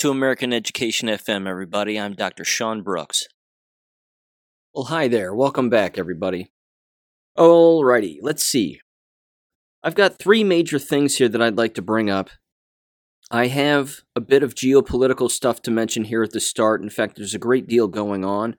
To 0.00 0.10
American 0.10 0.54
Education 0.54 1.10
FM, 1.10 1.46
everybody. 1.46 2.00
I'm 2.00 2.14
Dr. 2.14 2.42
Sean 2.42 2.80
Brooks. 2.80 3.24
Well, 4.72 4.84
hi 4.84 5.08
there. 5.08 5.34
Welcome 5.34 5.68
back, 5.68 5.98
everybody. 5.98 6.50
Alrighty, 7.36 8.16
let's 8.22 8.42
see. 8.42 8.80
I've 9.82 9.94
got 9.94 10.18
three 10.18 10.42
major 10.42 10.78
things 10.78 11.16
here 11.16 11.28
that 11.28 11.42
I'd 11.42 11.58
like 11.58 11.74
to 11.74 11.82
bring 11.82 12.08
up. 12.08 12.30
I 13.30 13.48
have 13.48 14.00
a 14.16 14.22
bit 14.22 14.42
of 14.42 14.54
geopolitical 14.54 15.30
stuff 15.30 15.60
to 15.64 15.70
mention 15.70 16.04
here 16.04 16.22
at 16.22 16.30
the 16.30 16.40
start. 16.40 16.80
In 16.80 16.88
fact, 16.88 17.16
there's 17.16 17.34
a 17.34 17.38
great 17.38 17.68
deal 17.68 17.86
going 17.86 18.24
on. 18.24 18.56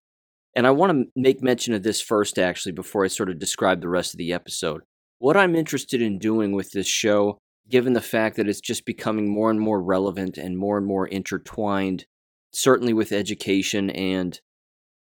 And 0.55 0.67
I 0.67 0.69
want 0.69 0.91
to 0.91 1.05
make 1.15 1.41
mention 1.41 1.73
of 1.73 1.81
this 1.81 2.01
first, 2.01 2.37
actually, 2.37 2.73
before 2.73 3.03
I 3.03 3.07
sort 3.07 3.31
of 3.31 3.39
describe 3.39 3.81
the 3.81 3.89
rest 3.89 4.13
of 4.13 4.19
the 4.19 4.31
episode. 4.31 4.83
What 5.17 5.35
I'm 5.35 5.55
interested 5.55 6.03
in 6.03 6.19
doing 6.19 6.51
with 6.51 6.69
this 6.69 6.85
show, 6.85 7.39
given 7.69 7.93
the 7.93 8.01
fact 8.01 8.35
that 8.35 8.47
it's 8.47 8.61
just 8.61 8.85
becoming 8.85 9.29
more 9.29 9.49
and 9.49 9.59
more 9.59 9.81
relevant 9.81 10.37
and 10.37 10.57
more 10.57 10.77
and 10.77 10.85
more 10.85 11.07
intertwined, 11.07 12.05
certainly 12.51 12.93
with 12.93 13.11
education 13.11 13.89
and 13.89 14.41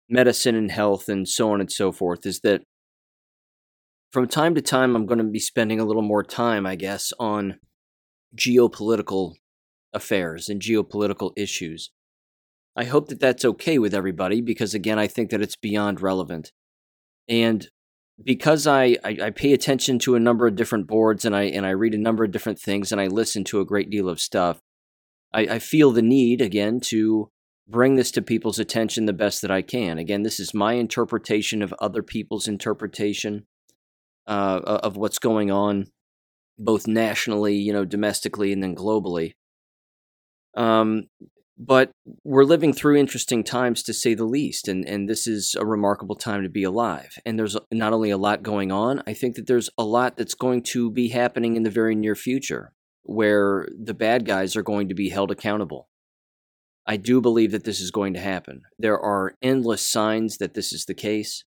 medicine 0.10 0.56
and 0.56 0.72
health 0.72 1.10
and 1.10 1.28
so 1.28 1.52
on 1.52 1.60
and 1.60 1.72
so 1.72 1.92
forth, 1.92 2.26
is 2.26 2.42
that 2.42 2.62
from 4.12 4.28
time 4.28 4.54
to 4.54 4.62
time, 4.62 4.96
I'm 4.96 5.08
going 5.08 5.18
to 5.18 5.24
be 5.24 5.40
spending 5.40 5.80
a 5.80 5.86
little 5.86 6.04
more 6.04 6.24
time, 6.24 6.68
I 6.68 6.76
guess, 6.76 7.12
on 7.20 7.60
geopolitical 8.36 9.34
affairs 9.92 10.50
and 10.50 10.62
geopolitical 10.62 11.32
issues. 11.36 11.92
I 12.76 12.84
hope 12.86 13.08
that 13.10 13.20
that's 13.20 13.46
okay 13.46 13.80
with 13.80 13.94
everybody 13.94 14.42
because, 14.42 14.74
again, 14.74 15.00
I 15.00 15.08
think 15.08 15.32
that 15.32 15.42
it's 15.42 15.56
beyond 15.56 16.02
relevant. 16.02 16.52
And 17.28 17.68
because 18.22 18.68
I, 18.68 18.98
I, 19.04 19.18
I, 19.24 19.30
pay 19.32 19.54
attention 19.54 19.98
to 20.00 20.16
a 20.16 20.20
number 20.20 20.46
of 20.46 20.56
different 20.56 20.88
boards 20.88 21.26
and 21.26 21.36
I, 21.36 21.44
and 21.44 21.66
I 21.66 21.72
read 21.72 21.96
a 21.96 22.00
number 22.00 22.24
of 22.24 22.32
different 22.32 22.60
things 22.60 22.92
and 22.92 23.02
I 23.02 23.08
listen 23.08 23.44
to 23.46 23.60
a 23.60 23.66
great 23.66 23.90
deal 23.90 24.08
of 24.08 24.20
stuff, 24.20 24.62
I, 25.34 25.42
I 25.42 25.60
feel 25.60 25.92
the 25.92 26.02
need, 26.02 26.42
again, 26.42 26.80
to 26.86 27.32
bring 27.68 27.96
this 27.96 28.12
to 28.12 28.22
people's 28.22 28.60
attention 28.60 29.06
the 29.06 29.14
best 29.14 29.42
that 29.42 29.52
I 29.52 29.62
can. 29.62 29.98
Again, 29.98 30.24
this 30.24 30.40
is 30.40 30.54
my 30.54 30.74
interpretation 30.74 31.62
of 31.62 31.74
other 31.80 32.04
people's 32.04 32.48
interpretation 32.48 33.46
uh, 34.28 34.62
of 34.66 34.96
what's 34.96 35.20
going 35.20 35.50
on, 35.50 35.88
both 36.58 36.88
nationally, 36.88 37.56
you 37.56 37.74
know, 37.74 37.86
domestically, 37.86 38.54
and 38.54 38.62
then 38.62 38.76
globally. 38.76 39.34
Um, 40.56 41.08
but 41.58 41.92
we're 42.24 42.44
living 42.44 42.74
through 42.74 42.98
interesting 42.98 43.44
times 43.44 43.84
to 43.84 43.94
say 43.94 44.14
the 44.14 44.26
least 44.26 44.68
and 44.68 44.88
and 44.88 45.08
this 45.08 45.28
is 45.28 45.56
a 45.60 45.66
remarkable 45.66 46.16
time 46.16 46.44
to 46.44 46.50
be 46.50 46.64
alive. 46.64 47.16
And 47.26 47.38
there's 47.38 47.58
not 47.72 47.94
only 47.94 48.10
a 48.10 48.18
lot 48.18 48.44
going 48.44 48.72
on 48.72 49.04
i 49.08 49.14
think 49.14 49.36
that 49.36 49.48
there's 49.48 49.70
a 49.78 49.84
lot 49.84 50.18
that's 50.18 50.34
going 50.34 50.64
to 50.64 50.90
be 50.92 51.10
happening 51.10 51.56
in 51.56 51.64
the 51.64 51.70
very 51.70 51.96
near 51.96 52.16
future 52.16 52.74
where 53.04 53.68
the 53.78 53.94
bad 53.94 54.26
guys 54.26 54.56
are 54.56 54.64
going 54.64 54.90
to 54.90 54.96
be 54.96 55.10
held 55.10 55.30
accountable. 55.30 55.90
I 56.86 56.98
do 56.98 57.22
believe 57.22 57.52
that 57.52 57.64
this 57.64 57.80
is 57.80 57.92
going 57.92 58.14
to 58.14 58.20
happen. 58.20 58.64
There 58.80 59.00
are 59.00 59.36
endless 59.42 59.88
signs 59.88 60.38
that 60.38 60.54
this 60.54 60.74
is 60.74 60.86
the 60.86 60.94
case. 60.94 61.44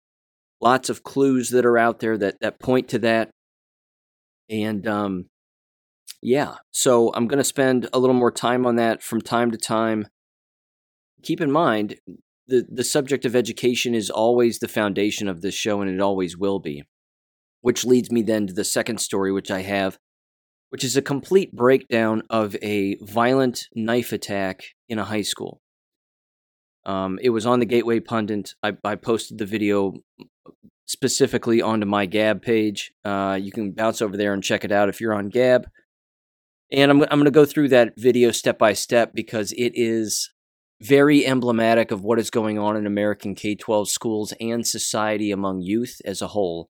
Lots 0.61 0.89
of 0.89 1.03
clues 1.03 1.49
that 1.51 1.65
are 1.65 1.77
out 1.77 1.99
there 1.99 2.17
that 2.17 2.39
that 2.41 2.59
point 2.59 2.87
to 2.89 2.99
that. 2.99 3.29
And 4.49 4.87
um 4.87 5.25
yeah, 6.21 6.55
so 6.71 7.11
I'm 7.13 7.27
going 7.27 7.37
to 7.37 7.43
spend 7.43 7.87
a 7.93 7.99
little 7.99 8.15
more 8.15 8.31
time 8.31 8.65
on 8.65 8.75
that 8.77 9.03
from 9.03 9.21
time 9.21 9.51
to 9.51 9.57
time. 9.57 10.07
Keep 11.23 11.41
in 11.41 11.51
mind, 11.51 11.95
the, 12.47 12.65
the 12.69 12.83
subject 12.83 13.25
of 13.25 13.35
education 13.35 13.93
is 13.93 14.09
always 14.09 14.59
the 14.59 14.67
foundation 14.67 15.27
of 15.27 15.41
this 15.41 15.55
show, 15.55 15.81
and 15.81 15.89
it 15.89 16.01
always 16.01 16.37
will 16.37 16.59
be. 16.59 16.83
Which 17.61 17.85
leads 17.85 18.11
me 18.11 18.21
then 18.21 18.47
to 18.47 18.53
the 18.53 18.63
second 18.63 18.99
story, 18.99 19.31
which 19.31 19.51
I 19.51 19.61
have, 19.61 19.97
which 20.69 20.83
is 20.83 20.97
a 20.97 21.01
complete 21.01 21.53
breakdown 21.53 22.23
of 22.29 22.55
a 22.61 22.97
violent 23.01 23.67
knife 23.75 24.11
attack 24.11 24.63
in 24.89 24.99
a 24.99 25.05
high 25.05 25.21
school. 25.21 25.61
Um, 26.85 27.19
it 27.21 27.29
was 27.29 27.45
on 27.45 27.59
the 27.59 27.65
Gateway 27.65 27.99
Pundit. 27.99 28.55
I, 28.63 28.73
I 28.83 28.95
posted 28.95 29.37
the 29.37 29.45
video 29.45 29.93
specifically 30.85 31.61
onto 31.61 31.85
my 31.85 32.05
Gab 32.05 32.41
page. 32.41 32.93
Uh, 33.03 33.37
you 33.39 33.51
can 33.51 33.71
bounce 33.71 34.01
over 34.01 34.15
there 34.15 34.33
and 34.33 34.43
check 34.43 34.63
it 34.63 34.71
out 34.71 34.87
if 34.87 35.01
you're 35.01 35.13
on 35.13 35.29
Gab. 35.29 35.67
And 36.71 36.91
I'm, 36.91 37.01
I'm 37.03 37.19
going 37.19 37.25
to 37.25 37.31
go 37.31 37.45
through 37.45 37.69
that 37.69 37.93
video 37.97 38.31
step 38.31 38.57
by 38.57 38.73
step 38.73 39.11
because 39.13 39.53
it 39.53 39.71
is 39.73 40.31
very 40.81 41.25
emblematic 41.25 41.91
of 41.91 42.03
what 42.03 42.19
is 42.19 42.29
going 42.29 42.59
on 42.59 42.75
in 42.75 42.85
American 42.85 43.35
K 43.35 43.55
12 43.55 43.89
schools 43.89 44.33
and 44.39 44.67
society 44.67 45.31
among 45.31 45.61
youth 45.61 46.01
as 46.05 46.21
a 46.21 46.27
whole. 46.27 46.69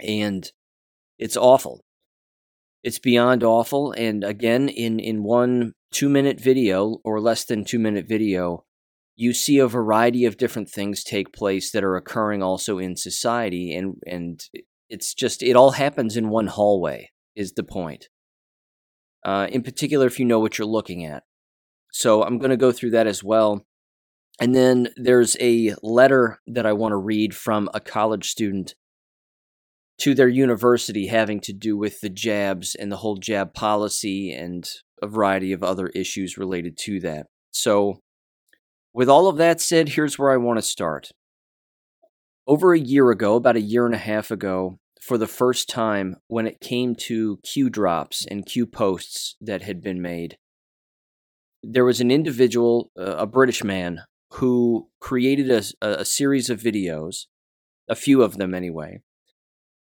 And 0.00 0.50
it's 1.18 1.36
awful. 1.36 1.84
It's 2.82 2.98
beyond 2.98 3.42
awful. 3.42 3.92
And 3.92 4.22
again, 4.22 4.68
in, 4.68 4.98
in 4.98 5.22
one 5.22 5.72
two 5.92 6.08
minute 6.08 6.40
video 6.40 6.98
or 7.04 7.20
less 7.20 7.44
than 7.44 7.64
two 7.64 7.78
minute 7.78 8.06
video, 8.06 8.64
you 9.14 9.32
see 9.32 9.58
a 9.58 9.66
variety 9.66 10.26
of 10.26 10.36
different 10.36 10.68
things 10.68 11.02
take 11.02 11.32
place 11.32 11.70
that 11.70 11.84
are 11.84 11.96
occurring 11.96 12.42
also 12.42 12.78
in 12.78 12.96
society. 12.96 13.74
And, 13.74 13.94
and 14.06 14.44
it's 14.90 15.14
just, 15.14 15.42
it 15.42 15.56
all 15.56 15.70
happens 15.70 16.16
in 16.16 16.28
one 16.28 16.48
hallway, 16.48 17.10
is 17.34 17.52
the 17.52 17.64
point 17.64 18.08
uh, 19.24 19.48
in 19.50 19.62
particular 19.62 20.06
if 20.06 20.18
you 20.18 20.24
know 20.24 20.40
what 20.40 20.58
you're 20.58 20.66
looking 20.66 21.04
at. 21.04 21.24
So 21.92 22.22
I'm 22.22 22.38
going 22.38 22.50
to 22.50 22.56
go 22.56 22.72
through 22.72 22.90
that 22.90 23.06
as 23.06 23.24
well. 23.24 23.64
And 24.40 24.54
then 24.54 24.88
there's 24.96 25.36
a 25.40 25.74
letter 25.82 26.40
that 26.46 26.66
I 26.66 26.74
want 26.74 26.92
to 26.92 26.96
read 26.96 27.34
from 27.34 27.70
a 27.72 27.80
college 27.80 28.28
student 28.28 28.74
to 29.98 30.14
their 30.14 30.28
university 30.28 31.06
having 31.06 31.40
to 31.40 31.52
do 31.52 31.76
with 31.76 32.00
the 32.00 32.10
jabs 32.10 32.74
and 32.74 32.92
the 32.92 32.98
whole 32.98 33.16
jab 33.16 33.54
policy 33.54 34.32
and 34.32 34.68
a 35.02 35.06
variety 35.06 35.52
of 35.52 35.62
other 35.62 35.86
issues 35.88 36.36
related 36.36 36.76
to 36.76 37.00
that. 37.00 37.26
So, 37.50 38.00
with 38.92 39.08
all 39.08 39.28
of 39.28 39.36
that 39.38 39.60
said, 39.60 39.90
here's 39.90 40.18
where 40.18 40.30
I 40.30 40.36
want 40.36 40.58
to 40.58 40.62
start. 40.62 41.10
Over 42.46 42.74
a 42.74 42.78
year 42.78 43.10
ago, 43.10 43.36
about 43.36 43.56
a 43.56 43.60
year 43.60 43.86
and 43.86 43.94
a 43.94 43.98
half 43.98 44.30
ago, 44.30 44.78
for 45.06 45.16
the 45.16 45.28
first 45.28 45.68
time 45.68 46.16
when 46.26 46.48
it 46.48 46.60
came 46.60 46.96
to 46.96 47.38
Q 47.44 47.70
drops 47.70 48.26
and 48.28 48.44
Q 48.44 48.66
posts 48.66 49.36
that 49.40 49.62
had 49.62 49.80
been 49.80 50.02
made. 50.02 50.36
There 51.62 51.84
was 51.84 52.00
an 52.00 52.10
individual, 52.10 52.90
a 52.96 53.24
British 53.24 53.62
man, 53.62 54.00
who 54.32 54.88
created 55.00 55.48
a, 55.48 56.00
a 56.00 56.04
series 56.04 56.50
of 56.50 56.60
videos, 56.60 57.26
a 57.88 57.94
few 57.94 58.20
of 58.20 58.36
them 58.36 58.52
anyway, 58.52 59.00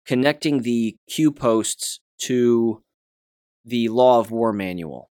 connecting 0.06 0.60
the 0.60 0.96
Q 1.08 1.32
posts 1.32 2.00
to 2.18 2.82
the 3.64 3.88
law 3.88 4.20
of 4.20 4.30
war 4.30 4.52
manual 4.52 5.10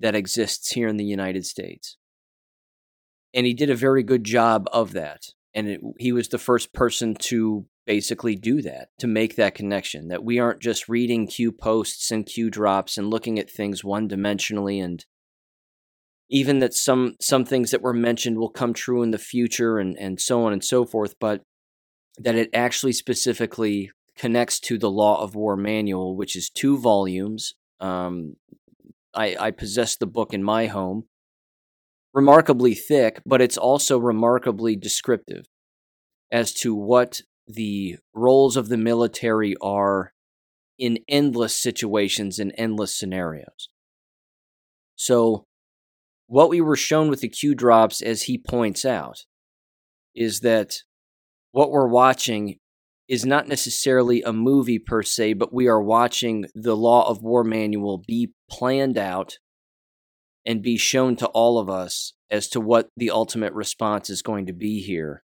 that 0.00 0.16
exists 0.16 0.72
here 0.72 0.88
in 0.88 0.96
the 0.96 1.04
United 1.04 1.46
States. 1.46 1.96
And 3.32 3.46
he 3.46 3.54
did 3.54 3.70
a 3.70 3.76
very 3.76 4.02
good 4.02 4.24
job 4.24 4.68
of 4.72 4.92
that. 4.92 5.26
And 5.54 5.68
it, 5.68 5.80
he 5.98 6.10
was 6.10 6.28
the 6.28 6.38
first 6.38 6.72
person 6.72 7.14
to 7.20 7.66
basically 7.86 8.36
do 8.36 8.62
that 8.62 8.88
to 8.98 9.06
make 9.06 9.36
that 9.36 9.54
connection 9.54 10.08
that 10.08 10.24
we 10.24 10.38
aren't 10.38 10.60
just 10.60 10.88
reading 10.88 11.26
Q 11.26 11.52
posts 11.52 12.10
and 12.10 12.24
Q 12.24 12.50
drops 12.50 12.96
and 12.96 13.10
looking 13.10 13.38
at 13.38 13.50
things 13.50 13.82
one 13.82 14.08
dimensionally 14.08 14.82
and 14.82 15.04
even 16.30 16.60
that 16.60 16.74
some 16.74 17.16
some 17.20 17.44
things 17.44 17.70
that 17.70 17.82
were 17.82 17.92
mentioned 17.92 18.38
will 18.38 18.50
come 18.50 18.72
true 18.72 19.02
in 19.02 19.10
the 19.10 19.18
future 19.18 19.78
and 19.78 19.96
and 19.98 20.20
so 20.20 20.44
on 20.44 20.52
and 20.52 20.64
so 20.64 20.84
forth 20.84 21.14
but 21.20 21.42
that 22.18 22.36
it 22.36 22.50
actually 22.54 22.92
specifically 22.92 23.90
connects 24.16 24.60
to 24.60 24.78
the 24.78 24.90
law 24.90 25.20
of 25.22 25.34
war 25.34 25.56
manual 25.56 26.16
which 26.16 26.36
is 26.36 26.50
two 26.50 26.78
volumes. 26.78 27.54
Um, 27.80 28.36
I, 29.14 29.36
I 29.38 29.50
possess 29.50 29.96
the 29.96 30.06
book 30.06 30.32
in 30.32 30.42
my 30.42 30.66
home. 30.66 31.04
Remarkably 32.14 32.74
thick 32.74 33.20
but 33.26 33.42
it's 33.42 33.58
also 33.58 33.98
remarkably 33.98 34.76
descriptive 34.76 35.46
as 36.30 36.54
to 36.54 36.74
what 36.74 37.20
the 37.46 37.96
roles 38.14 38.56
of 38.56 38.68
the 38.68 38.76
military 38.76 39.54
are 39.60 40.12
in 40.78 40.98
endless 41.08 41.60
situations 41.60 42.38
and 42.38 42.52
endless 42.56 42.96
scenarios. 42.96 43.68
So, 44.96 45.46
what 46.26 46.48
we 46.48 46.60
were 46.60 46.76
shown 46.76 47.08
with 47.08 47.20
the 47.20 47.28
Q 47.28 47.54
drops, 47.54 48.00
as 48.00 48.22
he 48.22 48.38
points 48.38 48.84
out, 48.84 49.24
is 50.14 50.40
that 50.40 50.76
what 51.52 51.70
we're 51.70 51.88
watching 51.88 52.58
is 53.08 53.26
not 53.26 53.48
necessarily 53.48 54.22
a 54.22 54.32
movie 54.32 54.78
per 54.78 55.02
se, 55.02 55.34
but 55.34 55.52
we 55.52 55.68
are 55.68 55.82
watching 55.82 56.46
the 56.54 56.76
Law 56.76 57.08
of 57.08 57.22
War 57.22 57.44
manual 57.44 58.02
be 58.06 58.32
planned 58.50 58.96
out 58.96 59.38
and 60.46 60.62
be 60.62 60.76
shown 60.76 61.16
to 61.16 61.26
all 61.28 61.58
of 61.58 61.68
us 61.68 62.14
as 62.30 62.48
to 62.48 62.60
what 62.60 62.88
the 62.96 63.10
ultimate 63.10 63.52
response 63.52 64.08
is 64.08 64.22
going 64.22 64.46
to 64.46 64.52
be 64.52 64.80
here 64.80 65.22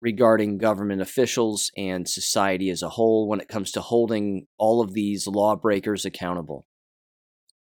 regarding 0.00 0.58
government 0.58 1.00
officials 1.02 1.70
and 1.76 2.08
society 2.08 2.70
as 2.70 2.82
a 2.82 2.90
whole 2.90 3.28
when 3.28 3.40
it 3.40 3.48
comes 3.48 3.72
to 3.72 3.80
holding 3.80 4.46
all 4.58 4.80
of 4.80 4.94
these 4.94 5.26
lawbreakers 5.26 6.04
accountable. 6.04 6.66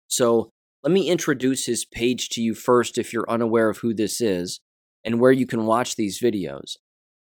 So, 0.08 0.50
let 0.84 0.92
me 0.92 1.10
introduce 1.10 1.66
his 1.66 1.86
page 1.86 2.28
to 2.30 2.42
you 2.42 2.54
first 2.54 2.98
if 2.98 3.14
you're 3.14 3.30
unaware 3.30 3.70
of 3.70 3.78
who 3.78 3.94
this 3.94 4.20
is 4.20 4.60
and 5.06 5.20
where 5.20 5.32
you 5.32 5.48
can 5.48 5.66
watch 5.66 5.96
these 5.96 6.20
videos. 6.20 6.76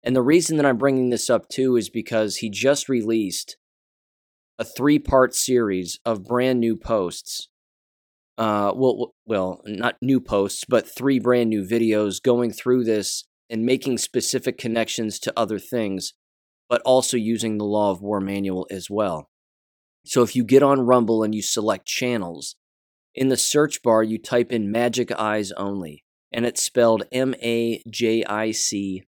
And 0.03 0.13
the 0.13 0.21
reason 0.21 0.57
that 0.57 0.65
I'm 0.65 0.77
bringing 0.77 1.09
this 1.09 1.29
up 1.29 1.47
too 1.47 1.77
is 1.77 1.89
because 1.89 2.37
he 2.37 2.49
just 2.49 2.89
released 2.89 3.55
a 4.59 4.65
three 4.65 4.99
part 4.99 5.33
series 5.33 5.97
of 6.05 6.25
brand 6.25 6.59
new 6.59 6.75
posts 6.75 7.47
uh, 8.37 8.71
well, 8.75 9.13
well, 9.25 9.61
not 9.65 9.95
new 10.01 10.19
posts, 10.19 10.63
but 10.67 10.87
three 10.87 11.19
brand 11.19 11.49
new 11.49 11.63
videos 11.63 12.21
going 12.21 12.51
through 12.51 12.83
this 12.83 13.23
and 13.49 13.65
making 13.65 13.97
specific 13.97 14.57
connections 14.57 15.19
to 15.19 15.33
other 15.37 15.59
things, 15.59 16.13
but 16.69 16.81
also 16.81 17.17
using 17.17 17.57
the 17.57 17.65
Law 17.65 17.91
of 17.91 18.01
War 18.01 18.19
manual 18.19 18.67
as 18.69 18.89
well. 18.89 19.29
So 20.05 20.21
if 20.21 20.35
you 20.35 20.43
get 20.43 20.63
on 20.63 20.81
Rumble 20.81 21.23
and 21.23 21.35
you 21.35 21.41
select 21.41 21.85
channels, 21.85 22.55
in 23.13 23.29
the 23.29 23.37
search 23.37 23.81
bar 23.81 24.03
you 24.03 24.17
type 24.17 24.51
in 24.51 24.71
Majic 24.71 25.11
Eyes 25.17 25.51
Only, 25.53 26.03
and 26.31 26.45
it's 26.45 26.61
spelled 26.61 27.03
M 27.11 27.33
A 27.41 27.81
J 27.89 28.23
I 28.23 28.51
C 28.51 29.03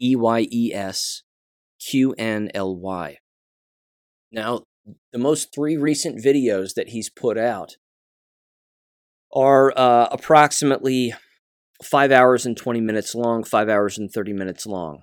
E 0.00 0.14
Y 0.14 0.46
E 0.50 0.72
S 0.74 1.22
O 1.94 2.14
N 2.18 2.50
L 2.54 2.76
Y. 2.76 3.18
Now, 4.30 4.64
the 5.12 5.18
most 5.18 5.54
three 5.54 5.76
recent 5.76 6.22
videos 6.22 6.74
that 6.74 6.90
he's 6.90 7.08
put 7.08 7.38
out 7.38 7.76
are 9.34 9.72
uh, 9.76 10.08
approximately 10.10 11.14
five 11.82 12.12
hours 12.12 12.46
and 12.46 12.56
20 12.56 12.80
minutes 12.80 13.14
long, 13.14 13.44
five 13.44 13.68
hours 13.68 13.98
and 13.98 14.10
30 14.10 14.32
minutes 14.32 14.66
long, 14.66 15.00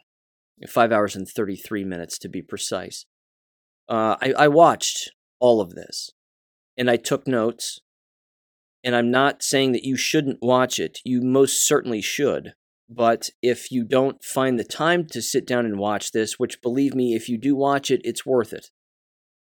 five 0.67 0.91
hours 0.91 1.15
and 1.15 1.27
33 1.27 1.83
minutes 1.83 2.17
to 2.19 2.29
be 2.29 2.41
precise. 2.41 3.05
Uh, 3.89 4.15
I, 4.21 4.33
I 4.37 4.47
watched 4.47 5.11
all 5.39 5.61
of 5.61 5.71
this 5.71 6.11
and 6.77 6.89
I 6.89 6.97
took 6.97 7.27
notes. 7.27 7.79
And 8.85 8.95
I'm 8.95 9.11
not 9.11 9.43
saying 9.43 9.71
that 9.73 9.85
you 9.85 9.95
shouldn't 9.95 10.39
watch 10.41 10.77
it. 10.77 10.99
You 11.05 11.21
most 11.21 11.65
certainly 11.65 12.01
should. 12.01 12.53
But 12.89 13.29
if 13.41 13.71
you 13.71 13.85
don't 13.85 14.23
find 14.23 14.59
the 14.59 14.65
time 14.65 15.07
to 15.11 15.21
sit 15.21 15.47
down 15.47 15.65
and 15.65 15.79
watch 15.79 16.11
this, 16.11 16.37
which 16.37 16.61
believe 16.61 16.93
me, 16.93 17.13
if 17.13 17.29
you 17.29 17.37
do 17.37 17.55
watch 17.55 17.89
it, 17.89 18.01
it's 18.03 18.25
worth 18.25 18.51
it. 18.51 18.67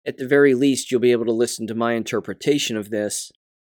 At 0.06 0.16
the 0.16 0.26
very 0.26 0.54
least, 0.54 0.90
you'll 0.90 1.00
be 1.00 1.12
able 1.12 1.26
to 1.26 1.32
listen 1.32 1.66
to 1.66 1.74
my 1.74 1.92
interpretation 1.92 2.76
of 2.76 2.88
this 2.88 3.30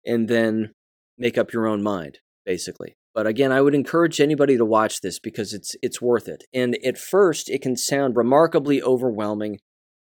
and 0.05 0.29
then 0.29 0.73
make 1.17 1.39
up 1.39 1.53
your 1.53 1.67
own 1.67 1.83
mind, 1.83 2.19
basically. 2.45 2.97
But 3.19 3.27
again, 3.27 3.51
I 3.51 3.61
would 3.61 3.75
encourage 3.75 4.21
anybody 4.21 4.57
to 4.57 4.65
watch 4.65 5.01
this 5.01 5.19
because 5.19 5.53
it's 5.53 5.75
it's 5.83 6.01
worth 6.01 6.29
it. 6.29 6.45
And 6.55 6.79
at 6.87 6.97
first, 6.97 7.51
it 7.51 7.61
can 7.61 7.75
sound 7.75 8.15
remarkably 8.15 8.81
overwhelming 8.81 9.59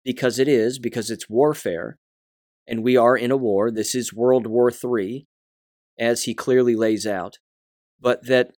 because 0.05 0.39
it 0.39 0.47
is, 0.47 0.79
because 0.79 1.11
it's 1.11 1.29
warfare, 1.29 1.97
and 2.65 2.85
we 2.85 2.95
are 2.95 3.17
in 3.17 3.29
a 3.29 3.35
war. 3.35 3.69
This 3.69 3.95
is 3.95 4.13
World 4.13 4.47
War 4.47 4.71
III, 4.71 5.27
as 5.99 6.23
he 6.23 6.33
clearly 6.33 6.73
lays 6.73 7.05
out. 7.05 7.39
But 7.99 8.25
that 8.27 8.51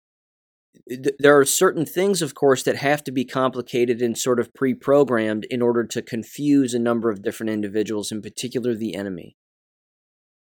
th- 0.87 1.17
there 1.19 1.39
are 1.39 1.47
certain 1.47 1.87
things, 1.87 2.21
of 2.21 2.35
course, 2.35 2.63
that 2.65 2.77
have 2.77 3.03
to 3.05 3.11
be 3.11 3.25
complicated 3.25 4.03
and 4.03 4.19
sort 4.19 4.39
of 4.39 4.53
pre 4.53 4.75
programmed 4.75 5.47
in 5.49 5.63
order 5.63 5.85
to 5.85 6.03
confuse 6.03 6.75
a 6.75 6.79
number 6.79 7.09
of 7.09 7.23
different 7.23 7.49
individuals, 7.49 8.13
in 8.13 8.21
particular 8.21 8.75
the 8.75 8.97
enemy 8.97 9.35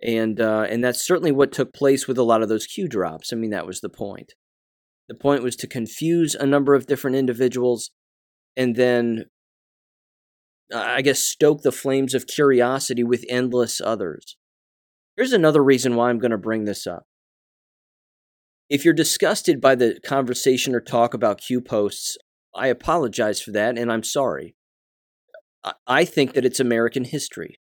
and 0.03 0.41
uh, 0.41 0.67
and 0.69 0.83
that's 0.83 1.05
certainly 1.05 1.33
what 1.33 1.53
took 1.53 1.73
place 1.73 2.09
with 2.09 2.19
a 2.19 2.23
lot 2.23 2.43
of 2.43 2.49
those 2.49 2.67
Q 2.67 2.89
drops. 2.89 3.33
I 3.33 3.37
mean, 3.37 3.51
that 3.51 3.67
was 3.67 3.81
the 3.81 3.89
point. 3.89 4.35
The 5.09 5.15
point 5.15 5.43
was 5.43 5.57
to 5.57 5.67
confuse 5.67 6.35
a 6.35 6.47
number 6.47 6.75
of 6.75 6.87
different 6.87 7.17
individuals, 7.17 7.91
and 8.57 8.77
then 8.77 9.27
uh, 10.73 10.79
I 10.79 11.03
guess 11.03 11.21
stoke 11.21 11.63
the 11.63 11.73
flames 11.73 12.15
of 12.15 12.27
curiosity 12.27 13.05
with 13.05 13.25
endless 13.29 13.81
others. 13.81 14.37
Here's 15.17 15.33
another 15.33 15.63
reason 15.63 15.97
why 15.97 16.11
I'm 16.11 16.19
going 16.19 16.31
to 16.31 16.39
bring 16.39 16.65
this 16.65 16.87
up. 16.87 17.05
If 18.71 18.85
you're 18.85 18.95
disgusted 18.95 19.61
by 19.61 19.75
the 19.75 19.99
conversation 20.07 20.75
or 20.75 20.81
talk 20.81 21.13
about 21.13 21.41
Q 21.41 21.61
posts, 21.61 22.17
I 22.55 22.69
apologize 22.69 23.41
for 23.41 23.51
that, 23.53 23.77
and 23.77 23.93
I'm 23.93 24.05
sorry. 24.05 24.55
I 25.87 26.05
think 26.05 26.33
that 26.33 26.45
it's 26.45 26.61
American 26.61 27.05
history. 27.05 27.59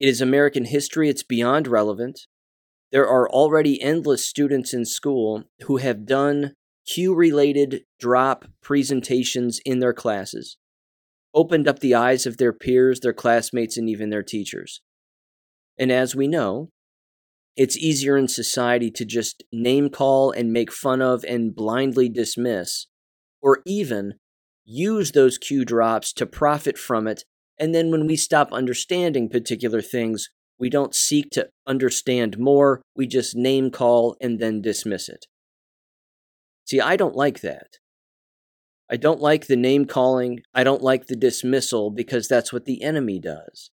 It 0.00 0.08
is 0.08 0.20
American 0.20 0.64
history, 0.64 1.08
it's 1.08 1.22
beyond 1.22 1.66
relevant. 1.66 2.26
There 2.92 3.08
are 3.08 3.28
already 3.28 3.82
endless 3.82 4.24
students 4.24 4.72
in 4.72 4.84
school 4.84 5.44
who 5.62 5.78
have 5.78 6.06
done 6.06 6.54
Q 6.86 7.14
related 7.14 7.82
drop 7.98 8.46
presentations 8.62 9.60
in 9.64 9.80
their 9.80 9.92
classes, 9.92 10.56
opened 11.34 11.68
up 11.68 11.80
the 11.80 11.94
eyes 11.94 12.26
of 12.26 12.38
their 12.38 12.52
peers, 12.52 13.00
their 13.00 13.12
classmates, 13.12 13.76
and 13.76 13.90
even 13.90 14.08
their 14.08 14.22
teachers. 14.22 14.80
And 15.76 15.92
as 15.92 16.14
we 16.14 16.26
know, 16.26 16.70
it's 17.56 17.76
easier 17.76 18.16
in 18.16 18.28
society 18.28 18.90
to 18.92 19.04
just 19.04 19.42
name 19.52 19.90
call 19.90 20.30
and 20.30 20.52
make 20.52 20.72
fun 20.72 21.02
of 21.02 21.24
and 21.24 21.54
blindly 21.54 22.08
dismiss, 22.08 22.86
or 23.42 23.62
even 23.66 24.14
use 24.64 25.12
those 25.12 25.38
Q 25.38 25.64
drops 25.64 26.12
to 26.14 26.24
profit 26.24 26.78
from 26.78 27.08
it 27.08 27.24
and 27.58 27.74
then 27.74 27.90
when 27.90 28.06
we 28.06 28.16
stop 28.16 28.52
understanding 28.52 29.28
particular 29.28 29.82
things, 29.82 30.30
we 30.58 30.70
don't 30.70 30.94
seek 30.94 31.30
to 31.30 31.48
understand 31.66 32.38
more, 32.38 32.82
we 32.96 33.06
just 33.06 33.36
name 33.36 33.70
call 33.70 34.16
and 34.20 34.38
then 34.38 34.60
dismiss 34.60 35.08
it. 35.08 35.26
See, 36.64 36.80
I 36.80 36.96
don't 36.96 37.16
like 37.16 37.40
that. 37.40 37.78
I 38.90 38.96
don't 38.96 39.20
like 39.20 39.46
the 39.46 39.56
name 39.56 39.84
calling, 39.84 40.40
I 40.54 40.64
don't 40.64 40.82
like 40.82 41.06
the 41.06 41.16
dismissal 41.16 41.90
because 41.90 42.26
that's 42.26 42.52
what 42.52 42.64
the 42.64 42.82
enemy 42.82 43.18
does. 43.18 43.70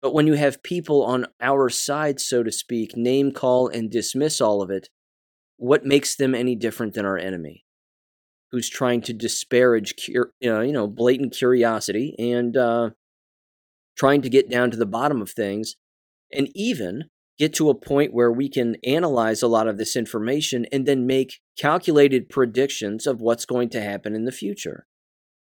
But 0.00 0.14
when 0.14 0.26
you 0.26 0.34
have 0.34 0.62
people 0.62 1.04
on 1.04 1.26
our 1.40 1.68
side, 1.68 2.20
so 2.20 2.42
to 2.42 2.52
speak, 2.52 2.96
name 2.96 3.32
call 3.32 3.68
and 3.68 3.90
dismiss 3.90 4.40
all 4.40 4.62
of 4.62 4.70
it, 4.70 4.88
what 5.56 5.84
makes 5.84 6.16
them 6.16 6.34
any 6.34 6.54
different 6.54 6.94
than 6.94 7.04
our 7.04 7.18
enemy? 7.18 7.64
Who's 8.52 8.70
trying 8.70 9.02
to 9.02 9.12
disparage, 9.12 9.94
you 10.08 10.32
know, 10.40 10.86
blatant 10.86 11.34
curiosity 11.34 12.14
and 12.18 12.56
uh, 12.56 12.90
trying 13.98 14.22
to 14.22 14.30
get 14.30 14.48
down 14.48 14.70
to 14.70 14.76
the 14.76 14.86
bottom 14.86 15.20
of 15.20 15.30
things, 15.30 15.76
and 16.32 16.48
even 16.54 17.04
get 17.38 17.54
to 17.54 17.70
a 17.70 17.74
point 17.74 18.12
where 18.12 18.32
we 18.32 18.48
can 18.48 18.76
analyze 18.84 19.42
a 19.42 19.48
lot 19.48 19.68
of 19.68 19.78
this 19.78 19.96
information 19.96 20.66
and 20.72 20.86
then 20.86 21.06
make 21.06 21.40
calculated 21.58 22.28
predictions 22.28 23.06
of 23.06 23.20
what's 23.20 23.46
going 23.46 23.68
to 23.70 23.80
happen 23.80 24.14
in 24.14 24.24
the 24.24 24.32
future 24.32 24.86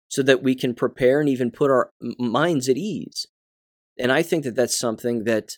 so 0.08 0.22
that 0.22 0.44
we 0.44 0.56
can 0.56 0.74
prepare 0.74 1.20
and 1.20 1.30
even 1.30 1.52
put 1.52 1.72
our 1.72 1.92
minds 2.20 2.70
at 2.70 2.78
ease. 2.78 3.26
And 3.98 4.12
I 4.12 4.22
think 4.22 4.44
that 4.44 4.56
that's 4.56 4.78
something 4.78 5.24
that 5.24 5.58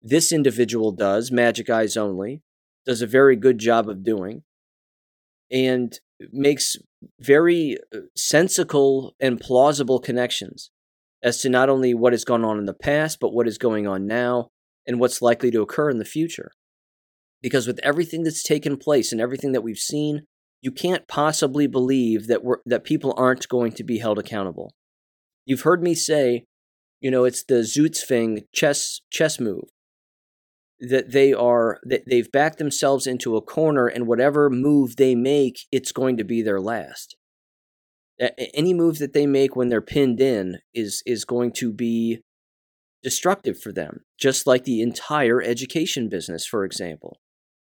this 0.00 0.32
individual 0.32 0.92
does, 0.92 1.30
Majic 1.30 1.70
Eyes 1.70 1.96
Only, 1.96 2.42
does 2.84 3.02
a 3.02 3.06
very 3.06 3.36
good 3.36 3.58
job 3.58 3.88
of 3.88 4.04
doing 4.04 4.42
and 5.50 5.98
makes 6.32 6.76
very 7.20 7.76
uh, 7.94 7.98
sensical 8.16 9.14
and 9.20 9.40
plausible 9.40 10.00
connections 10.00 10.70
as 11.22 11.38
to 11.38 11.48
not 11.48 11.68
only 11.68 11.94
what 11.94 12.12
has 12.12 12.24
gone 12.24 12.44
on 12.44 12.58
in 12.58 12.66
the 12.66 12.74
past, 12.74 13.18
but 13.20 13.32
what 13.32 13.46
is 13.46 13.58
going 13.58 13.86
on 13.86 14.06
now 14.06 14.48
and 14.86 14.98
what's 14.98 15.22
likely 15.22 15.50
to 15.50 15.62
occur 15.62 15.90
in 15.90 15.98
the 15.98 16.04
future. 16.04 16.50
Because 17.40 17.66
with 17.66 17.80
everything 17.82 18.22
that's 18.22 18.42
taken 18.42 18.76
place 18.76 19.12
and 19.12 19.20
everything 19.20 19.52
that 19.52 19.62
we've 19.62 19.78
seen, 19.78 20.22
you 20.60 20.70
can't 20.70 21.08
possibly 21.08 21.66
believe 21.66 22.26
that 22.28 22.44
we're, 22.44 22.58
that 22.66 22.84
people 22.84 23.14
aren't 23.16 23.48
going 23.48 23.72
to 23.72 23.84
be 23.84 23.98
held 23.98 24.18
accountable. 24.18 24.74
You've 25.44 25.62
heard 25.62 25.82
me 25.82 25.94
say, 25.94 26.44
you 27.00 27.10
know, 27.10 27.24
it's 27.24 27.42
the 27.42 27.62
Zugzwang 27.62 28.44
chess 28.52 29.00
chess 29.10 29.40
move 29.40 29.64
that 30.78 31.12
they 31.12 31.32
are 31.32 31.78
that 31.84 32.02
they've 32.08 32.30
backed 32.30 32.58
themselves 32.58 33.06
into 33.06 33.36
a 33.36 33.42
corner, 33.42 33.86
and 33.86 34.06
whatever 34.06 34.50
move 34.50 34.96
they 34.96 35.14
make, 35.14 35.66
it's 35.70 35.92
going 35.92 36.16
to 36.16 36.24
be 36.24 36.42
their 36.42 36.60
last 36.60 37.16
any 38.54 38.72
move 38.72 38.98
that 38.98 39.12
they 39.12 39.26
make 39.26 39.56
when 39.56 39.68
they're 39.68 39.80
pinned 39.80 40.20
in 40.20 40.58
is 40.74 41.02
is 41.06 41.24
going 41.24 41.52
to 41.52 41.72
be 41.72 42.20
destructive 43.02 43.60
for 43.60 43.72
them 43.72 44.00
just 44.18 44.46
like 44.46 44.64
the 44.64 44.80
entire 44.80 45.42
education 45.42 46.08
business 46.08 46.46
for 46.46 46.64
example. 46.64 47.18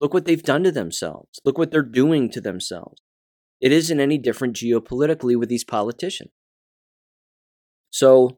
Look 0.02 0.14
what 0.14 0.26
they've 0.26 0.44
done 0.44 0.64
to 0.64 0.72
themselves. 0.72 1.40
Look 1.46 1.58
what 1.58 1.72
they're 1.72 1.82
doing 1.82 2.30
to 2.32 2.42
themselves. 2.42 3.02
It 3.62 3.72
isn't 3.72 4.00
any 4.00 4.18
different 4.18 4.56
geopolitically 4.56 5.38
with 5.38 5.50
these 5.50 5.64
politicians. 5.64 6.32
So 7.90 8.38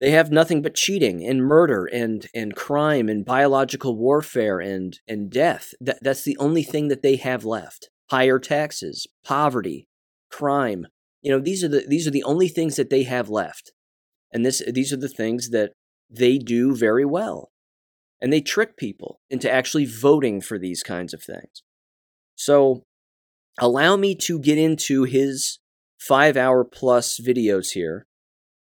they 0.00 0.10
have 0.10 0.32
nothing 0.32 0.62
but 0.62 0.74
cheating 0.74 1.24
and 1.24 1.44
murder 1.44 1.86
and 1.86 2.26
and 2.34 2.56
crime 2.56 3.08
and 3.08 3.24
biological 3.24 3.96
warfare 3.96 4.58
and 4.58 4.98
and 5.06 5.30
death. 5.30 5.74
That, 5.80 5.98
that's 6.02 6.22
the 6.22 6.36
only 6.38 6.64
thing 6.64 6.88
that 6.88 7.02
they 7.02 7.16
have 7.16 7.44
left. 7.44 7.88
Higher 8.10 8.38
taxes 8.40 9.06
poverty 9.24 9.86
crime 10.30 10.86
you 11.22 11.30
know, 11.30 11.40
these 11.40 11.64
are 11.64 11.68
the 11.68 11.84
these 11.88 12.06
are 12.06 12.10
the 12.10 12.24
only 12.24 12.48
things 12.48 12.76
that 12.76 12.90
they 12.90 13.04
have 13.04 13.28
left. 13.28 13.72
And 14.32 14.44
this 14.44 14.62
these 14.66 14.92
are 14.92 14.98
the 14.98 15.08
things 15.08 15.50
that 15.50 15.72
they 16.10 16.38
do 16.38 16.74
very 16.76 17.04
well. 17.04 17.50
And 18.20 18.32
they 18.32 18.40
trick 18.40 18.76
people 18.76 19.20
into 19.30 19.50
actually 19.50 19.86
voting 19.86 20.40
for 20.40 20.58
these 20.58 20.82
kinds 20.82 21.12
of 21.12 21.22
things. 21.22 21.62
So, 22.36 22.84
allow 23.58 23.96
me 23.96 24.14
to 24.16 24.38
get 24.38 24.58
into 24.58 25.04
his 25.04 25.58
5-hour 26.08 26.64
plus 26.64 27.18
videos 27.18 27.72
here. 27.72 28.06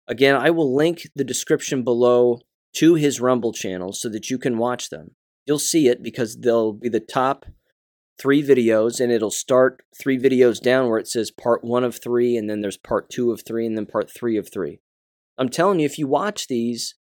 Again, 0.06 0.36
I 0.36 0.50
will 0.50 0.74
link 0.74 1.08
the 1.14 1.24
description 1.24 1.82
below 1.82 2.40
to 2.74 2.94
his 2.94 3.20
Rumble 3.20 3.52
channel 3.52 3.92
so 3.92 4.08
that 4.08 4.30
you 4.30 4.38
can 4.38 4.58
watch 4.58 4.90
them. 4.90 5.16
You'll 5.44 5.58
see 5.58 5.88
it 5.88 6.02
because 6.02 6.36
they'll 6.36 6.72
be 6.72 6.88
the 6.88 7.00
top 7.00 7.46
three 8.20 8.42
videos 8.42 9.00
and 9.00 9.12
it'll 9.12 9.30
start 9.30 9.82
three 10.00 10.18
videos 10.18 10.60
down 10.60 10.88
where 10.88 10.98
it 10.98 11.08
says 11.08 11.30
part 11.30 11.62
one 11.62 11.84
of 11.84 11.96
three 11.96 12.36
and 12.36 12.50
then 12.50 12.60
there's 12.60 12.76
part 12.76 13.08
two 13.10 13.30
of 13.30 13.42
three 13.46 13.66
and 13.66 13.76
then 13.76 13.86
part 13.86 14.10
three 14.10 14.36
of 14.36 14.50
three. 14.52 14.80
I'm 15.38 15.48
telling 15.48 15.78
you, 15.78 15.86
if 15.86 15.98
you 15.98 16.08
watch 16.08 16.48
these, 16.48 16.96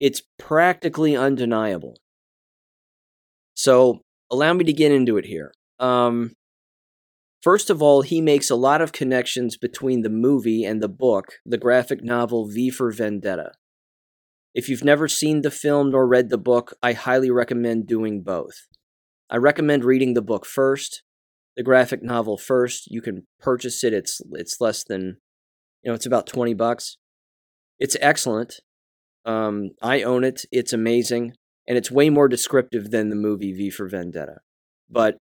it's 0.00 0.22
practically 0.38 1.16
undeniable 1.16 1.96
So 3.54 4.00
allow 4.30 4.54
me 4.54 4.64
to 4.64 4.72
get 4.72 4.92
into 4.92 5.18
it 5.18 5.26
here. 5.26 5.52
Um, 5.78 6.32
first 7.42 7.68
of 7.68 7.82
all, 7.82 8.02
he 8.02 8.20
makes 8.20 8.50
a 8.50 8.56
lot 8.56 8.80
of 8.80 8.92
connections 8.92 9.56
between 9.58 10.02
the 10.02 10.10
movie 10.10 10.64
and 10.64 10.82
the 10.82 10.88
book, 10.88 11.34
the 11.44 11.58
graphic 11.58 12.02
novel 12.02 12.48
V 12.48 12.70
for 12.70 12.90
Vendetta. 12.90 13.52
If 14.54 14.68
you've 14.68 14.84
never 14.84 15.06
seen 15.06 15.42
the 15.42 15.50
film 15.50 15.90
nor 15.90 16.06
read 16.06 16.30
the 16.30 16.38
book, 16.38 16.74
I 16.82 16.94
highly 16.94 17.30
recommend 17.30 17.86
doing 17.86 18.22
both. 18.22 18.66
I 19.32 19.36
recommend 19.38 19.82
reading 19.82 20.12
the 20.12 20.20
book 20.20 20.44
first, 20.44 21.02
the 21.56 21.62
graphic 21.62 22.02
novel 22.02 22.36
first. 22.36 22.86
You 22.88 23.00
can 23.00 23.26
purchase 23.40 23.82
it. 23.82 23.94
It's 23.94 24.20
it's 24.32 24.60
less 24.60 24.84
than, 24.84 25.16
you 25.82 25.90
know, 25.90 25.94
it's 25.94 26.04
about 26.04 26.26
twenty 26.26 26.52
bucks. 26.52 26.98
It's 27.80 27.96
excellent. 28.02 28.60
Um, 29.24 29.70
I 29.80 30.02
own 30.02 30.22
it. 30.22 30.42
It's 30.52 30.74
amazing, 30.74 31.32
and 31.66 31.78
it's 31.78 31.90
way 31.90 32.10
more 32.10 32.28
descriptive 32.28 32.90
than 32.90 33.08
the 33.08 33.16
movie 33.16 33.54
V 33.54 33.70
for 33.70 33.88
Vendetta. 33.88 34.40
But 34.90 35.16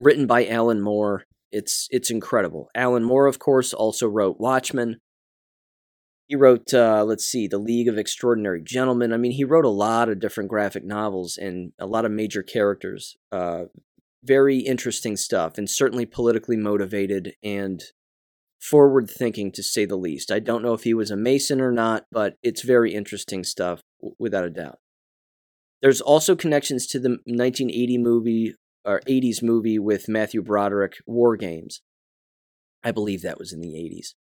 written 0.00 0.26
by 0.26 0.46
Alan 0.46 0.80
Moore, 0.80 1.24
it's 1.52 1.86
it's 1.90 2.10
incredible. 2.10 2.70
Alan 2.74 3.04
Moore, 3.04 3.26
of 3.26 3.38
course, 3.38 3.74
also 3.74 4.08
wrote 4.08 4.40
Watchmen, 4.40 4.96
he 6.30 6.36
wrote, 6.36 6.72
uh, 6.72 7.02
let's 7.04 7.24
see, 7.24 7.48
The 7.48 7.58
League 7.58 7.88
of 7.88 7.98
Extraordinary 7.98 8.62
Gentlemen. 8.62 9.12
I 9.12 9.16
mean, 9.16 9.32
he 9.32 9.42
wrote 9.42 9.64
a 9.64 9.68
lot 9.68 10.08
of 10.08 10.20
different 10.20 10.48
graphic 10.48 10.84
novels 10.84 11.36
and 11.36 11.72
a 11.76 11.86
lot 11.86 12.04
of 12.04 12.12
major 12.12 12.44
characters. 12.44 13.16
Uh, 13.32 13.64
very 14.22 14.58
interesting 14.58 15.16
stuff, 15.16 15.58
and 15.58 15.68
certainly 15.68 16.06
politically 16.06 16.56
motivated 16.56 17.32
and 17.42 17.82
forward 18.60 19.10
thinking, 19.10 19.50
to 19.50 19.62
say 19.64 19.84
the 19.84 19.96
least. 19.96 20.30
I 20.30 20.38
don't 20.38 20.62
know 20.62 20.72
if 20.72 20.84
he 20.84 20.94
was 20.94 21.10
a 21.10 21.16
Mason 21.16 21.60
or 21.60 21.72
not, 21.72 22.06
but 22.12 22.36
it's 22.44 22.62
very 22.62 22.94
interesting 22.94 23.42
stuff, 23.42 23.80
w- 24.00 24.14
without 24.20 24.44
a 24.44 24.50
doubt. 24.50 24.78
There's 25.82 26.00
also 26.00 26.36
connections 26.36 26.86
to 26.88 27.00
the 27.00 27.18
1980 27.26 27.98
movie 27.98 28.54
or 28.84 29.00
80s 29.00 29.42
movie 29.42 29.80
with 29.80 30.08
Matthew 30.08 30.42
Broderick, 30.42 30.98
War 31.06 31.36
Games. 31.36 31.82
I 32.84 32.92
believe 32.92 33.22
that 33.22 33.40
was 33.40 33.52
in 33.52 33.60
the 33.60 33.74
80s. 33.74 34.14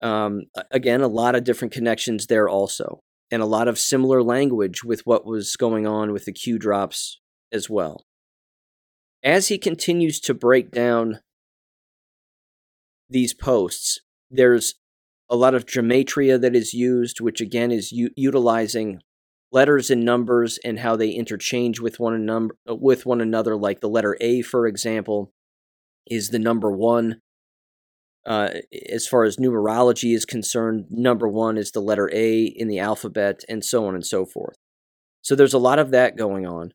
Um, 0.00 0.42
again, 0.70 1.00
a 1.00 1.08
lot 1.08 1.34
of 1.34 1.44
different 1.44 1.72
connections 1.72 2.26
there 2.26 2.48
also, 2.48 3.00
and 3.30 3.42
a 3.42 3.46
lot 3.46 3.68
of 3.68 3.78
similar 3.78 4.22
language 4.22 4.84
with 4.84 5.02
what 5.04 5.26
was 5.26 5.56
going 5.56 5.86
on 5.86 6.12
with 6.12 6.24
the 6.24 6.32
Q 6.32 6.58
drops 6.58 7.20
as 7.52 7.68
well. 7.68 8.04
As 9.24 9.48
he 9.48 9.58
continues 9.58 10.20
to 10.20 10.34
break 10.34 10.70
down 10.70 11.20
these 13.10 13.34
posts, 13.34 14.00
there's 14.30 14.74
a 15.28 15.36
lot 15.36 15.54
of 15.54 15.66
gematria 15.66 16.40
that 16.40 16.54
is 16.54 16.72
used, 16.72 17.20
which 17.20 17.40
again 17.40 17.70
is 17.70 17.90
u- 17.92 18.10
utilizing 18.16 19.00
letters 19.50 19.90
and 19.90 20.04
numbers 20.04 20.58
and 20.64 20.78
how 20.78 20.94
they 20.94 21.10
interchange 21.10 21.80
with 21.80 21.98
one, 21.98 22.24
num- 22.24 22.50
with 22.66 23.06
one 23.06 23.20
another. 23.20 23.56
Like 23.56 23.80
the 23.80 23.88
letter 23.88 24.16
A, 24.20 24.42
for 24.42 24.66
example, 24.66 25.32
is 26.06 26.28
the 26.28 26.38
number 26.38 26.70
one 26.70 27.20
uh, 28.28 28.50
as 28.92 29.06
far 29.06 29.24
as 29.24 29.38
numerology 29.38 30.14
is 30.14 30.26
concerned, 30.26 30.84
number 30.90 31.26
one 31.26 31.56
is 31.56 31.72
the 31.72 31.80
letter 31.80 32.10
A 32.12 32.42
in 32.44 32.68
the 32.68 32.78
alphabet, 32.78 33.42
and 33.48 33.64
so 33.64 33.86
on 33.86 33.94
and 33.94 34.04
so 34.04 34.26
forth. 34.26 34.56
So 35.22 35.34
there's 35.34 35.54
a 35.54 35.58
lot 35.58 35.78
of 35.78 35.90
that 35.92 36.16
going 36.16 36.46
on. 36.46 36.72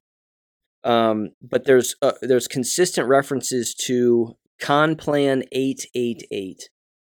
Um, 0.83 1.29
but 1.41 1.65
there's 1.65 1.95
uh, 2.01 2.13
there's 2.23 2.47
consistent 2.47 3.07
references 3.07 3.75
to 3.85 4.35
Conplan 4.59 5.43
888. 5.51 6.69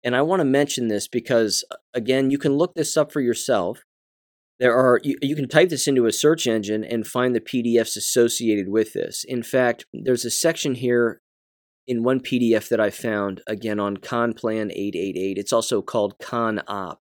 And 0.03 0.15
I 0.15 0.21
want 0.23 0.39
to 0.41 0.45
mention 0.45 0.87
this 0.87 1.07
because 1.07 1.63
uh, 1.71 1.75
again, 1.93 2.31
you 2.31 2.39
can 2.39 2.53
look 2.53 2.73
this 2.73 2.97
up 2.97 3.11
for 3.11 3.21
yourself. 3.21 3.83
There 4.59 4.75
are 4.75 4.99
you, 5.03 5.15
you 5.21 5.35
can 5.35 5.47
type 5.47 5.69
this 5.69 5.87
into 5.87 6.07
a 6.07 6.11
search 6.11 6.47
engine 6.47 6.83
and 6.83 7.05
find 7.05 7.35
the 7.35 7.39
PDFs 7.39 7.95
associated 7.95 8.67
with 8.69 8.93
this. 8.93 9.23
In 9.23 9.43
fact, 9.43 9.85
there's 9.93 10.25
a 10.25 10.31
section 10.31 10.75
here 10.75 11.21
in 11.87 12.03
one 12.03 12.19
PDF 12.19 12.69
that 12.69 12.79
I 12.79 12.89
found, 12.89 13.41
again 13.47 13.79
on 13.79 13.97
Conplan 13.97 14.71
888. 14.71 15.37
It's 15.37 15.53
also 15.53 15.81
called 15.81 16.19
ConOp. 16.19 16.97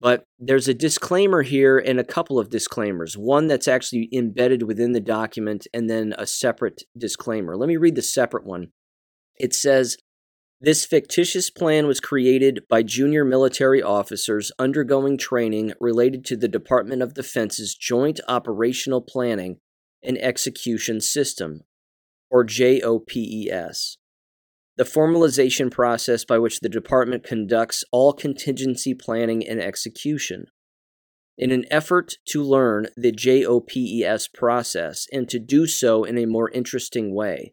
But 0.00 0.24
there's 0.38 0.68
a 0.68 0.74
disclaimer 0.74 1.42
here 1.42 1.78
and 1.78 1.98
a 1.98 2.04
couple 2.04 2.38
of 2.38 2.50
disclaimers. 2.50 3.16
One 3.16 3.46
that's 3.46 3.68
actually 3.68 4.08
embedded 4.12 4.62
within 4.62 4.92
the 4.92 5.00
document, 5.00 5.66
and 5.72 5.88
then 5.88 6.14
a 6.18 6.26
separate 6.26 6.82
disclaimer. 6.96 7.56
Let 7.56 7.68
me 7.68 7.76
read 7.76 7.94
the 7.94 8.02
separate 8.02 8.44
one. 8.44 8.68
It 9.38 9.54
says, 9.54 9.96
this 10.60 10.86
fictitious 10.86 11.50
plan 11.50 11.86
was 11.86 12.00
created 12.00 12.64
by 12.68 12.82
junior 12.82 13.24
military 13.26 13.82
officers 13.82 14.50
undergoing 14.58 15.18
training 15.18 15.74
related 15.80 16.24
to 16.26 16.36
the 16.36 16.48
Department 16.48 17.02
of 17.02 17.12
Defense's 17.12 17.74
Joint 17.74 18.20
Operational 18.26 19.02
Planning 19.02 19.58
and 20.02 20.16
Execution 20.16 21.02
System, 21.02 21.60
or 22.30 22.44
JOPES, 22.44 23.98
the 24.76 24.84
formalization 24.84 25.70
process 25.70 26.24
by 26.24 26.38
which 26.38 26.60
the 26.60 26.68
department 26.68 27.24
conducts 27.24 27.84
all 27.92 28.12
contingency 28.12 28.94
planning 28.94 29.46
and 29.46 29.60
execution. 29.60 30.46
In 31.38 31.50
an 31.50 31.64
effort 31.70 32.14
to 32.28 32.42
learn 32.42 32.88
the 32.96 33.12
JOPES 33.12 34.28
process 34.32 35.06
and 35.12 35.28
to 35.28 35.38
do 35.38 35.66
so 35.66 36.04
in 36.04 36.18
a 36.18 36.26
more 36.26 36.50
interesting 36.50 37.14
way, 37.14 37.52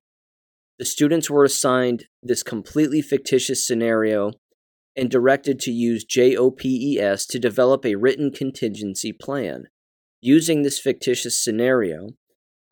the 0.80 0.86
students 0.86 1.30
were 1.30 1.44
assigned 1.44 2.06
this 2.22 2.44
completely 2.44 3.02
fictitious 3.02 3.66
scenario 3.66 4.32
and 4.96 5.10
directed 5.10 5.60
to 5.60 5.72
use 5.72 6.06
JOPES 6.06 7.26
to 7.28 7.40
develop 7.40 7.86
a 7.86 7.96
written 7.96 8.32
contingency 8.32 9.12
plan. 9.12 9.66
Using 10.22 10.62
this 10.62 10.80
fictitious 10.80 11.42
scenario, 11.42 12.12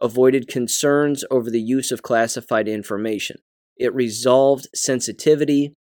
avoided 0.02 0.48
concerns 0.48 1.24
over 1.30 1.50
the 1.50 1.62
use 1.62 1.92
of 1.92 2.02
classified 2.02 2.68
information. 2.68 3.38
It 3.78 3.94
resolved 3.94 4.68
sensitivity 4.76 5.74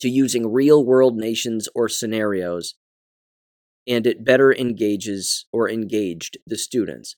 to 0.00 0.08
using 0.08 0.52
real 0.52 0.84
world 0.84 1.16
nations 1.16 1.68
or 1.74 1.88
scenarios, 1.88 2.74
and 3.86 4.06
it 4.06 4.24
better 4.24 4.52
engages 4.52 5.46
or 5.52 5.70
engaged 5.70 6.38
the 6.46 6.58
students. 6.58 7.16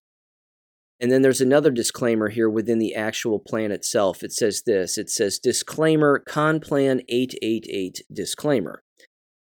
And 1.00 1.12
then 1.12 1.22
there's 1.22 1.40
another 1.40 1.70
disclaimer 1.70 2.30
here 2.30 2.48
within 2.48 2.78
the 2.78 2.94
actual 2.94 3.38
plan 3.38 3.70
itself. 3.70 4.22
It 4.22 4.32
says 4.32 4.62
this 4.64 4.96
it 4.96 5.10
says, 5.10 5.38
disclaimer, 5.38 6.22
Conplan 6.26 7.02
888 7.08 8.02
disclaimer. 8.12 8.82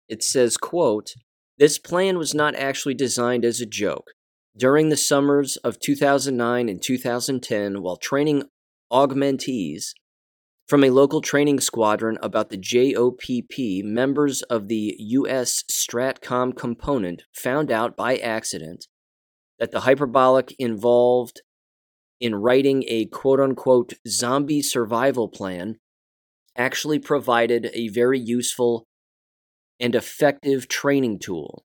It 0.08 0.24
says, 0.24 0.58
quote, 0.58 1.14
this 1.58 1.80
plan 1.80 2.18
was 2.18 2.34
not 2.34 2.56
actually 2.56 2.96
designed 2.96 3.46
as 3.46 3.62
a 3.62 3.66
joke. 3.66 4.12
During 4.58 4.88
the 4.88 4.96
summers 4.96 5.58
of 5.58 5.80
2009 5.80 6.70
and 6.70 6.82
2010, 6.82 7.82
while 7.82 7.98
training 7.98 8.44
augmentees 8.90 9.88
from 10.66 10.82
a 10.82 10.92
local 10.92 11.20
training 11.20 11.60
squadron 11.60 12.18
about 12.22 12.50
the 12.50 12.58
JOPP, 12.58 13.84
members 13.84 14.44
of 14.44 14.70
the 14.70 14.96
U.S. 14.98 15.66
STRATCOM 15.70 16.56
component 16.56 17.24
found 17.34 17.70
out 17.70 17.98
by 17.98 18.16
accident 18.16 18.88
that 19.60 19.72
the 19.72 19.82
hyperbolic 19.82 20.56
involved 20.58 21.42
in 22.22 22.36
writing 22.36 22.86
a 22.88 23.08
quote 23.08 23.42
unquote 23.42 23.96
zombie 24.08 24.62
survival 24.62 25.28
plan 25.28 25.76
actually 26.58 27.00
provided 27.00 27.70
a 27.74 27.90
very 27.90 28.20
useful 28.20 28.88
and 29.82 29.96
effective 29.96 30.70
training 30.70 31.20
tool 31.20 31.65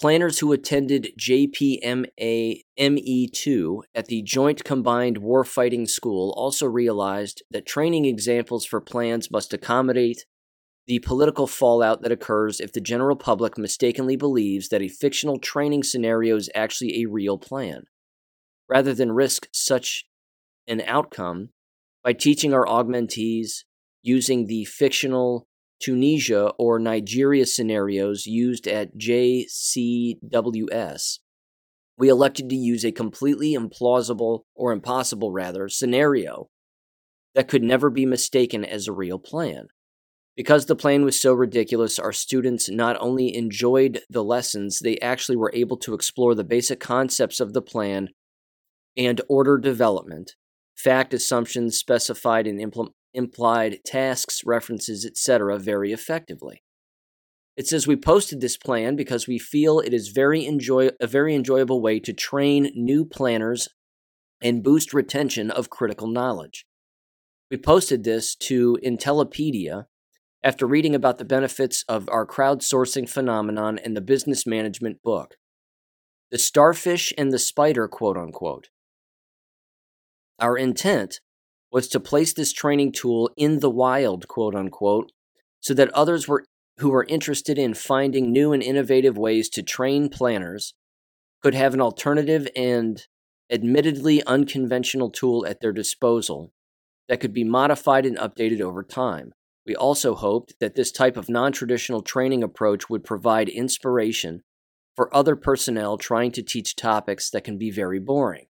Planners 0.00 0.38
who 0.38 0.52
attended 0.52 1.12
JPMA 1.18 2.60
ME2 2.78 3.80
at 3.96 4.06
the 4.06 4.22
Joint 4.22 4.62
Combined 4.62 5.20
Warfighting 5.20 5.88
School 5.88 6.32
also 6.36 6.66
realized 6.66 7.42
that 7.50 7.66
training 7.66 8.04
examples 8.04 8.64
for 8.64 8.80
plans 8.80 9.28
must 9.28 9.52
accommodate 9.52 10.24
the 10.86 11.00
political 11.00 11.48
fallout 11.48 12.02
that 12.02 12.12
occurs 12.12 12.60
if 12.60 12.72
the 12.72 12.80
general 12.80 13.16
public 13.16 13.58
mistakenly 13.58 14.14
believes 14.14 14.68
that 14.68 14.82
a 14.82 14.88
fictional 14.88 15.40
training 15.40 15.82
scenario 15.82 16.36
is 16.36 16.48
actually 16.54 17.02
a 17.02 17.08
real 17.08 17.36
plan. 17.36 17.82
Rather 18.68 18.94
than 18.94 19.10
risk 19.10 19.48
such 19.52 20.04
an 20.68 20.80
outcome 20.82 21.48
by 22.04 22.12
teaching 22.12 22.54
our 22.54 22.66
augmentees 22.66 23.64
using 24.02 24.46
the 24.46 24.64
fictional 24.64 25.47
Tunisia 25.80 26.52
or 26.58 26.78
Nigeria 26.78 27.46
scenarios 27.46 28.26
used 28.26 28.66
at 28.66 28.96
JCWS, 28.96 29.48
we 31.96 32.08
elected 32.08 32.48
to 32.48 32.56
use 32.56 32.84
a 32.84 32.92
completely 32.92 33.54
implausible, 33.54 34.42
or 34.54 34.72
impossible 34.72 35.32
rather, 35.32 35.68
scenario 35.68 36.48
that 37.34 37.48
could 37.48 37.62
never 37.62 37.90
be 37.90 38.06
mistaken 38.06 38.64
as 38.64 38.86
a 38.86 38.92
real 38.92 39.18
plan. 39.18 39.68
Because 40.36 40.66
the 40.66 40.76
plan 40.76 41.04
was 41.04 41.20
so 41.20 41.32
ridiculous, 41.34 41.98
our 41.98 42.12
students 42.12 42.68
not 42.70 42.96
only 43.00 43.34
enjoyed 43.34 44.02
the 44.08 44.22
lessons, 44.22 44.78
they 44.78 44.98
actually 44.98 45.36
were 45.36 45.50
able 45.52 45.76
to 45.78 45.94
explore 45.94 46.36
the 46.36 46.44
basic 46.44 46.78
concepts 46.78 47.40
of 47.40 47.52
the 47.52 47.62
plan 47.62 48.10
and 48.96 49.20
order 49.28 49.58
development, 49.58 50.36
fact 50.76 51.12
assumptions 51.12 51.76
specified 51.76 52.46
and 52.46 52.60
impl- 52.60 52.92
implied 53.18 53.80
tasks, 53.84 54.42
references, 54.46 55.04
etc., 55.04 55.58
very 55.58 55.92
effectively. 55.92 56.62
It 57.56 57.66
says 57.66 57.88
we 57.88 57.96
posted 57.96 58.40
this 58.40 58.56
plan 58.56 58.94
because 58.94 59.26
we 59.26 59.38
feel 59.38 59.80
it 59.80 59.92
is 59.92 60.08
very 60.08 60.46
enjoy 60.46 60.90
a 61.00 61.08
very 61.08 61.34
enjoyable 61.34 61.82
way 61.82 61.98
to 61.98 62.12
train 62.12 62.70
new 62.76 63.04
planners 63.04 63.68
and 64.40 64.62
boost 64.62 64.94
retention 64.94 65.50
of 65.50 65.68
critical 65.68 66.06
knowledge. 66.06 66.64
We 67.50 67.56
posted 67.56 68.04
this 68.04 68.36
to 68.36 68.78
Intellipedia 68.84 69.86
after 70.44 70.66
reading 70.66 70.94
about 70.94 71.18
the 71.18 71.24
benefits 71.24 71.84
of 71.88 72.08
our 72.10 72.24
crowdsourcing 72.24 73.08
phenomenon 73.08 73.78
in 73.78 73.94
the 73.94 74.00
business 74.00 74.46
management 74.46 75.02
book. 75.02 75.34
The 76.30 76.38
starfish 76.38 77.12
and 77.18 77.32
the 77.32 77.40
spider, 77.40 77.88
quote 77.88 78.16
unquote. 78.16 78.68
Our 80.38 80.56
intent 80.56 81.18
was 81.70 81.88
to 81.88 82.00
place 82.00 82.32
this 82.32 82.52
training 82.52 82.92
tool 82.92 83.30
in 83.36 83.60
the 83.60 83.70
wild, 83.70 84.28
quote 84.28 84.54
unquote, 84.54 85.12
so 85.60 85.74
that 85.74 85.90
others 85.90 86.26
were 86.26 86.44
who 86.78 86.94
are 86.94 87.04
interested 87.04 87.58
in 87.58 87.74
finding 87.74 88.30
new 88.30 88.52
and 88.52 88.62
innovative 88.62 89.18
ways 89.18 89.48
to 89.48 89.62
train 89.62 90.08
planners 90.08 90.74
could 91.42 91.54
have 91.54 91.74
an 91.74 91.80
alternative 91.80 92.46
and 92.54 93.06
admittedly 93.50 94.22
unconventional 94.24 95.10
tool 95.10 95.44
at 95.46 95.60
their 95.60 95.72
disposal 95.72 96.52
that 97.08 97.20
could 97.20 97.32
be 97.32 97.44
modified 97.44 98.06
and 98.06 98.16
updated 98.18 98.60
over 98.60 98.82
time. 98.82 99.32
We 99.66 99.74
also 99.74 100.14
hoped 100.14 100.54
that 100.60 100.76
this 100.76 100.92
type 100.92 101.16
of 101.16 101.28
non 101.28 101.52
traditional 101.52 102.02
training 102.02 102.42
approach 102.42 102.88
would 102.88 103.04
provide 103.04 103.48
inspiration 103.48 104.42
for 104.96 105.14
other 105.14 105.36
personnel 105.36 105.98
trying 105.98 106.32
to 106.32 106.42
teach 106.42 106.74
topics 106.74 107.30
that 107.30 107.44
can 107.44 107.58
be 107.58 107.70
very 107.70 108.00
boring. 108.00 108.46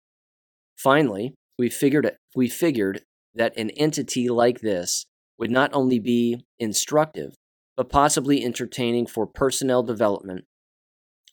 Finally, 0.75 1.33
we 1.57 1.69
figured, 1.69 2.17
we 2.35 2.49
figured 2.49 3.01
that 3.33 3.57
an 3.57 3.69
entity 3.71 4.29
like 4.29 4.59
this 4.59 5.05
would 5.37 5.51
not 5.51 5.71
only 5.73 5.99
be 5.99 6.45
instructive, 6.59 7.35
but 7.75 7.89
possibly 7.89 8.43
entertaining 8.43 9.05
for 9.05 9.25
personnel 9.25 9.83
development 9.83 10.45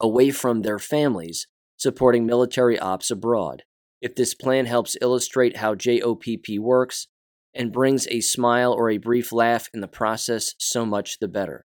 away 0.01 0.31
from 0.31 0.63
their 0.63 0.79
families 0.79 1.47
supporting 1.77 2.27
military 2.27 2.79
ops 2.79 3.11
abroad. 3.11 3.63
If 4.01 4.15
this 4.15 4.35
plan 4.35 4.67
helps 4.67 4.97
illustrate 5.01 5.59
how 5.59 5.75
JOPP 5.75 6.59
works 6.59 7.07
and 7.55 7.73
brings 7.73 8.09
a 8.09 8.21
smile 8.21 8.73
or 8.73 8.91
a 8.91 8.99
brief 8.99 9.33
laugh 9.33 9.69
in 9.73 9.81
the 9.81 9.89
process, 9.89 10.55
so 10.59 10.85
much 10.85 11.19
the 11.19 11.29
better. 11.29 11.65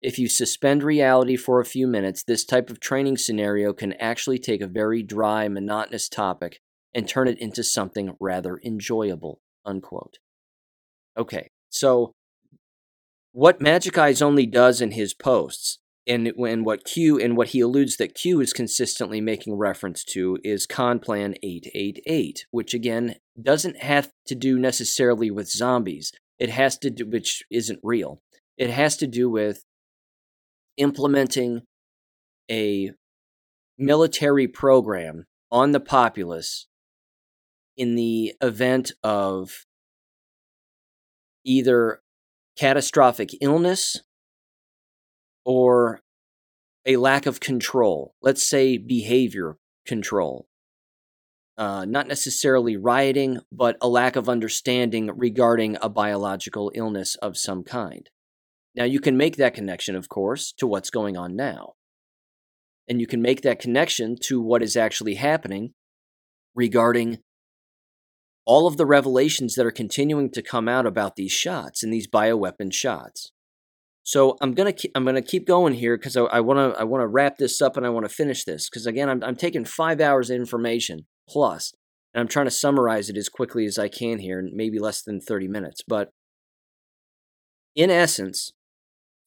If 0.00 0.18
you 0.18 0.28
suspend 0.28 0.82
reality 0.82 1.36
for 1.36 1.60
a 1.60 1.66
few 1.66 1.86
minutes, 1.86 2.22
this 2.22 2.44
type 2.44 2.70
of 2.70 2.80
training 2.80 3.16
scenario 3.16 3.72
can 3.72 3.94
actually 3.94 4.38
take 4.38 4.60
a 4.60 4.68
very 4.68 5.02
dry, 5.02 5.48
monotonous 5.48 6.08
topic 6.08 6.60
and 6.94 7.08
turn 7.08 7.28
it 7.28 7.38
into 7.38 7.62
something 7.62 8.16
rather 8.20 8.60
enjoyable. 8.64 9.40
Unquote. 9.64 10.18
Okay, 11.16 11.50
so 11.68 12.12
what 13.32 13.60
Majic 13.60 13.98
Eyes 13.98 14.22
only 14.22 14.46
does 14.46 14.80
in 14.80 14.92
his 14.92 15.12
posts, 15.14 15.78
and 16.06 16.32
when 16.36 16.64
what 16.64 16.84
Q 16.84 17.18
and 17.18 17.36
what 17.36 17.48
he 17.48 17.60
alludes 17.60 17.96
that 17.96 18.14
Q 18.14 18.40
is 18.40 18.52
consistently 18.52 19.20
making 19.20 19.56
reference 19.56 20.02
to 20.04 20.38
is 20.42 20.66
Conplan 20.66 21.36
888, 21.42 22.46
which 22.50 22.72
again 22.72 23.16
doesn't 23.40 23.82
have 23.82 24.10
to 24.26 24.34
do 24.34 24.58
necessarily 24.58 25.30
with 25.30 25.50
zombies. 25.50 26.12
It 26.38 26.50
has 26.50 26.78
to 26.78 26.90
do 26.90 27.06
which 27.06 27.42
isn't 27.50 27.80
real. 27.82 28.22
It 28.56 28.70
has 28.70 28.96
to 28.98 29.06
do 29.06 29.28
with 29.28 29.64
implementing 30.76 31.62
a 32.50 32.92
military 33.76 34.48
program 34.48 35.26
on 35.50 35.72
the 35.72 35.80
populace 35.80 36.66
in 37.78 37.94
the 37.94 38.34
event 38.42 38.92
of 39.02 39.64
either 41.44 42.02
catastrophic 42.58 43.30
illness 43.40 44.02
or 45.44 46.00
a 46.84 46.96
lack 46.96 47.24
of 47.24 47.40
control. 47.40 48.14
Let's 48.20 48.46
say 48.46 48.76
behavior 48.76 49.56
control. 49.86 50.46
Uh, 51.56 51.84
not 51.84 52.06
necessarily 52.06 52.76
rioting, 52.76 53.40
but 53.50 53.76
a 53.80 53.88
lack 53.88 54.16
of 54.16 54.28
understanding 54.28 55.10
regarding 55.16 55.76
a 55.80 55.88
biological 55.88 56.70
illness 56.74 57.14
of 57.16 57.36
some 57.36 57.64
kind. 57.64 58.10
Now, 58.74 58.84
you 58.84 59.00
can 59.00 59.16
make 59.16 59.36
that 59.36 59.54
connection, 59.54 59.96
of 59.96 60.08
course, 60.08 60.52
to 60.58 60.66
what's 60.66 60.90
going 60.90 61.16
on 61.16 61.34
now. 61.34 61.74
And 62.88 63.00
you 63.00 63.06
can 63.06 63.20
make 63.20 63.42
that 63.42 63.58
connection 63.58 64.16
to 64.24 64.40
what 64.40 64.62
is 64.62 64.76
actually 64.76 65.14
happening 65.14 65.74
regarding 66.54 67.18
all 68.48 68.66
of 68.66 68.78
the 68.78 68.86
revelations 68.86 69.54
that 69.54 69.66
are 69.66 69.70
continuing 69.70 70.30
to 70.30 70.40
come 70.40 70.68
out 70.68 70.86
about 70.86 71.16
these 71.16 71.30
shots 71.30 71.82
and 71.82 71.92
these 71.92 72.08
bioweapon 72.08 72.72
shots. 72.72 73.30
So 74.02 74.38
I'm 74.40 74.54
gonna 74.54 74.72
keep, 74.72 74.90
I'm 74.94 75.04
gonna 75.04 75.20
keep 75.20 75.46
going 75.46 75.74
here 75.74 75.98
because 75.98 76.16
I, 76.16 76.22
I 76.22 76.40
wanna 76.40 76.70
I 76.70 76.84
wanna 76.84 77.06
wrap 77.06 77.36
this 77.36 77.60
up 77.60 77.76
and 77.76 77.84
I 77.84 77.90
want 77.90 78.06
to 78.08 78.14
finish 78.14 78.44
this 78.44 78.70
because 78.70 78.86
again 78.86 79.10
I'm 79.10 79.22
I'm 79.22 79.36
taking 79.36 79.66
five 79.66 80.00
hours 80.00 80.30
of 80.30 80.36
information 80.36 81.04
plus 81.28 81.74
and 82.14 82.22
I'm 82.22 82.26
trying 82.26 82.46
to 82.46 82.50
summarize 82.50 83.10
it 83.10 83.18
as 83.18 83.28
quickly 83.28 83.66
as 83.66 83.78
I 83.78 83.88
can 83.88 84.18
here 84.18 84.38
in 84.38 84.52
maybe 84.56 84.78
less 84.78 85.02
than 85.02 85.20
30 85.20 85.46
minutes. 85.46 85.82
But 85.86 86.08
in 87.76 87.90
essence, 87.90 88.52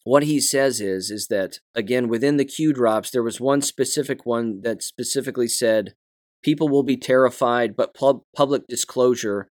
what 0.03 0.23
he 0.23 0.39
says 0.39 0.81
is 0.81 1.12
is 1.12 1.27
that 1.27 1.60
again 1.75 2.07
within 2.07 2.38
the 2.38 2.45
Q 2.45 2.73
drops 2.73 3.12
there 3.12 3.21
was 3.21 3.39
one 3.39 3.62
specific 3.62 4.25
one 4.25 4.62
that 4.63 4.81
specifically 4.81 5.47
said 5.47 5.93
people 6.43 6.69
will 6.69 6.84
be 6.84 6.97
terrified, 6.97 7.75
but 7.75 7.93
pub- 7.93 8.23
public 8.36 8.67
disclosure 8.67 9.49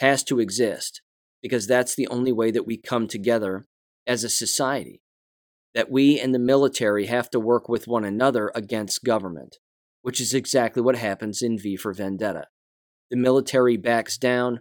has 0.00 0.22
to 0.24 0.40
exist 0.40 1.02
because 1.42 1.66
that's 1.66 1.94
the 1.94 2.08
only 2.08 2.32
way 2.32 2.50
that 2.50 2.66
we 2.66 2.76
come 2.76 3.06
together 3.06 3.64
as 4.06 4.24
a 4.24 4.28
society. 4.28 5.00
That 5.74 5.90
we 5.90 6.18
and 6.18 6.34
the 6.34 6.38
military 6.38 7.06
have 7.06 7.30
to 7.30 7.40
work 7.40 7.68
with 7.68 7.86
one 7.86 8.04
another 8.04 8.50
against 8.54 9.04
government, 9.04 9.56
which 10.02 10.20
is 10.20 10.34
exactly 10.34 10.82
what 10.82 10.96
happens 10.96 11.42
in 11.42 11.58
V 11.58 11.76
for 11.76 11.92
Vendetta. 11.92 12.46
The 13.10 13.16
military 13.16 13.76
backs 13.76 14.16
down, 14.18 14.60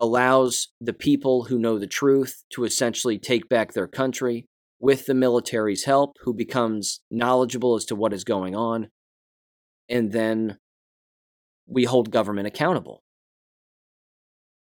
allows 0.00 0.68
the 0.80 0.94
people 0.94 1.44
who 1.44 1.58
know 1.58 1.78
the 1.78 1.86
truth 1.86 2.42
to 2.50 2.64
essentially 2.64 3.18
take 3.18 3.48
back 3.48 3.72
their 3.72 3.86
country 3.86 4.46
with 4.80 5.04
the 5.04 5.14
military's 5.14 5.84
help, 5.84 6.16
who 6.22 6.32
becomes 6.32 7.00
knowledgeable 7.10 7.74
as 7.76 7.84
to 7.84 7.94
what 7.94 8.14
is 8.14 8.24
going 8.24 8.56
on, 8.56 8.88
and 9.90 10.12
then 10.12 10.58
we 11.66 11.84
hold 11.84 12.10
government 12.10 12.46
accountable. 12.46 13.02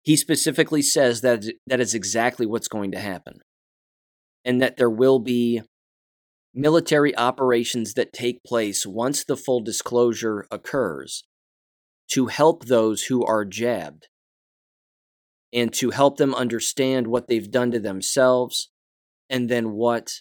He 0.03 0.17
specifically 0.17 0.83
says 0.83 1.23
that 1.23 1.45
that 1.67 1.81
is 1.81 1.95
exactly 1.95 2.45
what's 2.45 2.69
going 2.69 2.93
to 2.93 2.99
happen, 2.99 3.39
and 4.45 4.61
that 4.61 4.77
there 4.77 4.91
will 4.91 5.19
be 5.19 5.63
military 6.53 7.17
operations 7.17 7.95
that 7.95 8.13
take 8.13 8.45
place 8.45 8.87
once 8.87 9.25
the 9.25 9.37
full 9.37 9.61
disclosure 9.61 10.47
occurs 10.51 11.25
to 12.13 12.27
help 12.27 12.67
those 12.67 13.05
who 13.05 13.25
are 13.25 13.45
jabbed 13.45 14.09
and 15.53 15.73
to 15.73 15.91
help 15.91 16.17
them 16.17 16.35
understand 16.35 17.07
what 17.07 17.29
they've 17.29 17.51
done 17.51 17.71
to 17.71 17.81
themselves 17.81 18.71
and 19.31 19.49
then 19.49 19.73
what 19.73 20.21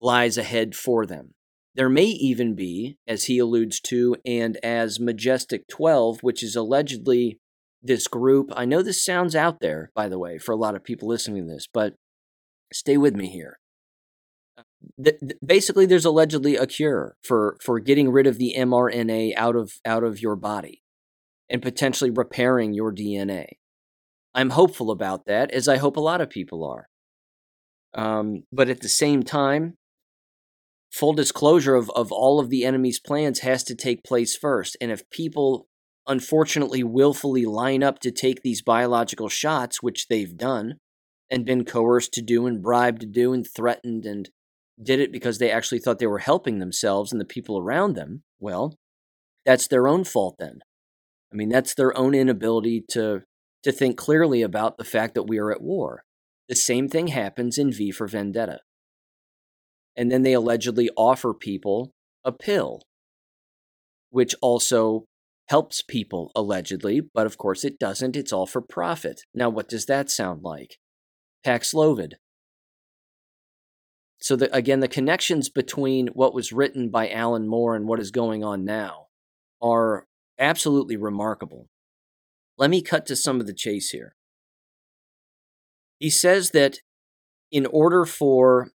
lies 0.00 0.36
ahead 0.36 0.74
for 0.74 1.06
them. 1.06 1.34
There 1.74 1.88
may 1.88 2.06
even 2.06 2.54
be, 2.54 2.98
as 3.06 3.24
he 3.24 3.38
alludes 3.38 3.80
to, 3.82 4.16
and 4.24 4.56
as 4.62 4.98
Majestic 4.98 5.68
12, 5.68 6.22
which 6.22 6.42
is 6.42 6.56
allegedly 6.56 7.38
this 7.82 8.08
group. 8.08 8.52
I 8.56 8.64
know 8.64 8.82
this 8.82 9.04
sounds 9.04 9.34
out 9.36 9.60
there, 9.60 9.90
by 9.94 10.08
the 10.08 10.18
way, 10.18 10.38
for 10.38 10.52
a 10.52 10.56
lot 10.56 10.74
of 10.74 10.84
people 10.84 11.08
listening 11.08 11.46
to 11.46 11.52
this, 11.52 11.66
but 11.72 11.94
stay 12.72 12.96
with 12.96 13.14
me 13.14 13.28
here. 13.28 13.58
basically, 15.44 15.86
there's 15.86 16.04
allegedly 16.04 16.56
a 16.56 16.66
cure 16.66 17.16
for, 17.22 17.56
for 17.62 17.78
getting 17.78 18.10
rid 18.10 18.26
of 18.26 18.38
the 18.38 18.54
mRNA 18.58 19.34
out 19.36 19.56
of, 19.56 19.72
out 19.84 20.02
of 20.04 20.20
your 20.20 20.36
body 20.36 20.82
and 21.48 21.62
potentially 21.62 22.10
repairing 22.10 22.74
your 22.74 22.92
DNA. 22.92 23.46
I'm 24.34 24.50
hopeful 24.50 24.90
about 24.90 25.26
that, 25.26 25.50
as 25.50 25.68
I 25.68 25.78
hope 25.78 25.96
a 25.96 26.00
lot 26.00 26.20
of 26.20 26.30
people 26.30 26.64
are. 26.64 26.88
Um, 27.92 28.44
but 28.52 28.68
at 28.68 28.80
the 28.80 28.88
same 28.88 29.22
time, 29.22 29.76
full 30.90 31.12
disclosure 31.12 31.74
of, 31.74 31.90
of 31.90 32.10
all 32.10 32.40
of 32.40 32.50
the 32.50 32.64
enemy's 32.64 33.00
plans 33.00 33.40
has 33.40 33.62
to 33.64 33.74
take 33.74 34.04
place 34.04 34.36
first. 34.36 34.76
And 34.80 34.90
if 34.90 35.08
people 35.10 35.68
unfortunately 36.06 36.82
willfully 36.82 37.44
line 37.44 37.82
up 37.82 38.00
to 38.00 38.10
take 38.10 38.42
these 38.42 38.62
biological 38.62 39.28
shots, 39.28 39.82
which 39.82 40.08
they've 40.08 40.36
done 40.36 40.78
and 41.30 41.44
been 41.44 41.64
coerced 41.64 42.12
to 42.14 42.22
do 42.22 42.46
and 42.46 42.62
bribed 42.62 43.00
to 43.00 43.06
do 43.06 43.32
and 43.32 43.46
threatened 43.46 44.04
and 44.04 44.28
did 44.82 44.98
it 44.98 45.12
because 45.12 45.38
they 45.38 45.50
actually 45.50 45.78
thought 45.78 45.98
they 45.98 46.06
were 46.06 46.18
helping 46.18 46.58
themselves 46.58 47.12
and 47.12 47.20
the 47.20 47.26
people 47.26 47.58
around 47.58 47.94
them, 47.94 48.22
well, 48.40 48.76
that's 49.46 49.68
their 49.68 49.86
own 49.86 50.02
fault 50.04 50.36
then. 50.38 50.60
I 51.32 51.36
mean, 51.36 51.48
that's 51.48 51.74
their 51.74 51.96
own 51.96 52.14
inability 52.14 52.84
to 52.90 53.22
to 53.62 53.70
think 53.70 53.98
clearly 53.98 54.40
about 54.40 54.78
the 54.78 54.84
fact 54.84 55.14
that 55.14 55.24
we 55.24 55.38
are 55.38 55.52
at 55.52 55.60
war. 55.60 56.02
The 56.48 56.56
same 56.56 56.88
thing 56.88 57.08
happens 57.08 57.58
in 57.58 57.70
V 57.70 57.90
for 57.90 58.08
Vendetta 58.08 58.60
and 59.96 60.10
then 60.10 60.22
they 60.22 60.32
allegedly 60.32 60.90
offer 60.96 61.34
people 61.34 61.92
a 62.24 62.32
pill, 62.32 62.82
which 64.10 64.34
also 64.40 65.04
helps 65.48 65.82
people 65.82 66.30
allegedly, 66.36 67.00
but 67.00 67.26
of 67.26 67.36
course 67.36 67.64
it 67.64 67.78
doesn't. 67.78 68.16
It's 68.16 68.32
all 68.32 68.46
for 68.46 68.60
profit. 68.60 69.22
Now, 69.34 69.48
what 69.48 69.68
does 69.68 69.86
that 69.86 70.10
sound 70.10 70.42
like? 70.42 70.76
Paxlovid. 71.44 72.14
So, 74.22 74.36
the, 74.36 74.54
again, 74.54 74.80
the 74.80 74.88
connections 74.88 75.48
between 75.48 76.08
what 76.08 76.34
was 76.34 76.52
written 76.52 76.90
by 76.90 77.10
Alan 77.10 77.48
Moore 77.48 77.74
and 77.74 77.88
what 77.88 78.00
is 78.00 78.10
going 78.10 78.44
on 78.44 78.64
now 78.64 79.06
are 79.62 80.06
absolutely 80.38 80.96
remarkable. 80.96 81.68
Let 82.58 82.70
me 82.70 82.82
cut 82.82 83.06
to 83.06 83.16
some 83.16 83.40
of 83.40 83.46
the 83.46 83.54
chase 83.54 83.90
here. 83.90 84.14
He 85.98 86.10
says 86.10 86.50
that 86.50 86.78
in 87.50 87.66
order 87.66 88.04
for 88.04 88.70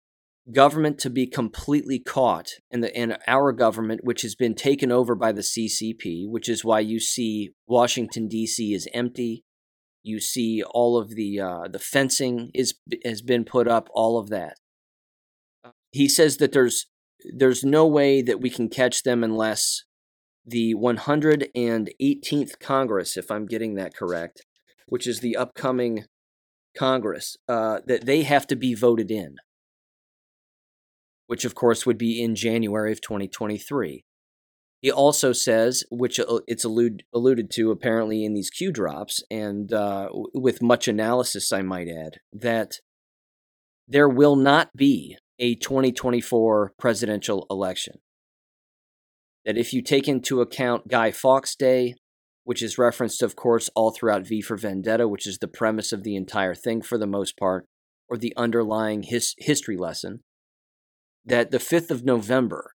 government 0.52 1.00
to 1.00 1.10
be 1.10 1.26
completely 1.26 2.00
caught 2.00 2.50
in 2.70 2.82
the 2.82 3.00
in 3.00 3.16
our 3.28 3.52
government 3.52 4.02
which 4.04 4.24
has 4.24 4.36
been 4.36 4.56
taken 4.56 4.92
over 4.92 5.16
by 5.16 5.32
the 5.32 5.42
CCP 5.42 6.28
which 6.28 6.50
is 6.50 6.66
why 6.66 6.80
you 6.80 7.00
see 7.00 7.52
Washington 7.68 8.28
DC 8.28 8.76
is 8.76 8.88
empty. 8.94 9.44
You 10.04 10.20
see 10.20 10.62
all 10.62 10.98
of 10.98 11.16
the 11.16 11.40
uh, 11.40 11.68
the 11.70 11.80
fencing 11.80 12.52
is 12.54 12.74
has 13.06 13.22
been 13.22 13.46
put 13.46 13.68
up 13.68 13.88
all 13.94 14.20
of 14.20 14.30
that. 14.30 14.58
He 15.92 16.10
says 16.10 16.38
that 16.38 16.52
there's 16.52 16.88
there's 17.34 17.64
no 17.64 17.88
way 17.88 18.22
that 18.22 18.42
we 18.42 18.50
can 18.50 18.68
catch 18.68 19.04
them 19.04 19.24
unless 19.24 19.84
the 20.46 20.76
118th 20.76 22.60
Congress, 22.60 23.18
if 23.18 23.32
I'm 23.32 23.46
getting 23.46 23.76
that 23.76 23.96
correct, 23.96 24.46
which 24.88 25.08
is 25.08 25.20
the 25.20 25.38
upcoming 25.38 26.06
Congress, 26.78 27.38
uh, 27.48 27.80
that 27.86 28.06
they 28.06 28.24
have 28.24 28.46
to 28.48 28.56
be 28.56 28.74
voted 28.74 29.10
in, 29.10 29.38
which 31.28 31.46
of 31.46 31.56
course 31.56 31.86
would 31.86 31.98
be 31.98 32.22
in 32.22 32.36
January 32.36 32.92
of 32.92 33.02
2023. 33.02 34.04
He 34.82 34.92
also 34.92 35.32
says, 35.32 35.86
which 35.90 36.20
uh, 36.20 36.40
it's 36.46 36.66
allude, 36.66 37.04
alluded 37.14 37.50
to 37.52 37.72
apparently 37.72 38.26
in 38.26 38.34
these 38.34 38.50
Q 38.50 38.72
drops, 38.72 39.24
and 39.32 39.72
uh, 39.72 40.10
with 40.34 40.62
much 40.62 40.90
analysis, 40.90 41.54
I 41.54 41.62
might 41.62 41.88
add, 41.88 42.18
that 42.34 42.80
there 43.88 44.10
will 44.10 44.36
not 44.36 44.72
be 44.76 45.18
a 45.40 45.56
2024 45.56 46.74
presidential 46.78 47.48
election. 47.50 48.00
That 49.46 49.58
if 49.58 49.72
you 49.74 49.82
take 49.82 50.10
into 50.10 50.42
account 50.42 50.90
Guy 50.90 51.12
Fawkes 51.12 51.56
Day, 51.56 51.96
which 52.44 52.62
is 52.62 52.78
referenced, 52.78 53.22
of 53.22 53.38
course, 53.38 53.70
all 53.76 53.92
throughout 53.92 54.28
V 54.28 54.42
for 54.42 54.58
Vendetta, 54.58 55.08
which 55.08 55.26
is 55.26 55.38
the 55.38 55.48
premise 55.48 55.94
of 55.94 56.04
the 56.04 56.18
entire 56.18 56.56
thing 56.56 56.82
for 56.82 56.98
the 56.98 57.08
most 57.08 57.38
part, 57.38 57.66
or 58.10 58.18
the 58.18 58.34
underlying 58.36 59.04
his- 59.04 59.34
history 59.38 59.78
lesson, 59.78 60.24
that 61.26 61.52
the 61.52 61.58
5th 61.58 61.92
of 61.92 62.04
November 62.04 62.74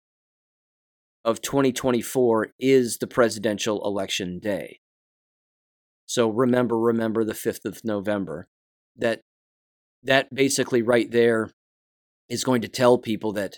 of 1.25 1.41
2024 1.41 2.49
is 2.59 2.99
the 2.99 3.07
presidential 3.07 3.85
election 3.85 4.39
day. 4.39 4.81
So 6.07 6.29
remember, 6.29 6.79
remember 6.79 7.25
the 7.25 7.33
5th 7.33 7.65
of 7.65 7.85
November. 7.85 8.47
That 8.97 9.23
that 10.03 10.33
basically 10.35 10.83
right 10.83 11.11
there 11.11 11.51
is 12.29 12.45
going 12.45 12.63
to 12.63 12.69
tell 12.69 12.99
people 12.99 13.33
that 13.33 13.57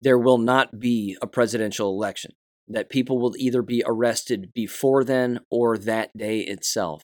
there 0.00 0.18
will 0.18 0.38
not 0.38 0.78
be 0.78 1.16
a 1.22 1.26
presidential 1.26 1.90
election, 1.90 2.32
that 2.68 2.90
people 2.90 3.18
will 3.18 3.34
either 3.36 3.62
be 3.62 3.82
arrested 3.86 4.50
before 4.54 5.04
then 5.04 5.40
or 5.50 5.76
that 5.78 6.16
day 6.16 6.40
itself. 6.40 7.02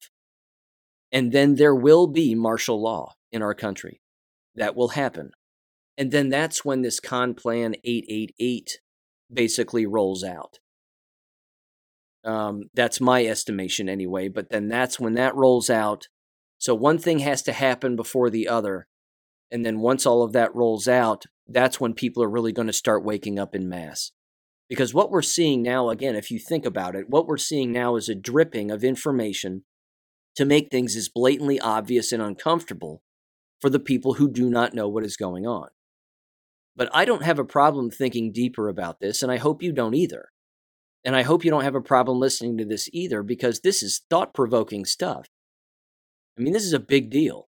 And 1.10 1.30
then 1.30 1.56
there 1.56 1.74
will 1.74 2.06
be 2.06 2.34
martial 2.34 2.82
law 2.82 3.14
in 3.30 3.42
our 3.42 3.54
country. 3.54 4.00
That 4.54 4.74
will 4.74 4.88
happen. 4.88 5.32
And 5.98 6.10
then 6.10 6.28
that's 6.28 6.64
when 6.64 6.82
this 6.82 7.00
con 7.00 7.34
plan 7.34 7.74
888 7.84 8.80
basically 9.32 9.86
rolls 9.86 10.24
out. 10.24 10.58
Um, 12.24 12.64
that's 12.72 13.00
my 13.00 13.26
estimation 13.26 13.88
anyway, 13.88 14.28
but 14.28 14.50
then 14.50 14.68
that's 14.68 15.00
when 15.00 15.14
that 15.14 15.34
rolls 15.34 15.68
out. 15.68 16.08
So 16.58 16.74
one 16.74 16.98
thing 16.98 17.18
has 17.18 17.42
to 17.42 17.52
happen 17.52 17.96
before 17.96 18.30
the 18.30 18.48
other 18.48 18.86
and 19.52 19.66
then 19.66 19.80
once 19.80 20.06
all 20.06 20.22
of 20.22 20.32
that 20.32 20.54
rolls 20.54 20.88
out, 20.88 21.26
that's 21.46 21.78
when 21.78 21.92
people 21.92 22.22
are 22.22 22.30
really 22.30 22.52
going 22.52 22.68
to 22.68 22.72
start 22.72 23.04
waking 23.04 23.38
up 23.38 23.54
in 23.54 23.68
mass. 23.68 24.10
Because 24.66 24.94
what 24.94 25.10
we're 25.10 25.20
seeing 25.20 25.62
now, 25.62 25.90
again, 25.90 26.16
if 26.16 26.30
you 26.30 26.38
think 26.38 26.64
about 26.64 26.96
it, 26.96 27.10
what 27.10 27.26
we're 27.26 27.36
seeing 27.36 27.70
now 27.70 27.96
is 27.96 28.08
a 28.08 28.14
dripping 28.14 28.70
of 28.70 28.82
information 28.82 29.64
to 30.36 30.46
make 30.46 30.70
things 30.70 30.96
as 30.96 31.10
blatantly 31.10 31.60
obvious 31.60 32.12
and 32.12 32.22
uncomfortable 32.22 33.02
for 33.60 33.68
the 33.68 33.78
people 33.78 34.14
who 34.14 34.30
do 34.30 34.48
not 34.48 34.72
know 34.72 34.88
what 34.88 35.04
is 35.04 35.18
going 35.18 35.46
on. 35.46 35.68
But 36.74 36.88
I 36.92 37.04
don't 37.04 37.24
have 37.24 37.38
a 37.38 37.44
problem 37.44 37.90
thinking 37.90 38.32
deeper 38.32 38.68
about 38.68 39.00
this, 39.00 39.22
and 39.22 39.30
I 39.30 39.36
hope 39.36 39.62
you 39.62 39.72
don't 39.72 39.94
either. 39.94 40.28
And 41.04 41.16
I 41.16 41.22
hope 41.22 41.44
you 41.44 41.50
don't 41.50 41.64
have 41.64 41.74
a 41.74 41.80
problem 41.80 42.18
listening 42.18 42.56
to 42.58 42.64
this 42.64 42.88
either, 42.92 43.22
because 43.22 43.60
this 43.60 43.82
is 43.82 44.02
thought 44.08 44.34
provoking 44.34 44.84
stuff. 44.84 45.26
I 46.38 46.42
mean, 46.42 46.52
this 46.52 46.64
is 46.64 46.72
a 46.72 46.80
big 46.80 47.10
deal. 47.10 47.48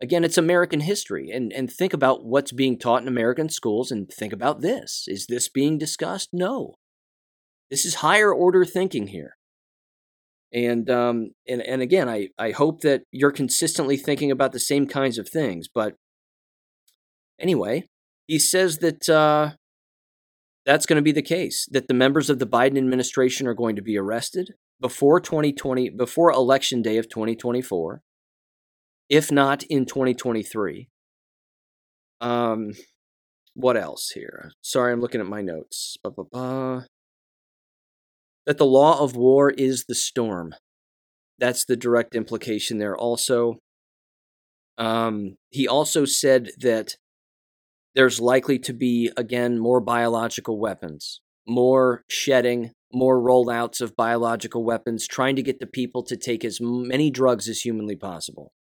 Again, 0.00 0.24
it's 0.24 0.38
American 0.38 0.80
history, 0.80 1.30
and, 1.30 1.52
and 1.52 1.70
think 1.70 1.92
about 1.92 2.24
what's 2.24 2.52
being 2.52 2.78
taught 2.78 3.02
in 3.02 3.08
American 3.08 3.48
schools 3.48 3.90
and 3.90 4.08
think 4.08 4.32
about 4.32 4.60
this. 4.60 5.04
Is 5.08 5.26
this 5.26 5.48
being 5.48 5.76
discussed? 5.76 6.30
No. 6.32 6.74
This 7.70 7.84
is 7.84 7.96
higher 7.96 8.32
order 8.32 8.64
thinking 8.64 9.08
here. 9.08 9.36
And 10.52 10.88
um, 10.88 11.32
and 11.46 11.60
and 11.60 11.82
again, 11.82 12.08
I, 12.08 12.28
I 12.38 12.52
hope 12.52 12.80
that 12.80 13.02
you're 13.10 13.32
consistently 13.32 13.98
thinking 13.98 14.30
about 14.30 14.52
the 14.52 14.60
same 14.60 14.86
kinds 14.86 15.18
of 15.18 15.28
things. 15.28 15.68
But 15.68 15.96
anyway, 17.38 17.88
he 18.28 18.38
says 18.38 18.78
that 18.78 19.08
uh, 19.08 19.56
that's 20.64 20.86
going 20.86 20.96
to 20.96 21.02
be 21.02 21.12
the 21.12 21.22
case. 21.22 21.66
That 21.72 21.88
the 21.88 21.94
members 21.94 22.30
of 22.30 22.38
the 22.38 22.46
Biden 22.46 22.78
administration 22.78 23.48
are 23.48 23.54
going 23.54 23.74
to 23.74 23.82
be 23.82 23.98
arrested 23.98 24.52
before 24.80 25.18
2020, 25.18 25.90
before 25.90 26.30
election 26.30 26.82
day 26.82 26.98
of 26.98 27.08
2024 27.08 28.02
if 29.08 29.32
not 29.32 29.62
in 29.64 29.86
2023. 29.86 30.88
Um, 32.20 32.72
what 33.54 33.76
else 33.76 34.10
here? 34.10 34.52
Sorry, 34.62 34.92
I'm 34.92 35.00
looking 35.00 35.20
at 35.20 35.26
my 35.26 35.40
notes. 35.40 35.96
Ba-ba-ba. 36.02 36.86
That 38.46 38.58
the 38.58 38.66
law 38.66 39.00
of 39.00 39.16
war 39.16 39.50
is 39.50 39.84
the 39.84 39.94
storm. 39.94 40.54
That's 41.38 41.64
the 41.64 41.76
direct 41.76 42.14
implication 42.14 42.78
there. 42.78 42.96
Also, 42.96 43.58
um, 44.76 45.36
he 45.50 45.68
also 45.68 46.04
said 46.04 46.50
that 46.60 46.96
there's 47.98 48.20
likely 48.20 48.60
to 48.60 48.72
be, 48.72 49.10
again, 49.16 49.58
more 49.58 49.80
biological 49.80 50.56
weapons, 50.60 51.20
more 51.48 52.04
shedding, 52.08 52.70
more 52.92 53.20
rollouts 53.20 53.80
of 53.80 53.96
biological 53.96 54.62
weapons, 54.62 55.08
trying 55.08 55.34
to 55.34 55.42
get 55.42 55.58
the 55.58 55.66
people 55.66 56.04
to 56.04 56.16
take 56.16 56.44
as 56.44 56.60
many 56.60 57.10
drugs 57.10 57.48
as 57.48 57.62
humanly 57.62 57.96
possible 57.96 58.52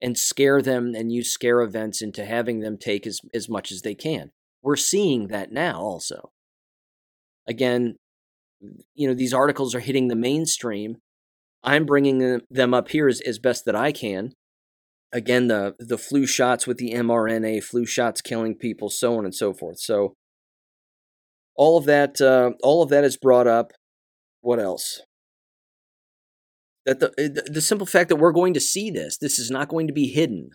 and 0.00 0.16
scare 0.16 0.62
them 0.62 0.94
and 0.94 1.12
use 1.12 1.30
scare 1.30 1.60
events 1.60 2.00
into 2.00 2.24
having 2.24 2.60
them 2.60 2.78
take 2.78 3.06
as, 3.06 3.20
as 3.34 3.46
much 3.46 3.70
as 3.70 3.82
they 3.82 3.94
can. 3.94 4.30
We're 4.62 4.76
seeing 4.76 5.26
that 5.28 5.52
now 5.52 5.82
also. 5.82 6.30
Again, 7.46 7.96
you 8.94 9.06
know, 9.06 9.12
these 9.12 9.34
articles 9.34 9.74
are 9.74 9.80
hitting 9.80 10.08
the 10.08 10.16
mainstream. 10.16 10.96
I'm 11.62 11.84
bringing 11.84 12.40
them 12.50 12.72
up 12.72 12.88
here 12.88 13.06
as, 13.06 13.20
as 13.20 13.38
best 13.38 13.66
that 13.66 13.76
I 13.76 13.92
can. 13.92 14.32
Again, 15.12 15.48
the, 15.48 15.74
the 15.78 15.98
flu 15.98 16.26
shots 16.26 16.66
with 16.66 16.76
the 16.76 16.92
mRNA, 16.92 17.64
flu 17.64 17.86
shots 17.86 18.20
killing 18.20 18.54
people, 18.54 18.90
so 18.90 19.16
on 19.16 19.24
and 19.24 19.34
so 19.34 19.54
forth. 19.54 19.80
So, 19.80 20.14
all 21.56 21.78
of 21.78 21.86
that, 21.86 22.20
uh, 22.20 22.50
all 22.62 22.82
of 22.82 22.90
that 22.90 23.04
is 23.04 23.16
brought 23.16 23.46
up. 23.46 23.72
What 24.42 24.60
else? 24.60 25.00
that 26.88 27.00
the, 27.00 27.42
the 27.46 27.60
simple 27.60 27.86
fact 27.86 28.08
that 28.08 28.16
we're 28.16 28.32
going 28.32 28.54
to 28.54 28.60
see 28.60 28.90
this, 28.90 29.18
this 29.18 29.38
is 29.38 29.50
not 29.50 29.68
going 29.68 29.86
to 29.88 29.92
be 29.92 30.06
hidden, 30.06 30.50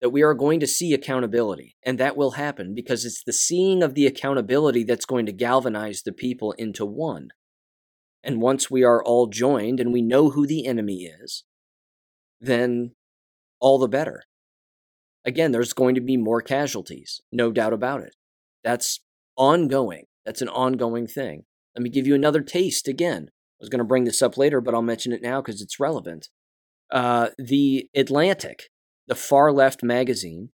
that 0.00 0.10
we 0.10 0.22
are 0.22 0.34
going 0.34 0.58
to 0.58 0.66
see 0.66 0.92
accountability. 0.92 1.76
And 1.84 1.98
that 1.98 2.16
will 2.16 2.32
happen 2.32 2.74
because 2.74 3.04
it's 3.04 3.22
the 3.22 3.32
seeing 3.32 3.82
of 3.84 3.94
the 3.94 4.06
accountability 4.06 4.82
that's 4.82 5.04
going 5.04 5.26
to 5.26 5.32
galvanize 5.32 6.02
the 6.02 6.12
people 6.12 6.50
into 6.52 6.84
one. 6.84 7.28
And 8.24 8.42
once 8.42 8.68
we 8.68 8.82
are 8.82 9.02
all 9.02 9.28
joined 9.28 9.78
and 9.78 9.92
we 9.92 10.02
know 10.02 10.30
who 10.30 10.48
the 10.48 10.66
enemy 10.66 11.04
is, 11.04 11.44
then 12.40 12.92
all 13.60 13.78
the 13.78 13.88
better. 13.88 14.22
Again, 15.24 15.52
there's 15.52 15.72
going 15.72 15.94
to 15.94 16.00
be 16.00 16.16
more 16.16 16.40
casualties, 16.40 17.20
no 17.32 17.52
doubt 17.52 17.72
about 17.72 18.02
it. 18.02 18.14
That's 18.64 19.00
ongoing. 19.36 20.04
That's 20.24 20.42
an 20.42 20.48
ongoing 20.48 21.06
thing. 21.06 21.44
Let 21.76 21.82
me 21.82 21.90
give 21.90 22.06
you 22.06 22.14
another 22.14 22.42
taste 22.42 22.88
again 22.88 23.30
I 23.58 23.64
was 23.64 23.68
going 23.70 23.80
to 23.80 23.84
bring 23.84 24.04
this 24.04 24.22
up 24.22 24.36
later, 24.36 24.60
but 24.60 24.72
I'll 24.72 24.82
mention 24.82 25.12
it 25.12 25.22
now 25.22 25.40
because 25.40 25.60
it's 25.60 25.80
relevant. 25.80 26.28
Uh, 26.92 27.30
the 27.38 27.88
Atlantic, 27.94 28.70
the 29.08 29.16
far 29.16 29.52
left 29.52 29.82
magazine, 29.82 30.50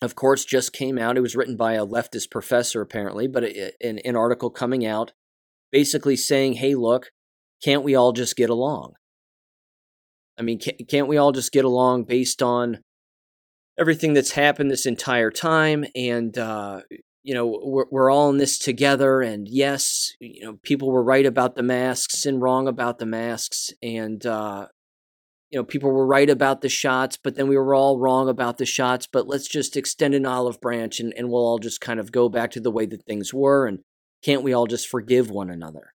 of 0.00 0.14
course, 0.14 0.44
just 0.46 0.72
came 0.72 0.98
out. 0.98 1.18
It 1.18 1.22
was 1.22 1.36
written 1.36 1.56
by 1.56 1.74
a 1.74 1.86
leftist 1.86 2.30
professor, 2.30 2.80
apparently, 2.80 3.26
but 3.26 3.44
an, 3.44 3.98
an 4.04 4.16
article 4.16 4.48
coming 4.48 4.86
out 4.86 5.12
basically 5.70 6.16
saying, 6.16 6.54
hey, 6.54 6.74
look, 6.74 7.10
can't 7.62 7.84
we 7.84 7.94
all 7.94 8.12
just 8.12 8.36
get 8.36 8.48
along? 8.48 8.94
I 10.38 10.42
mean, 10.42 10.58
can't 10.58 11.08
we 11.08 11.16
all 11.16 11.32
just 11.32 11.52
get 11.52 11.64
along 11.64 12.04
based 12.04 12.42
on 12.42 12.80
everything 13.78 14.14
that's 14.14 14.32
happened 14.32 14.70
this 14.70 14.86
entire 14.86 15.30
time? 15.30 15.84
And, 15.94 16.36
uh, 16.36 16.82
you 17.26 17.32
know 17.32 17.58
we're, 17.64 17.86
we're 17.90 18.10
all 18.10 18.28
in 18.28 18.36
this 18.36 18.58
together 18.58 19.22
and 19.22 19.48
yes 19.48 20.12
you 20.20 20.44
know 20.44 20.58
people 20.62 20.90
were 20.90 21.02
right 21.02 21.24
about 21.24 21.56
the 21.56 21.62
masks 21.62 22.26
and 22.26 22.42
wrong 22.42 22.68
about 22.68 22.98
the 22.98 23.06
masks 23.06 23.70
and 23.82 24.26
uh 24.26 24.66
you 25.54 25.60
know, 25.60 25.64
people 25.64 25.92
were 25.92 26.04
right 26.04 26.28
about 26.28 26.62
the 26.62 26.68
shots, 26.68 27.16
but 27.16 27.36
then 27.36 27.46
we 27.46 27.56
were 27.56 27.76
all 27.76 28.00
wrong 28.00 28.28
about 28.28 28.58
the 28.58 28.66
shots. 28.66 29.06
But 29.06 29.28
let's 29.28 29.46
just 29.46 29.76
extend 29.76 30.12
an 30.12 30.26
olive 30.26 30.60
branch 30.60 30.98
and, 30.98 31.14
and 31.16 31.30
we'll 31.30 31.46
all 31.46 31.60
just 31.60 31.80
kind 31.80 32.00
of 32.00 32.10
go 32.10 32.28
back 32.28 32.50
to 32.52 32.60
the 32.60 32.72
way 32.72 32.86
that 32.86 33.04
things 33.06 33.32
were. 33.32 33.64
And 33.68 33.78
can't 34.20 34.42
we 34.42 34.52
all 34.52 34.66
just 34.66 34.88
forgive 34.88 35.30
one 35.30 35.50
another? 35.50 35.92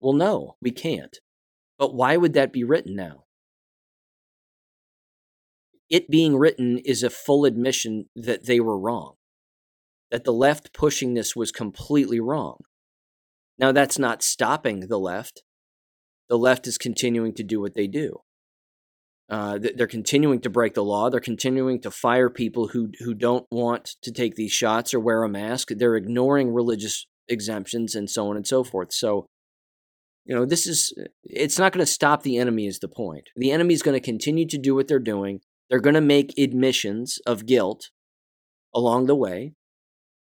Well, 0.00 0.12
no, 0.12 0.54
we 0.62 0.70
can't. 0.70 1.18
But 1.78 1.94
why 1.94 2.16
would 2.16 2.32
that 2.34 2.52
be 2.52 2.64
written 2.64 2.96
now? 2.96 3.24
It 5.88 6.10
being 6.10 6.36
written 6.36 6.78
is 6.78 7.02
a 7.02 7.10
full 7.10 7.44
admission 7.44 8.06
that 8.16 8.46
they 8.46 8.58
were 8.58 8.78
wrong, 8.78 9.14
that 10.10 10.24
the 10.24 10.32
left 10.32 10.72
pushing 10.72 11.14
this 11.14 11.36
was 11.36 11.52
completely 11.52 12.18
wrong. 12.18 12.58
Now, 13.58 13.72
that's 13.72 13.98
not 13.98 14.22
stopping 14.22 14.88
the 14.88 14.98
left. 14.98 15.42
The 16.28 16.38
left 16.38 16.66
is 16.66 16.76
continuing 16.76 17.34
to 17.34 17.44
do 17.44 17.60
what 17.60 17.74
they 17.74 17.86
do. 17.86 18.20
Uh, 19.28 19.58
they're 19.74 19.88
continuing 19.88 20.40
to 20.40 20.50
break 20.50 20.74
the 20.74 20.84
law. 20.84 21.10
They're 21.10 21.18
continuing 21.20 21.80
to 21.80 21.90
fire 21.90 22.30
people 22.30 22.68
who 22.68 22.90
who 23.00 23.12
don't 23.12 23.44
want 23.50 23.96
to 24.02 24.12
take 24.12 24.36
these 24.36 24.52
shots 24.52 24.94
or 24.94 25.00
wear 25.00 25.24
a 25.24 25.28
mask. 25.28 25.68
They're 25.70 25.96
ignoring 25.96 26.52
religious 26.52 27.06
exemptions 27.28 27.96
and 27.96 28.08
so 28.08 28.28
on 28.28 28.36
and 28.36 28.46
so 28.46 28.62
forth. 28.62 28.92
So, 28.92 29.26
you 30.26 30.34
know, 30.34 30.44
this 30.44 30.66
is 30.66 30.92
it's 31.22 31.58
not 31.58 31.72
going 31.72 31.84
to 31.84 31.90
stop 31.90 32.22
the 32.22 32.36
enemy. 32.36 32.66
Is 32.66 32.80
the 32.80 32.88
point? 32.88 33.28
The 33.36 33.52
enemy 33.52 33.74
is 33.74 33.82
going 33.82 33.94
to 33.94 34.04
continue 34.04 34.46
to 34.48 34.58
do 34.58 34.74
what 34.74 34.88
they're 34.88 34.98
doing. 34.98 35.40
They're 35.70 35.80
going 35.80 35.94
to 35.94 36.00
make 36.00 36.36
admissions 36.36 37.18
of 37.26 37.46
guilt 37.46 37.90
along 38.74 39.06
the 39.06 39.14
way, 39.14 39.54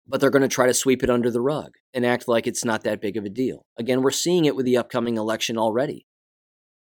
but 0.08 0.20
they're 0.20 0.30
going 0.32 0.42
to 0.42 0.48
try 0.48 0.66
to 0.66 0.74
sweep 0.74 1.04
it 1.04 1.10
under 1.10 1.30
the 1.30 1.42
rug 1.42 1.74
and 1.94 2.06
act 2.06 2.28
like 2.28 2.48
it's 2.48 2.66
not 2.66 2.84
that 2.84 3.02
big 3.02 3.18
of 3.18 3.24
a 3.24 3.30
deal. 3.30 3.66
Again, 3.78 4.02
we're 4.02 4.12
seeing 4.12 4.46
it 4.46 4.56
with 4.56 4.66
the 4.66 4.78
upcoming 4.78 5.18
election 5.18 5.58
already. 5.58 6.06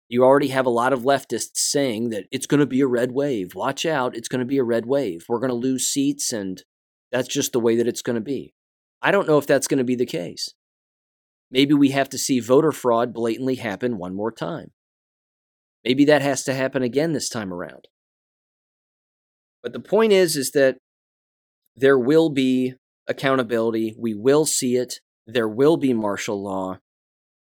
You 0.09 0.23
already 0.23 0.49
have 0.49 0.65
a 0.65 0.71
lot 0.71 0.91
of 0.91 1.03
leftists 1.03 1.57
saying 1.57 2.09
that 2.09 2.25
it's 2.31 2.47
going 2.47 2.59
to 2.59 2.65
be 2.65 2.81
a 2.81 2.87
red 2.87 3.11
wave. 3.11 3.55
Watch 3.55 3.85
out, 3.85 4.15
it's 4.15 4.27
going 4.27 4.39
to 4.39 4.45
be 4.45 4.57
a 4.57 4.63
red 4.63 4.85
wave. 4.85 5.25
We're 5.29 5.39
going 5.39 5.49
to 5.49 5.55
lose 5.55 5.87
seats, 5.87 6.33
and 6.33 6.63
that's 7.11 7.27
just 7.27 7.53
the 7.53 7.59
way 7.59 7.75
that 7.77 7.87
it's 7.87 8.01
going 8.01 8.15
to 8.15 8.21
be. 8.21 8.53
I 9.01 9.11
don't 9.11 9.27
know 9.27 9.37
if 9.37 9.47
that's 9.47 9.67
going 9.67 9.77
to 9.77 9.83
be 9.83 9.95
the 9.95 10.05
case. 10.05 10.49
Maybe 11.51 11.73
we 11.73 11.89
have 11.89 12.09
to 12.09 12.17
see 12.17 12.39
voter 12.39 12.71
fraud 12.71 13.13
blatantly 13.13 13.55
happen 13.55 13.97
one 13.97 14.15
more 14.15 14.31
time. 14.31 14.71
Maybe 15.83 16.05
that 16.05 16.21
has 16.21 16.43
to 16.43 16.53
happen 16.53 16.83
again 16.83 17.13
this 17.13 17.29
time 17.29 17.53
around. 17.53 17.87
But 19.63 19.73
the 19.73 19.79
point 19.79 20.13
is 20.13 20.35
is 20.35 20.51
that 20.51 20.77
there 21.75 21.97
will 21.97 22.29
be 22.29 22.75
accountability. 23.07 23.95
We 23.97 24.13
will 24.13 24.45
see 24.45 24.75
it. 24.75 24.99
There 25.25 25.47
will 25.47 25.77
be 25.77 25.93
martial 25.93 26.43
law. 26.43 26.79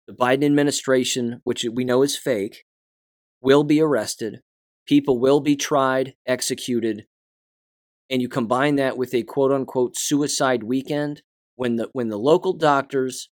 The 0.07 0.15
Biden 0.15 0.45
administration, 0.45 1.41
which 1.45 1.65
we 1.73 1.85
know 1.85 2.03
is 2.03 2.17
fake, 2.17 2.65
will 3.41 3.65
be 3.65 3.81
arrested. 3.81 4.41
People 4.87 5.19
will 5.19 5.41
be 5.41 5.57
tried, 5.57 6.15
executed. 6.27 7.07
And 8.09 8.23
you 8.23 8.29
combine 8.29 8.77
that 8.77 8.97
with 8.97 9.13
a 9.15 9.25
quote 9.25 9.51
unquote 9.51 9.97
suicide 9.97 10.63
weekend 10.63 11.23
when 11.57 11.77
the 11.77 11.89
when 11.93 12.09
the 12.09 12.19
local 12.19 12.53
doctors 12.53 13.29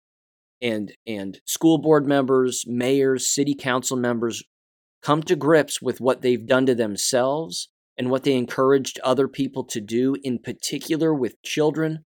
and 0.62 0.92
and 1.06 1.40
school 1.44 1.78
board 1.78 2.06
members, 2.06 2.64
mayors, 2.66 3.28
city 3.28 3.54
council 3.54 3.96
members 3.96 4.42
come 5.02 5.22
to 5.22 5.36
grips 5.36 5.80
with 5.80 6.00
what 6.00 6.22
they've 6.22 6.46
done 6.46 6.66
to 6.66 6.74
themselves 6.74 7.68
and 7.96 8.10
what 8.10 8.24
they 8.24 8.34
encouraged 8.34 8.98
other 9.04 9.28
people 9.28 9.64
to 9.64 9.80
do, 9.80 10.16
in 10.22 10.38
particular 10.38 11.14
with 11.14 11.42
children, 11.42 12.04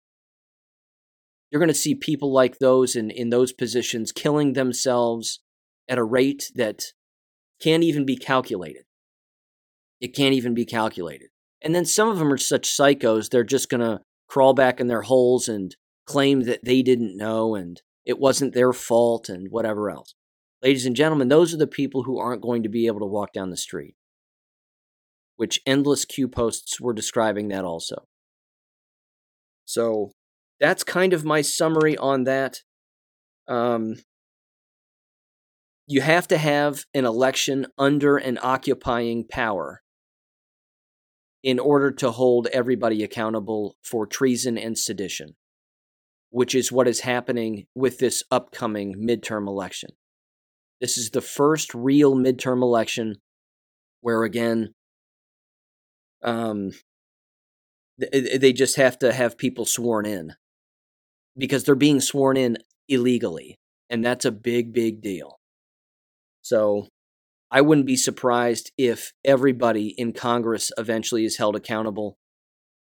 you're 1.50 1.60
going 1.60 1.68
to 1.68 1.74
see 1.74 1.94
people 1.94 2.32
like 2.32 2.58
those 2.58 2.96
in, 2.96 3.10
in 3.10 3.28
those 3.28 3.52
positions 3.52 4.10
killing 4.10 4.54
themselves 4.54 5.40
at 5.88 5.98
a 5.98 6.04
rate 6.04 6.50
that 6.54 6.84
can't 7.60 7.84
even 7.84 8.06
be 8.06 8.16
calculated. 8.16 8.84
It 10.00 10.16
can't 10.16 10.34
even 10.34 10.54
be 10.54 10.64
calculated. 10.64 11.28
And 11.60 11.74
then 11.74 11.84
some 11.84 12.08
of 12.08 12.18
them 12.18 12.32
are 12.32 12.38
such 12.38 12.68
psychos, 12.68 13.28
they're 13.28 13.44
just 13.44 13.68
going 13.68 13.82
to 13.82 14.00
crawl 14.28 14.54
back 14.54 14.80
in 14.80 14.86
their 14.86 15.02
holes 15.02 15.46
and 15.46 15.76
claim 16.06 16.44
that 16.44 16.64
they 16.64 16.82
didn't 16.82 17.16
know 17.16 17.54
and 17.54 17.80
it 18.04 18.18
wasn't 18.18 18.54
their 18.54 18.72
fault 18.72 19.28
and 19.28 19.48
whatever 19.50 19.90
else. 19.90 20.14
Ladies 20.62 20.86
and 20.86 20.96
gentlemen, 20.96 21.28
those 21.28 21.52
are 21.52 21.58
the 21.58 21.66
people 21.66 22.04
who 22.04 22.18
aren't 22.18 22.42
going 22.42 22.62
to 22.62 22.68
be 22.68 22.86
able 22.86 23.00
to 23.00 23.06
walk 23.06 23.32
down 23.32 23.50
the 23.50 23.56
street, 23.56 23.96
which 25.36 25.60
endless 25.66 26.04
Q 26.04 26.28
posts 26.28 26.80
were 26.80 26.92
describing 26.92 27.48
that 27.48 27.64
also. 27.64 28.06
So 29.64 30.12
that's 30.60 30.84
kind 30.84 31.12
of 31.12 31.24
my 31.24 31.40
summary 31.40 31.96
on 31.96 32.24
that. 32.24 32.62
Um, 33.48 33.96
you 35.86 36.00
have 36.00 36.28
to 36.28 36.38
have 36.38 36.84
an 36.94 37.04
election 37.04 37.66
under 37.76 38.16
an 38.16 38.38
occupying 38.42 39.26
power 39.26 39.82
in 41.42 41.58
order 41.58 41.90
to 41.90 42.12
hold 42.12 42.46
everybody 42.52 43.02
accountable 43.02 43.76
for 43.82 44.06
treason 44.06 44.56
and 44.56 44.78
sedition, 44.78 45.34
which 46.32 46.54
is 46.54 46.72
what 46.72 46.88
is 46.88 47.00
happening 47.00 47.66
with 47.74 47.98
this 47.98 48.24
upcoming 48.30 48.94
midterm 48.94 49.46
election. 49.46 49.90
This 50.80 50.96
is 50.96 51.10
the 51.10 51.20
first 51.20 51.74
real 51.74 52.16
midterm 52.16 52.62
election 52.62 53.16
where, 54.00 54.24
again, 54.24 54.72
um, 56.24 56.70
they 57.98 58.52
just 58.54 58.76
have 58.76 58.98
to 59.00 59.12
have 59.12 59.36
people 59.36 59.66
sworn 59.66 60.06
in 60.06 60.32
because 61.36 61.64
they're 61.64 61.74
being 61.74 62.00
sworn 62.00 62.38
in 62.38 62.56
illegally. 62.88 63.58
And 63.90 64.02
that's 64.02 64.24
a 64.24 64.32
big, 64.32 64.72
big 64.72 65.02
deal. 65.02 65.38
So 66.40 66.88
I 67.50 67.60
wouldn't 67.60 67.86
be 67.86 67.96
surprised 67.96 68.72
if 68.78 69.12
everybody 69.22 69.88
in 69.88 70.14
Congress 70.14 70.72
eventually 70.78 71.26
is 71.26 71.36
held 71.36 71.56
accountable. 71.56 72.16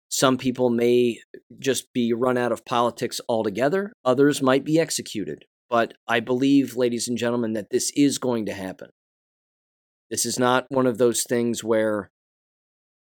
Some 0.08 0.38
people 0.38 0.70
may 0.70 1.20
just 1.58 1.92
be 1.92 2.12
run 2.12 2.38
out 2.38 2.52
of 2.52 2.64
politics 2.64 3.20
altogether, 3.28 3.92
others 4.04 4.42
might 4.42 4.64
be 4.64 4.78
executed. 4.78 5.44
But 5.68 5.94
I 6.08 6.20
believe, 6.20 6.76
ladies 6.76 7.08
and 7.08 7.18
gentlemen, 7.18 7.52
that 7.52 7.70
this 7.70 7.92
is 7.94 8.18
going 8.18 8.46
to 8.46 8.54
happen. 8.54 8.88
This 10.10 10.24
is 10.24 10.38
not 10.38 10.64
one 10.70 10.86
of 10.86 10.96
those 10.96 11.24
things 11.28 11.62
where 11.62 12.10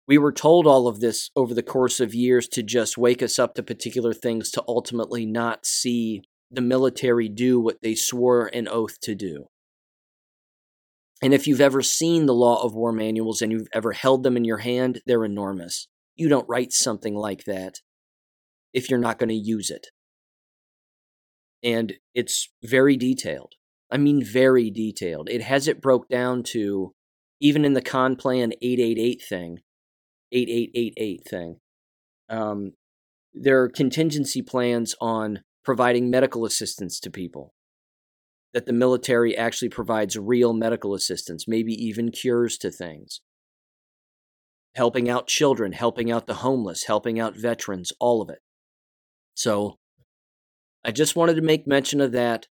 we 0.07 0.17
were 0.17 0.33
told 0.33 0.67
all 0.67 0.87
of 0.87 0.99
this 0.99 1.29
over 1.37 1.53
the 1.53 1.63
course 1.63 2.01
of 2.01 2.13
years 2.13 2.49
to 2.49 2.63
just 2.63 2.97
wake 2.97 3.23
us 3.23 3.39
up 3.39 3.55
to 3.55 3.63
particular 3.63 4.13
things 4.13 4.51
to 4.51 4.63
ultimately 4.67 5.25
not 5.25 5.65
see 5.65 6.23
the 6.49 6.61
military 6.61 7.29
do 7.29 7.59
what 7.59 7.77
they 7.81 7.95
swore 7.95 8.47
an 8.47 8.67
oath 8.67 8.99
to 9.01 9.15
do. 9.15 9.45
And 11.21 11.33
if 11.33 11.47
you've 11.47 11.61
ever 11.61 11.81
seen 11.81 12.25
the 12.25 12.33
law 12.33 12.61
of 12.61 12.73
war 12.73 12.91
manuals 12.91 13.41
and 13.41 13.51
you've 13.51 13.69
ever 13.73 13.93
held 13.93 14.23
them 14.23 14.35
in 14.35 14.43
your 14.43 14.57
hand, 14.57 15.01
they're 15.05 15.23
enormous. 15.23 15.87
You 16.21 16.29
don't 16.29 16.47
write 16.47 16.71
something 16.71 17.15
like 17.15 17.45
that 17.45 17.79
if 18.75 18.91
you're 18.91 18.99
not 18.99 19.17
going 19.17 19.29
to 19.29 19.33
use 19.33 19.71
it. 19.71 19.87
And 21.63 21.93
it's 22.13 22.47
very 22.63 22.95
detailed. 22.95 23.53
I 23.89 23.97
mean, 23.97 24.23
very 24.23 24.69
detailed. 24.69 25.29
It 25.31 25.41
has 25.41 25.67
it 25.67 25.81
broke 25.81 26.07
down 26.09 26.43
to, 26.51 26.93
even 27.39 27.65
in 27.65 27.73
the 27.73 27.81
con 27.81 28.17
plan 28.17 28.53
888 28.61 29.23
thing, 29.27 29.57
8888 30.31 31.21
thing. 31.27 31.55
Um, 32.29 32.73
there 33.33 33.59
are 33.63 33.69
contingency 33.69 34.43
plans 34.43 34.93
on 35.01 35.39
providing 35.65 36.11
medical 36.11 36.45
assistance 36.45 36.99
to 36.99 37.09
people. 37.09 37.55
That 38.53 38.67
the 38.67 38.73
military 38.73 39.35
actually 39.35 39.69
provides 39.69 40.19
real 40.19 40.53
medical 40.53 40.93
assistance, 40.93 41.47
maybe 41.47 41.73
even 41.73 42.11
cures 42.11 42.59
to 42.59 42.69
things. 42.69 43.21
Helping 44.75 45.09
out 45.09 45.27
children, 45.27 45.73
helping 45.73 46.11
out 46.11 46.27
the 46.27 46.35
homeless, 46.35 46.85
helping 46.85 47.19
out 47.19 47.35
veterans, 47.35 47.91
all 47.99 48.21
of 48.21 48.29
it. 48.29 48.39
So, 49.33 49.77
I 50.83 50.91
just 50.91 51.15
wanted 51.15 51.35
to 51.35 51.41
make 51.41 51.67
mention 51.67 52.01
of 52.01 52.13
that. 52.13 52.47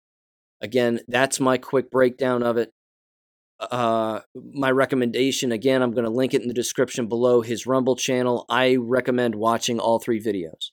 Again, 0.61 0.99
that's 1.07 1.39
my 1.39 1.57
quick 1.57 1.89
breakdown 1.89 2.43
of 2.43 2.57
it 2.57 2.71
uh, 3.59 4.21
my 4.53 4.71
recommendation 4.71 5.51
again, 5.51 5.81
I'm 5.81 5.91
going 5.91 6.05
to 6.05 6.09
link 6.09 6.33
it 6.33 6.41
in 6.41 6.47
the 6.47 6.53
description 6.53 7.07
below. 7.07 7.41
His 7.41 7.65
Rumble 7.65 7.95
channel. 7.95 8.45
I 8.49 8.77
recommend 8.77 9.35
watching 9.35 9.79
all 9.79 9.99
three 9.99 10.23
videos 10.23 10.71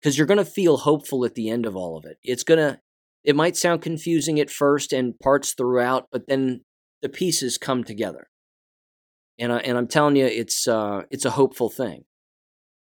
because 0.00 0.18
you're 0.18 0.26
going 0.26 0.38
to 0.38 0.44
feel 0.44 0.78
hopeful 0.78 1.24
at 1.24 1.34
the 1.34 1.48
end 1.48 1.64
of 1.64 1.76
all 1.76 1.96
of 1.96 2.04
it. 2.04 2.18
It's 2.22 2.42
going 2.42 2.58
to, 2.58 2.80
it 3.24 3.36
might 3.36 3.56
sound 3.56 3.82
confusing 3.82 4.40
at 4.40 4.50
first 4.50 4.92
and 4.92 5.18
parts 5.20 5.54
throughout, 5.54 6.06
but 6.10 6.26
then 6.26 6.62
the 7.02 7.08
pieces 7.08 7.58
come 7.58 7.84
together. 7.84 8.28
And 9.38 9.52
I, 9.52 9.58
and 9.58 9.78
I'm 9.78 9.86
telling 9.86 10.16
you, 10.16 10.26
it's 10.26 10.66
uh, 10.66 11.02
it's 11.10 11.24
a 11.24 11.30
hopeful 11.30 11.70
thing. 11.70 12.04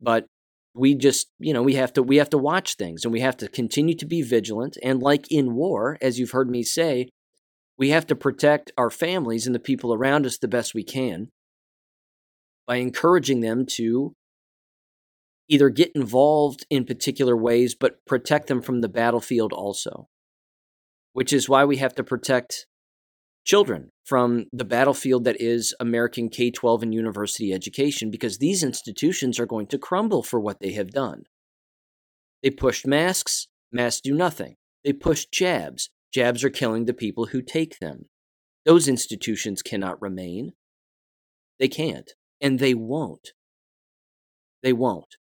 But 0.00 0.26
we 0.74 0.94
just, 0.94 1.28
you 1.38 1.52
know, 1.52 1.62
we 1.62 1.74
have 1.74 1.92
to 1.94 2.02
we 2.02 2.16
have 2.16 2.30
to 2.30 2.38
watch 2.38 2.76
things 2.76 3.04
and 3.04 3.12
we 3.12 3.20
have 3.20 3.36
to 3.38 3.48
continue 3.48 3.94
to 3.96 4.06
be 4.06 4.22
vigilant. 4.22 4.76
And 4.82 5.02
like 5.02 5.30
in 5.30 5.54
war, 5.54 5.98
as 6.00 6.18
you've 6.18 6.30
heard 6.30 6.48
me 6.48 6.62
say, 6.62 7.08
we 7.76 7.90
have 7.90 8.06
to 8.08 8.16
protect 8.16 8.72
our 8.78 8.90
families 8.90 9.46
and 9.46 9.54
the 9.54 9.60
people 9.60 9.92
around 9.92 10.26
us 10.26 10.38
the 10.38 10.48
best 10.48 10.74
we 10.74 10.84
can 10.84 11.28
by 12.66 12.76
encouraging 12.76 13.40
them 13.40 13.64
to 13.66 14.14
either 15.48 15.70
get 15.70 15.90
involved 15.94 16.66
in 16.68 16.84
particular 16.84 17.36
ways, 17.36 17.74
but 17.74 18.04
protect 18.06 18.46
them 18.48 18.60
from 18.60 18.80
the 18.80 18.88
battlefield 18.88 19.52
also. 19.52 20.08
Which 21.12 21.32
is 21.32 21.48
why 21.48 21.64
we 21.64 21.78
have 21.78 21.94
to 21.94 22.04
protect 22.04 22.66
children 23.48 23.90
from 24.04 24.44
the 24.52 24.64
battlefield 24.64 25.24
that 25.24 25.40
is 25.40 25.74
American 25.80 26.28
K 26.28 26.50
12 26.50 26.82
and 26.82 26.94
university 26.94 27.52
education 27.52 28.10
because 28.10 28.36
these 28.36 28.62
institutions 28.62 29.40
are 29.40 29.46
going 29.46 29.66
to 29.68 29.78
crumble 29.78 30.22
for 30.22 30.38
what 30.38 30.60
they 30.60 30.72
have 30.72 30.90
done. 30.90 31.22
They 32.42 32.50
pushed 32.50 32.86
masks, 32.86 33.48
masks 33.72 34.02
do 34.02 34.14
nothing. 34.14 34.56
They 34.84 34.92
pushed 34.92 35.32
jabs, 35.32 35.88
jabs 36.12 36.44
are 36.44 36.50
killing 36.50 36.84
the 36.84 36.92
people 36.92 37.26
who 37.26 37.40
take 37.40 37.78
them. 37.78 38.04
Those 38.66 38.86
institutions 38.86 39.62
cannot 39.62 40.00
remain. 40.02 40.52
They 41.58 41.68
can't, 41.68 42.12
and 42.42 42.58
they 42.58 42.74
won't. 42.74 43.32
They 44.62 44.74
won't. 44.74 45.16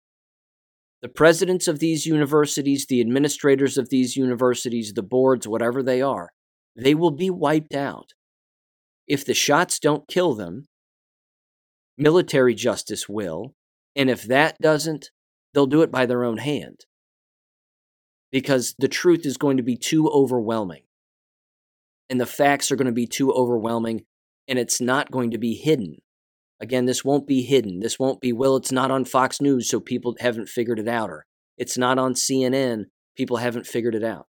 The 1.02 1.08
presidents 1.08 1.66
of 1.66 1.80
these 1.80 2.06
universities, 2.06 2.86
the 2.86 3.00
administrators 3.00 3.76
of 3.76 3.88
these 3.88 4.16
universities, 4.16 4.92
the 4.94 5.02
boards, 5.02 5.48
whatever 5.48 5.82
they 5.82 6.00
are, 6.00 6.30
they 6.76 6.94
will 6.94 7.10
be 7.10 7.30
wiped 7.30 7.74
out. 7.74 8.12
If 9.06 9.24
the 9.24 9.34
shots 9.34 9.78
don't 9.78 10.08
kill 10.08 10.34
them, 10.34 10.66
military 11.98 12.54
justice 12.54 13.08
will, 13.08 13.54
and 13.94 14.08
if 14.08 14.22
that 14.22 14.58
doesn't, 14.60 15.10
they'll 15.52 15.66
do 15.66 15.82
it 15.82 15.90
by 15.90 16.06
their 16.06 16.24
own 16.24 16.38
hand. 16.38 16.86
Because 18.30 18.74
the 18.78 18.88
truth 18.88 19.26
is 19.26 19.36
going 19.36 19.58
to 19.58 19.62
be 19.62 19.76
too 19.76 20.08
overwhelming. 20.08 20.82
And 22.08 22.20
the 22.20 22.26
facts 22.26 22.70
are 22.70 22.76
going 22.76 22.86
to 22.86 22.92
be 22.92 23.06
too 23.06 23.32
overwhelming, 23.32 24.04
and 24.48 24.58
it's 24.58 24.80
not 24.80 25.10
going 25.10 25.30
to 25.32 25.38
be 25.38 25.54
hidden. 25.54 25.96
Again, 26.60 26.86
this 26.86 27.04
won't 27.04 27.26
be 27.26 27.42
hidden. 27.42 27.80
This 27.80 27.98
won't 27.98 28.20
be, 28.20 28.32
well, 28.32 28.56
it's 28.56 28.72
not 28.72 28.90
on 28.90 29.04
Fox 29.04 29.40
News, 29.40 29.68
so 29.68 29.80
people 29.80 30.16
haven't 30.20 30.48
figured 30.48 30.78
it 30.78 30.88
out, 30.88 31.10
or 31.10 31.26
it's 31.58 31.76
not 31.76 31.98
on 31.98 32.14
CNN, 32.14 32.84
people 33.16 33.38
haven't 33.38 33.66
figured 33.66 33.94
it 33.94 34.04
out. 34.04 34.26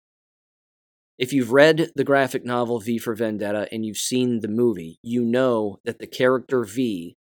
If 1.22 1.32
you've 1.34 1.52
read 1.52 1.92
the 1.96 2.04
graphic 2.04 2.44
novel 2.44 2.80
V 2.80 2.98
for 2.98 3.14
Vendetta 3.14 3.68
and 3.72 3.86
you've 3.86 3.98
seen 3.98 4.40
the 4.40 4.48
movie, 4.48 4.98
you 5.04 5.24
know 5.24 5.78
that 5.86 6.00
the 6.00 6.08
character 6.08 6.64
V 6.64 7.16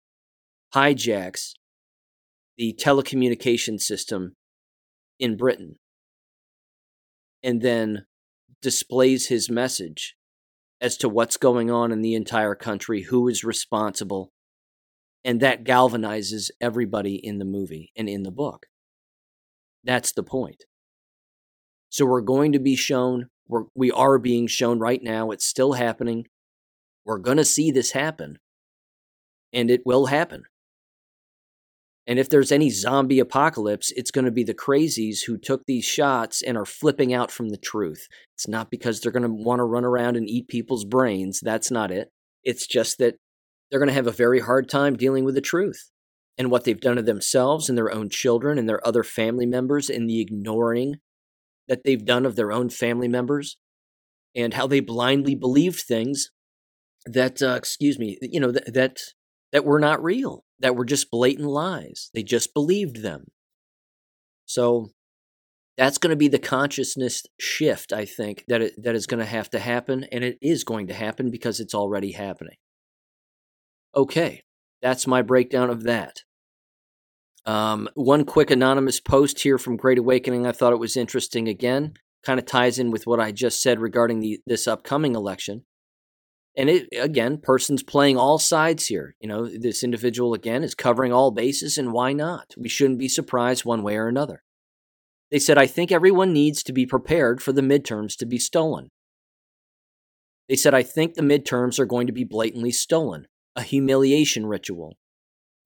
hijacks 0.74 1.52
the 2.56 2.72
telecommunication 2.72 3.78
system 3.78 4.36
in 5.18 5.36
Britain 5.36 5.76
and 7.42 7.60
then 7.60 8.06
displays 8.62 9.26
his 9.26 9.50
message 9.50 10.16
as 10.80 10.96
to 10.96 11.08
what's 11.10 11.36
going 11.36 11.70
on 11.70 11.92
in 11.92 12.00
the 12.00 12.14
entire 12.14 12.54
country, 12.54 13.02
who 13.02 13.28
is 13.28 13.44
responsible, 13.44 14.32
and 15.22 15.40
that 15.40 15.62
galvanizes 15.62 16.48
everybody 16.58 17.16
in 17.16 17.36
the 17.36 17.44
movie 17.44 17.92
and 17.94 18.08
in 18.08 18.22
the 18.22 18.30
book. 18.30 18.64
That's 19.84 20.12
the 20.12 20.22
point. 20.22 20.64
So 21.90 22.06
we're 22.06 22.22
going 22.22 22.52
to 22.52 22.58
be 22.58 22.76
shown, 22.76 23.26
we're, 23.50 23.64
we 23.74 23.90
are 23.90 24.18
being 24.18 24.46
shown 24.46 24.78
right 24.78 25.02
now, 25.02 25.30
it's 25.30 25.44
still 25.44 25.74
happening. 25.74 26.26
We're 27.04 27.18
going 27.18 27.38
to 27.38 27.44
see 27.44 27.70
this 27.70 27.90
happen, 27.90 28.38
and 29.52 29.70
it 29.70 29.82
will 29.84 30.06
happen. 30.06 30.44
And 32.06 32.18
if 32.18 32.28
there's 32.28 32.50
any 32.50 32.70
zombie 32.70 33.20
apocalypse, 33.20 33.92
it's 33.94 34.10
going 34.10 34.24
to 34.24 34.30
be 34.30 34.42
the 34.42 34.54
crazies 34.54 35.24
who 35.26 35.36
took 35.36 35.66
these 35.66 35.84
shots 35.84 36.42
and 36.42 36.56
are 36.56 36.66
flipping 36.66 37.12
out 37.12 37.30
from 37.30 37.50
the 37.50 37.56
truth. 37.56 38.08
It's 38.36 38.48
not 38.48 38.70
because 38.70 39.00
they're 39.00 39.12
going 39.12 39.22
to 39.22 39.28
want 39.28 39.60
to 39.60 39.64
run 39.64 39.84
around 39.84 40.16
and 40.16 40.28
eat 40.28 40.48
people's 40.48 40.84
brains. 40.84 41.40
That's 41.40 41.70
not 41.70 41.90
it. 41.90 42.10
It's 42.42 42.66
just 42.66 42.98
that 42.98 43.16
they're 43.70 43.80
going 43.80 43.88
to 43.88 43.94
have 43.94 44.06
a 44.06 44.12
very 44.12 44.40
hard 44.40 44.68
time 44.68 44.96
dealing 44.96 45.24
with 45.24 45.34
the 45.34 45.40
truth 45.40 45.90
and 46.36 46.50
what 46.50 46.64
they've 46.64 46.80
done 46.80 46.96
to 46.96 47.02
themselves 47.02 47.68
and 47.68 47.76
their 47.76 47.92
own 47.92 48.08
children 48.08 48.58
and 48.58 48.68
their 48.68 48.84
other 48.86 49.04
family 49.04 49.46
members 49.46 49.90
in 49.90 50.06
the 50.06 50.20
ignoring 50.20 50.96
that 51.70 51.84
they've 51.84 52.04
done 52.04 52.26
of 52.26 52.36
their 52.36 52.52
own 52.52 52.68
family 52.68 53.08
members 53.08 53.56
and 54.36 54.52
how 54.52 54.66
they 54.66 54.80
blindly 54.80 55.34
believed 55.34 55.80
things 55.80 56.30
that 57.06 57.40
uh, 57.40 57.54
excuse 57.54 57.98
me 57.98 58.18
you 58.20 58.38
know 58.38 58.52
that, 58.52 58.74
that 58.74 58.98
that 59.52 59.64
were 59.64 59.80
not 59.80 60.04
real 60.04 60.44
that 60.60 60.76
were 60.76 60.84
just 60.84 61.10
blatant 61.10 61.48
lies. 61.48 62.10
They 62.14 62.22
just 62.22 62.54
believed 62.54 63.02
them. 63.02 63.24
So 64.46 64.90
that's 65.76 65.98
going 65.98 66.10
to 66.10 66.16
be 66.16 66.28
the 66.28 66.38
consciousness 66.38 67.22
shift 67.38 67.90
i 67.92 68.04
think 68.04 68.44
that 68.48 68.60
it, 68.60 68.74
that 68.82 68.94
is 68.94 69.06
going 69.06 69.20
to 69.20 69.24
have 69.24 69.48
to 69.48 69.58
happen 69.58 70.04
and 70.12 70.22
it 70.22 70.36
is 70.42 70.62
going 70.62 70.88
to 70.88 70.92
happen 70.92 71.30
because 71.30 71.58
it's 71.58 71.74
already 71.74 72.12
happening. 72.12 72.56
Okay, 73.96 74.42
that's 74.82 75.06
my 75.06 75.22
breakdown 75.22 75.70
of 75.70 75.84
that. 75.84 76.22
Um, 77.46 77.88
one 77.94 78.24
quick 78.24 78.50
anonymous 78.50 79.00
post 79.00 79.40
here 79.40 79.58
from 79.58 79.76
Great 79.76 79.98
Awakening. 79.98 80.46
I 80.46 80.52
thought 80.52 80.72
it 80.72 80.78
was 80.78 80.96
interesting 80.96 81.48
again. 81.48 81.94
Kind 82.24 82.38
of 82.38 82.46
ties 82.46 82.78
in 82.78 82.90
with 82.90 83.06
what 83.06 83.20
I 83.20 83.32
just 83.32 83.62
said 83.62 83.80
regarding 83.80 84.20
the 84.20 84.40
this 84.46 84.68
upcoming 84.68 85.14
election. 85.14 85.64
And 86.56 86.68
it 86.68 86.88
again, 86.98 87.38
persons 87.38 87.82
playing 87.82 88.18
all 88.18 88.38
sides 88.38 88.86
here. 88.86 89.14
You 89.20 89.28
know, 89.28 89.46
this 89.46 89.82
individual 89.82 90.34
again 90.34 90.62
is 90.62 90.74
covering 90.74 91.12
all 91.12 91.30
bases, 91.30 91.78
and 91.78 91.92
why 91.92 92.12
not? 92.12 92.54
We 92.58 92.68
shouldn't 92.68 92.98
be 92.98 93.08
surprised 93.08 93.64
one 93.64 93.82
way 93.82 93.96
or 93.96 94.08
another. 94.08 94.42
They 95.30 95.38
said, 95.38 95.56
I 95.56 95.66
think 95.66 95.92
everyone 95.92 96.32
needs 96.32 96.62
to 96.64 96.72
be 96.72 96.86
prepared 96.86 97.40
for 97.40 97.52
the 97.52 97.62
midterms 97.62 98.16
to 98.16 98.26
be 98.26 98.38
stolen. 98.38 98.90
They 100.48 100.56
said, 100.56 100.74
I 100.74 100.82
think 100.82 101.14
the 101.14 101.22
midterms 101.22 101.78
are 101.78 101.86
going 101.86 102.08
to 102.08 102.12
be 102.12 102.24
blatantly 102.24 102.72
stolen 102.72 103.26
a 103.54 103.62
humiliation 103.62 104.46
ritual. 104.46 104.96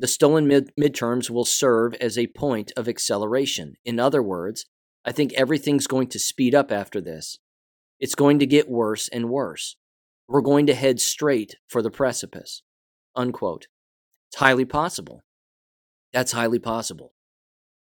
The 0.04 0.08
stolen 0.08 0.46
mid- 0.46 0.70
midterms 0.78 1.30
will 1.30 1.46
serve 1.46 1.94
as 1.94 2.18
a 2.18 2.26
point 2.26 2.72
of 2.76 2.90
acceleration. 2.90 3.76
In 3.86 3.98
other 3.98 4.22
words, 4.22 4.66
I 5.02 5.12
think 5.12 5.32
everything's 5.32 5.86
going 5.86 6.08
to 6.08 6.18
speed 6.18 6.54
up 6.54 6.70
after 6.70 7.00
this. 7.00 7.38
It's 7.98 8.14
going 8.14 8.38
to 8.40 8.46
get 8.46 8.68
worse 8.68 9.08
and 9.08 9.30
worse. 9.30 9.76
We're 10.28 10.42
going 10.42 10.66
to 10.66 10.74
head 10.74 11.00
straight 11.00 11.56
for 11.70 11.80
the 11.80 11.90
precipice. 11.90 12.60
Unquote. 13.16 13.68
It's 14.28 14.40
highly 14.40 14.66
possible. 14.66 15.22
That's 16.12 16.32
highly 16.32 16.58
possible. 16.58 17.14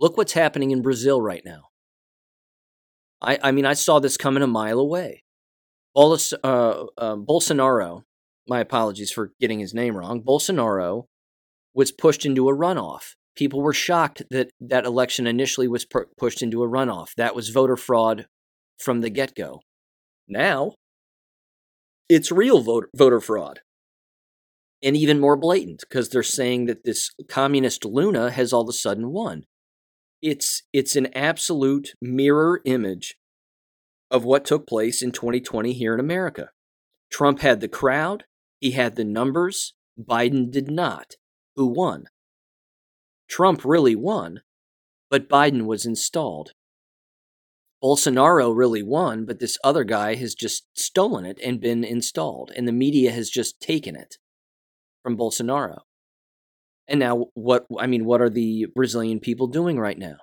Look 0.01 0.17
what's 0.17 0.33
happening 0.33 0.73
in 0.73 0.83
Brazil 0.83 1.23
right 1.23 1.45
now. 1.45 1.69
I, 3.23 3.39
I 3.41 3.53
mean, 3.53 3.67
I 3.67 3.75
saw 3.75 4.01
this 4.01 4.17
coming 4.17 4.43
a 4.43 4.49
mile 4.49 4.81
away. 4.81 5.23
Bolis, 5.97 6.33
uh, 6.43 6.87
uh, 6.99 7.15
Bolsonaro 7.15 8.03
my 8.51 8.59
apologies 8.59 9.13
for 9.13 9.33
getting 9.41 9.61
his 9.61 9.73
name 9.73 9.97
wrong, 9.97 10.21
Bolsonaro 10.21 11.05
was 11.81 11.91
pushed 11.91 12.27
into 12.27 12.47
a 12.47 12.55
runoff. 12.55 13.15
People 13.35 13.63
were 13.63 13.73
shocked 13.73 14.23
that 14.29 14.51
that 14.61 14.85
election 14.85 15.27
initially 15.27 15.67
was 15.67 15.87
per- 15.87 16.09
pushed 16.19 16.43
into 16.43 16.63
a 16.63 16.69
runoff. 16.69 17.15
That 17.17 17.35
was 17.35 17.49
voter 17.49 17.79
fraud 17.79 18.27
from 18.79 19.01
the 19.01 19.09
get 19.09 19.35
go. 19.35 19.63
Now, 20.29 20.75
it's 22.07 22.31
real 22.31 22.61
voter, 22.61 22.91
voter 22.95 23.19
fraud. 23.19 23.61
And 24.83 24.95
even 24.95 25.21
more 25.21 25.39
blatant 25.39 25.81
because 25.89 26.11
they're 26.11 26.23
saying 26.23 26.67
that 26.67 26.85
this 26.85 27.13
communist 27.31 27.87
Lula 27.87 28.31
has 28.31 28.53
all 28.53 28.61
of 28.61 28.69
a 28.69 28.75
sudden 28.75 29.11
won. 29.11 29.45
It's, 30.21 30.65
it's 30.75 30.97
an 30.97 31.09
absolute 31.17 31.95
mirror 32.03 32.61
image 32.67 33.17
of 34.11 34.23
what 34.23 34.45
took 34.45 34.67
place 34.67 35.01
in 35.01 35.13
2020 35.13 35.73
here 35.73 35.95
in 35.95 36.01
America. 36.01 36.51
Trump 37.11 37.41
had 37.41 37.63
the 37.63 37.69
crowd, 37.69 38.25
he 38.61 38.73
had 38.73 38.97
the 38.97 39.05
numbers, 39.05 39.73
Biden 39.99 40.51
did 40.51 40.71
not. 40.71 41.15
Who 41.57 41.67
won? 41.67 42.05
Trump 43.29 43.65
really 43.65 43.95
won, 43.95 44.43
but 45.11 45.29
Biden 45.29 45.67
was 45.67 45.87
installed. 45.87 46.53
Bolsonaro 47.83 48.55
really 48.55 48.83
won, 48.83 49.25
but 49.25 49.39
this 49.39 49.57
other 49.65 49.85
guy 49.85 50.15
has 50.17 50.35
just 50.35 50.67
stolen 50.75 51.25
it 51.25 51.39
and 51.43 51.61
been 51.61 51.83
installed, 51.85 52.53
and 52.55 52.69
the 52.69 52.73
media 52.73 53.11
has 53.11 53.31
just 53.31 53.61
taken 53.61 53.97
it 53.97 54.17
from 55.03 55.17
Bolsonaro. 55.17 55.79
And 56.87 57.01
now, 57.01 57.27
what 57.35 57.67
I 57.79 57.87
mean, 57.87 58.05
what 58.05 58.21
are 58.21 58.29
the 58.29 58.67
Brazilian 58.75 59.21
people 59.21 59.47
doing 59.47 59.79
right 59.79 59.99
now? 59.99 60.17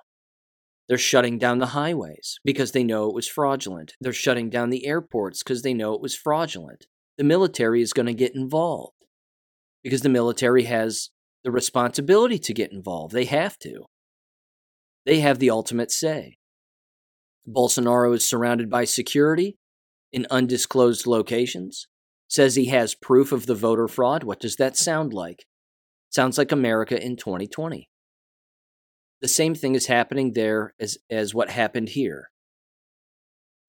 They're 0.88 0.98
shutting 0.98 1.38
down 1.38 1.58
the 1.58 1.66
highways 1.66 2.38
because 2.44 2.72
they 2.72 2.84
know 2.84 3.08
it 3.08 3.14
was 3.14 3.26
fraudulent. 3.26 3.94
They're 4.00 4.12
shutting 4.12 4.50
down 4.50 4.70
the 4.70 4.86
airports 4.86 5.42
because 5.42 5.62
they 5.62 5.74
know 5.74 5.94
it 5.94 6.00
was 6.00 6.14
fraudulent 6.14 6.86
the 7.18 7.24
military 7.24 7.82
is 7.82 7.92
going 7.92 8.06
to 8.06 8.14
get 8.14 8.34
involved 8.34 8.94
because 9.82 10.00
the 10.00 10.08
military 10.08 10.62
has 10.62 11.10
the 11.48 11.52
responsibility 11.52 12.38
to 12.38 12.52
get 12.52 12.72
involved. 12.72 13.14
They 13.14 13.24
have 13.24 13.58
to. 13.60 13.86
They 15.06 15.20
have 15.20 15.38
the 15.38 15.48
ultimate 15.48 15.90
say. 15.90 16.36
Bolsonaro 17.48 18.14
is 18.14 18.28
surrounded 18.28 18.68
by 18.68 18.84
security 18.84 19.56
in 20.12 20.26
undisclosed 20.30 21.06
locations, 21.06 21.88
says 22.28 22.54
he 22.54 22.66
has 22.66 22.94
proof 22.94 23.32
of 23.32 23.46
the 23.46 23.54
voter 23.54 23.88
fraud. 23.88 24.24
What 24.24 24.40
does 24.40 24.56
that 24.56 24.76
sound 24.76 25.14
like? 25.14 25.46
Sounds 26.10 26.36
like 26.36 26.52
America 26.52 27.02
in 27.02 27.16
2020. 27.16 27.88
The 29.22 29.28
same 29.28 29.54
thing 29.54 29.74
is 29.74 29.86
happening 29.86 30.34
there 30.34 30.74
as, 30.78 30.98
as 31.08 31.34
what 31.34 31.48
happened 31.48 31.88
here. 31.88 32.28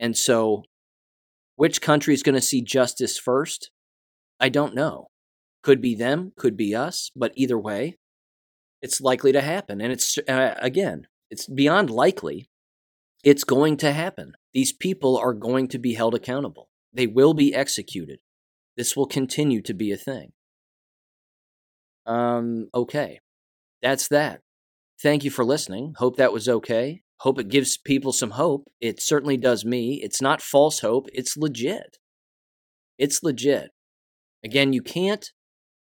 And 0.02 0.18
so 0.18 0.64
which 1.56 1.82
country 1.82 2.14
is 2.14 2.24
going 2.24 2.36
to 2.36 2.42
see 2.42 2.62
justice 2.62 3.18
first? 3.18 3.72
I 4.38 4.50
don't 4.50 4.76
know. 4.76 5.09
Could 5.62 5.82
be 5.82 5.96
them, 5.96 6.32
could 6.38 6.56
be 6.56 6.74
us, 6.74 7.12
but 7.16 7.34
either 7.36 7.58
way, 7.58 7.98
it's 8.82 9.02
likely 9.02 9.32
to 9.32 9.42
happen. 9.42 9.82
And 9.82 9.92
it's, 9.92 10.18
uh, 10.18 10.56
again, 10.60 11.08
it's 11.30 11.48
beyond 11.48 11.90
likely. 11.90 12.50
It's 13.24 13.44
going 13.44 13.78
to 13.78 13.92
happen. 13.92 14.34
These 14.54 14.72
people 14.72 15.18
are 15.18 15.34
going 15.34 15.68
to 15.70 15.80
be 15.80 15.96
held 15.96 16.16
accountable. 16.16 16.70
They 16.94 17.08
will 17.08 17.34
be 17.34 17.54
executed. 17.54 18.20
This 18.78 18.96
will 18.96 19.08
continue 19.08 19.62
to 19.64 19.74
be 19.74 19.92
a 19.92 19.98
thing. 19.98 20.32
Um, 22.06 22.70
okay. 22.74 23.20
That's 23.82 24.08
that. 24.08 24.42
Thank 25.02 25.24
you 25.24 25.32
for 25.32 25.46
listening. 25.46 25.94
Hope 25.98 26.18
that 26.18 26.34
was 26.34 26.48
okay. 26.50 27.02
Hope 27.20 27.38
it 27.38 27.50
gives 27.50 27.78
people 27.78 28.14
some 28.14 28.32
hope. 28.32 28.70
It 28.80 29.02
certainly 29.02 29.38
does 29.38 29.66
me. 29.66 30.02
It's 30.02 30.22
not 30.22 30.42
false 30.42 30.80
hope, 30.80 31.08
it's 31.14 31.36
legit. 31.36 31.98
It's 32.98 33.22
legit. 33.24 33.72
Again, 34.44 34.72
you 34.74 34.82
can't 34.82 35.32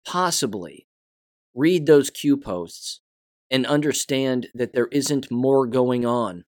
possibly 0.05 0.87
read 1.55 1.87
those 1.87 2.11
Q 2.11 2.37
posts 2.37 3.01
and 3.51 3.67
understand 3.67 4.49
that 4.55 4.73
there 4.73 4.89
isn't 4.91 5.31
more 5.31 5.67
going 5.67 6.05
on 6.05 6.45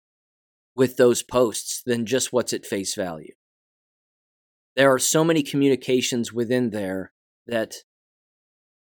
with 0.75 0.97
those 0.97 1.23
posts 1.23 1.83
than 1.85 2.07
just 2.07 2.33
what's 2.33 2.53
at 2.53 2.67
face 2.67 2.95
value. 2.95 3.33
There 4.77 4.93
are 4.93 4.99
so 4.99 5.25
many 5.25 5.43
communications 5.43 6.33
within 6.33 6.71
there 6.71 7.13
that 7.47 7.75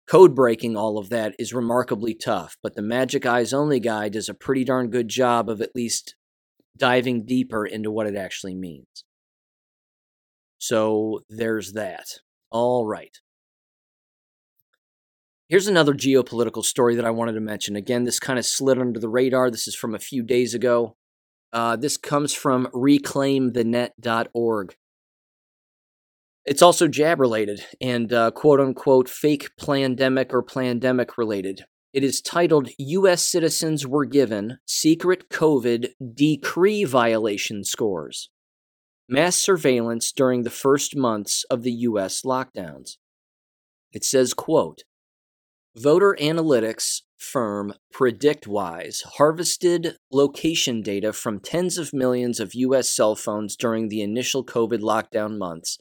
code 0.07 0.35
breaking 0.35 0.77
all 0.77 0.97
of 0.97 1.09
that 1.09 1.35
is 1.39 1.53
remarkably 1.53 2.13
tough, 2.13 2.57
but 2.61 2.75
the 2.75 2.81
Majic 2.81 3.25
Eyes 3.25 3.53
Only 3.53 3.79
guy 3.79 4.09
does 4.09 4.29
a 4.29 4.33
pretty 4.33 4.63
darn 4.63 4.89
good 4.89 5.07
job 5.07 5.49
of 5.49 5.61
at 5.61 5.75
least 5.75 6.15
diving 6.77 7.25
deeper 7.25 7.65
into 7.65 7.91
what 7.91 8.07
it 8.07 8.15
actually 8.15 8.55
means. 8.55 9.03
So 10.57 11.21
there's 11.29 11.73
that. 11.73 12.05
All 12.49 12.85
right. 12.85 13.17
Here's 15.49 15.67
another 15.67 15.93
geopolitical 15.93 16.63
story 16.63 16.95
that 16.95 17.05
I 17.05 17.11
wanted 17.11 17.33
to 17.33 17.41
mention. 17.41 17.75
Again, 17.75 18.05
this 18.05 18.19
kind 18.19 18.39
of 18.39 18.45
slid 18.45 18.79
under 18.79 18.99
the 18.99 19.09
radar. 19.09 19.51
This 19.51 19.67
is 19.67 19.75
from 19.75 19.93
a 19.93 19.99
few 19.99 20.23
days 20.23 20.53
ago. 20.53 20.95
Uh, 21.51 21.75
this 21.75 21.97
comes 21.97 22.33
from 22.33 22.67
reclaimthenet.org. 22.73 24.75
It's 26.45 26.61
also 26.61 26.87
jab 26.87 27.19
related 27.19 27.63
and 27.79 28.11
uh, 28.11 28.31
quote 28.31 28.59
unquote 28.59 29.07
fake 29.07 29.51
plandemic 29.59 30.33
or 30.33 30.43
plandemic 30.43 31.17
related. 31.17 31.65
It 31.93 32.03
is 32.03 32.21
titled 32.21 32.69
U.S. 32.79 33.21
Citizens 33.21 33.85
Were 33.85 34.05
Given 34.05 34.57
Secret 34.65 35.29
COVID 35.29 35.89
Decree 36.15 36.85
Violation 36.85 37.63
Scores. 37.63 38.29
Mass 39.07 39.35
surveillance 39.35 40.11
during 40.11 40.43
the 40.43 40.49
first 40.49 40.95
months 40.95 41.45
of 41.51 41.61
the 41.61 41.71
U.S. 41.71 42.23
lockdowns. 42.23 42.97
It 43.91 44.03
says, 44.03 44.33
quote, 44.33 44.83
Voter 45.75 46.15
analytics 46.21 47.01
firm 47.17 47.73
PredictWise 47.91 49.01
harvested 49.17 49.97
location 50.11 50.83
data 50.83 51.11
from 51.11 51.39
tens 51.39 51.79
of 51.79 51.93
millions 51.93 52.39
of 52.39 52.53
U.S. 52.53 52.91
cell 52.91 53.15
phones 53.15 53.55
during 53.55 53.89
the 53.89 54.03
initial 54.03 54.45
COVID 54.45 54.81
lockdown 54.81 55.39
months 55.39 55.79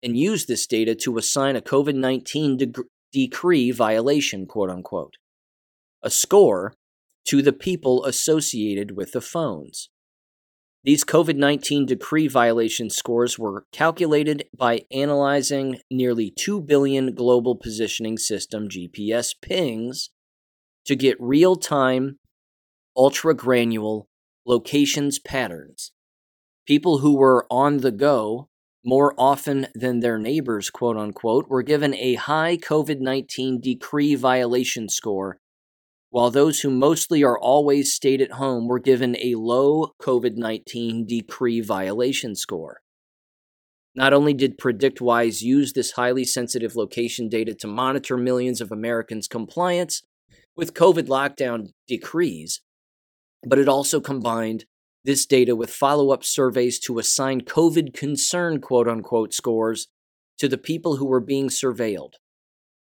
and 0.00 0.16
used 0.16 0.46
this 0.46 0.64
data 0.68 0.94
to 0.94 1.18
assign 1.18 1.56
a 1.56 1.60
COVID 1.60 1.96
19 1.96 2.56
de- 2.56 2.72
decree 3.10 3.72
violation, 3.72 4.46
quote 4.46 4.70
unquote, 4.70 5.14
a 6.04 6.10
score 6.10 6.74
to 7.24 7.42
the 7.42 7.52
people 7.52 8.04
associated 8.04 8.96
with 8.96 9.10
the 9.10 9.20
phones. 9.20 9.90
These 10.86 11.02
COVID 11.02 11.34
19 11.34 11.84
decree 11.84 12.28
violation 12.28 12.90
scores 12.90 13.40
were 13.40 13.66
calculated 13.72 14.44
by 14.56 14.82
analyzing 14.92 15.80
nearly 15.90 16.30
2 16.30 16.60
billion 16.60 17.12
global 17.12 17.56
positioning 17.56 18.16
system 18.18 18.68
GPS 18.68 19.34
pings 19.42 20.10
to 20.84 20.94
get 20.94 21.16
real 21.18 21.56
time, 21.56 22.20
ultra 22.96 23.34
granular 23.34 24.02
locations 24.46 25.18
patterns. 25.18 25.90
People 26.68 26.98
who 26.98 27.16
were 27.16 27.48
on 27.50 27.78
the 27.78 27.90
go 27.90 28.48
more 28.84 29.12
often 29.18 29.66
than 29.74 29.98
their 29.98 30.18
neighbors, 30.18 30.70
quote 30.70 30.96
unquote, 30.96 31.48
were 31.48 31.64
given 31.64 31.96
a 31.96 32.14
high 32.14 32.56
COVID 32.56 33.00
19 33.00 33.60
decree 33.60 34.14
violation 34.14 34.88
score 34.88 35.40
while 36.16 36.30
those 36.30 36.60
who 36.60 36.70
mostly 36.70 37.22
or 37.22 37.38
always 37.38 37.92
stayed 37.92 38.22
at 38.22 38.32
home 38.32 38.66
were 38.66 38.78
given 38.78 39.14
a 39.20 39.34
low 39.34 39.92
COVID 40.00 40.34
19 40.34 41.04
decree 41.04 41.60
violation 41.60 42.34
score. 42.34 42.80
Not 43.94 44.14
only 44.14 44.32
did 44.32 44.56
PredictWise 44.56 45.42
use 45.42 45.74
this 45.74 45.90
highly 45.90 46.24
sensitive 46.24 46.74
location 46.74 47.28
data 47.28 47.54
to 47.56 47.66
monitor 47.66 48.16
millions 48.16 48.62
of 48.62 48.72
Americans' 48.72 49.28
compliance 49.28 50.04
with 50.56 50.72
COVID 50.72 51.06
lockdown 51.06 51.72
decrees, 51.86 52.62
but 53.46 53.58
it 53.58 53.68
also 53.68 54.00
combined 54.00 54.64
this 55.04 55.26
data 55.26 55.54
with 55.54 55.68
follow 55.68 56.12
up 56.12 56.24
surveys 56.24 56.78
to 56.78 56.98
assign 56.98 57.42
COVID 57.42 57.92
concern 57.92 58.62
quote 58.62 58.88
unquote 58.88 59.34
scores 59.34 59.88
to 60.38 60.48
the 60.48 60.56
people 60.56 60.96
who 60.96 61.04
were 61.04 61.20
being 61.20 61.50
surveilled. 61.50 62.14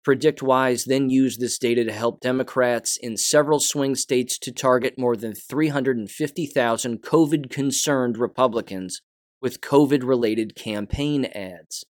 PredictWise 0.07 0.86
then 0.86 1.11
used 1.11 1.40
this 1.40 1.59
data 1.59 1.84
to 1.84 1.92
help 1.92 2.20
Democrats 2.20 2.96
in 2.96 3.16
several 3.16 3.61
swing 3.61 3.94
states 3.94 4.38
to 4.38 4.53
target 4.53 4.98
more 4.98 5.14
than 5.14 5.34
350,000 5.34 7.03
COVID 7.03 7.51
concerned 7.51 8.16
Republicans 8.16 9.03
with 9.42 9.61
COVID 9.61 10.03
related 10.03 10.55
campaign 10.55 11.26
ads. 11.26 11.84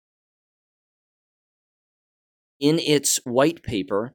In 2.60 2.78
its 2.78 3.20
white 3.24 3.62
paper, 3.62 4.12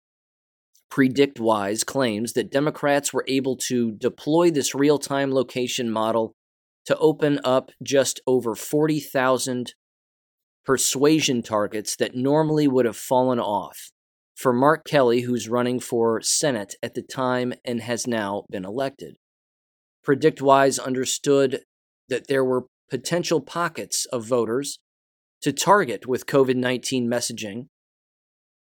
PredictWise 0.91 1.85
claims 1.85 2.33
that 2.33 2.51
Democrats 2.51 3.13
were 3.13 3.25
able 3.27 3.55
to 3.55 3.91
deploy 3.91 4.51
this 4.51 4.73
real 4.73 4.99
time 4.99 5.33
location 5.33 5.91
model 5.91 6.33
to 6.85 6.97
open 6.97 7.39
up 7.43 7.71
just 7.83 8.19
over 8.25 8.55
40,000 8.55 9.73
persuasion 10.65 11.41
targets 11.41 11.95
that 11.95 12.15
normally 12.15 12.67
would 12.67 12.85
have 12.85 12.97
fallen 12.97 13.39
off 13.39 13.91
for 14.35 14.53
Mark 14.53 14.85
Kelly, 14.85 15.21
who's 15.21 15.49
running 15.49 15.79
for 15.79 16.21
Senate 16.21 16.75
at 16.81 16.93
the 16.93 17.01
time 17.01 17.53
and 17.65 17.81
has 17.81 18.07
now 18.07 18.43
been 18.49 18.65
elected. 18.65 19.17
PredictWise 20.05 20.83
understood 20.83 21.61
that 22.09 22.27
there 22.27 22.43
were 22.43 22.65
potential 22.89 23.39
pockets 23.39 24.05
of 24.07 24.25
voters 24.25 24.79
to 25.41 25.53
target 25.53 26.07
with 26.07 26.25
COVID 26.25 26.55
19 26.55 27.07
messaging 27.07 27.67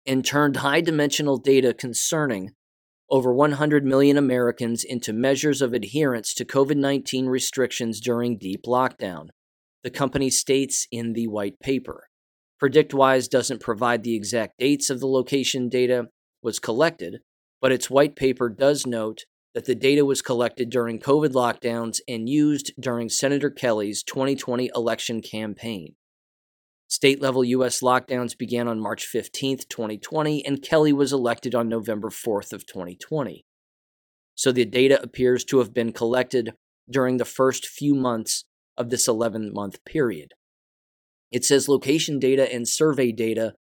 and 0.07 0.25
turned 0.25 0.59
high 0.59 0.81
dimensional 0.81 1.37
data 1.37 1.75
concerning 1.75 2.51
over 3.09 3.33
100 3.33 3.85
million 3.85 4.17
Americans 4.17 4.83
into 4.83 5.13
measures 5.13 5.63
of 5.63 5.73
adherence 5.73 6.35
to 6.35 6.45
COVID 6.45 6.77
19 6.77 7.27
restrictions 7.27 8.01
during 8.01 8.37
deep 8.39 8.65
lockdown 8.67 9.29
the 9.87 9.91
company 9.91 10.29
states 10.29 10.89
in 10.91 11.13
the 11.13 11.29
white 11.29 11.61
paper. 11.61 12.09
PredictWise 12.61 13.31
doesn't 13.31 13.61
provide 13.61 14.03
the 14.03 14.17
exact 14.17 14.59
dates 14.59 14.91
of 14.91 14.99
the 14.99 15.07
location 15.07 15.69
data 15.69 16.07
was 16.43 16.59
collected, 16.59 17.21
but 17.61 17.71
its 17.71 17.89
white 17.89 18.17
paper 18.17 18.49
does 18.49 18.85
note 18.85 19.27
that 19.55 19.65
the 19.65 19.77
data 19.77 20.05
was 20.05 20.23
collected 20.23 20.71
during 20.71 20.99
COVID 20.99 21.35
lockdowns 21.35 22.01
and 22.09 22.29
used 22.29 22.73
during 22.81 23.09
Senator 23.09 23.49
Kelly's 23.49 24.03
2020 24.03 24.73
election 24.75 25.23
campaign. 25.23 25.95
State 26.89 27.23
level 27.23 27.45
U.S. 27.45 27.81
lockdowns 27.81 28.37
began 28.37 28.67
on 28.67 28.81
March 28.81 29.07
15, 29.07 29.59
2020, 29.69 30.45
and 30.45 30.63
Kelly 30.63 30.93
was 30.93 31.13
elected 31.13 31.55
on 31.55 31.69
November 31.69 32.11
4th 32.11 32.53
of 32.53 32.67
2020. 32.67 33.47
So 34.35 34.51
the 34.51 34.65
data 34.65 35.01
appears 35.01 35.45
to 35.45 35.59
have 35.59 35.73
been 35.73 35.93
collected 35.93 36.55
during 36.91 37.19
the 37.19 37.25
first 37.25 37.69
few 37.69 37.95
months 37.95 38.46
of 38.77 38.91
this 38.91 39.09
11 39.09 39.53
month 39.53 39.85
period. 39.85 40.33
It 41.33 41.45
says 41.45 41.69
location 41.69 42.19
data 42.19 42.53
and 42.53 42.69
survey 42.69 43.13
data 43.13 43.55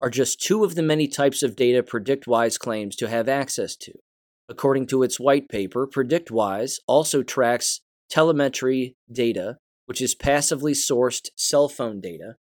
are 0.00 0.10
just 0.10 0.40
two 0.40 0.64
of 0.64 0.74
the 0.74 0.82
many 0.82 1.08
types 1.08 1.42
of 1.42 1.56
data 1.56 1.82
PredictWise 1.82 2.58
claims 2.58 2.94
to 2.96 3.08
have 3.08 3.28
access 3.28 3.76
to. 3.76 3.92
According 4.48 4.86
to 4.88 5.02
its 5.02 5.20
white 5.20 5.48
paper, 5.48 5.86
PredictWise 5.86 6.76
also 6.86 7.22
tracks 7.22 7.80
telemetry 8.08 8.96
data, 9.10 9.58
which 9.86 10.00
is 10.00 10.14
passively 10.14 10.72
sourced 10.72 11.28
cell 11.36 11.68
phone 11.68 12.00
data, 12.00 12.36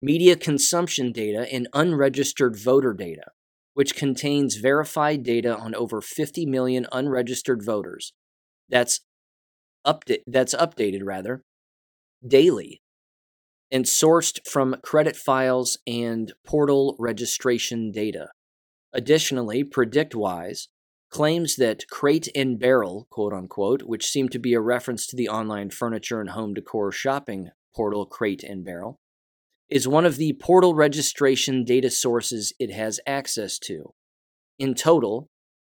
media 0.00 0.36
consumption 0.36 1.12
data, 1.12 1.46
and 1.52 1.68
unregistered 1.74 2.56
voter 2.56 2.94
data, 2.94 3.32
which 3.74 3.94
contains 3.96 4.56
verified 4.56 5.22
data 5.22 5.56
on 5.56 5.74
over 5.74 6.00
50 6.00 6.46
million 6.46 6.86
unregistered 6.92 7.62
voters. 7.64 8.12
That's 8.68 9.00
update 9.86 10.22
that's 10.26 10.54
updated 10.54 11.00
rather 11.02 11.42
daily 12.26 12.82
and 13.70 13.84
sourced 13.84 14.38
from 14.46 14.76
credit 14.82 15.16
files 15.16 15.78
and 15.86 16.32
portal 16.44 16.96
registration 16.98 17.92
data. 17.92 18.28
Additionally, 18.92 19.62
PredictWise 19.62 20.66
claims 21.10 21.56
that 21.56 21.86
Crate 21.88 22.28
and 22.34 22.58
Barrel, 22.58 23.06
quote 23.10 23.32
unquote, 23.32 23.82
which 23.82 24.06
seemed 24.06 24.32
to 24.32 24.38
be 24.38 24.54
a 24.54 24.60
reference 24.60 25.06
to 25.06 25.16
the 25.16 25.28
online 25.28 25.70
furniture 25.70 26.20
and 26.20 26.30
home 26.30 26.54
decor 26.54 26.90
shopping 26.90 27.50
portal 27.74 28.06
Crate 28.06 28.42
and 28.42 28.64
Barrel, 28.64 28.98
is 29.68 29.86
one 29.86 30.04
of 30.04 30.16
the 30.16 30.32
portal 30.40 30.74
registration 30.74 31.64
data 31.64 31.90
sources 31.90 32.52
it 32.58 32.72
has 32.72 32.98
access 33.06 33.58
to. 33.60 33.92
In 34.58 34.74
total, 34.74 35.29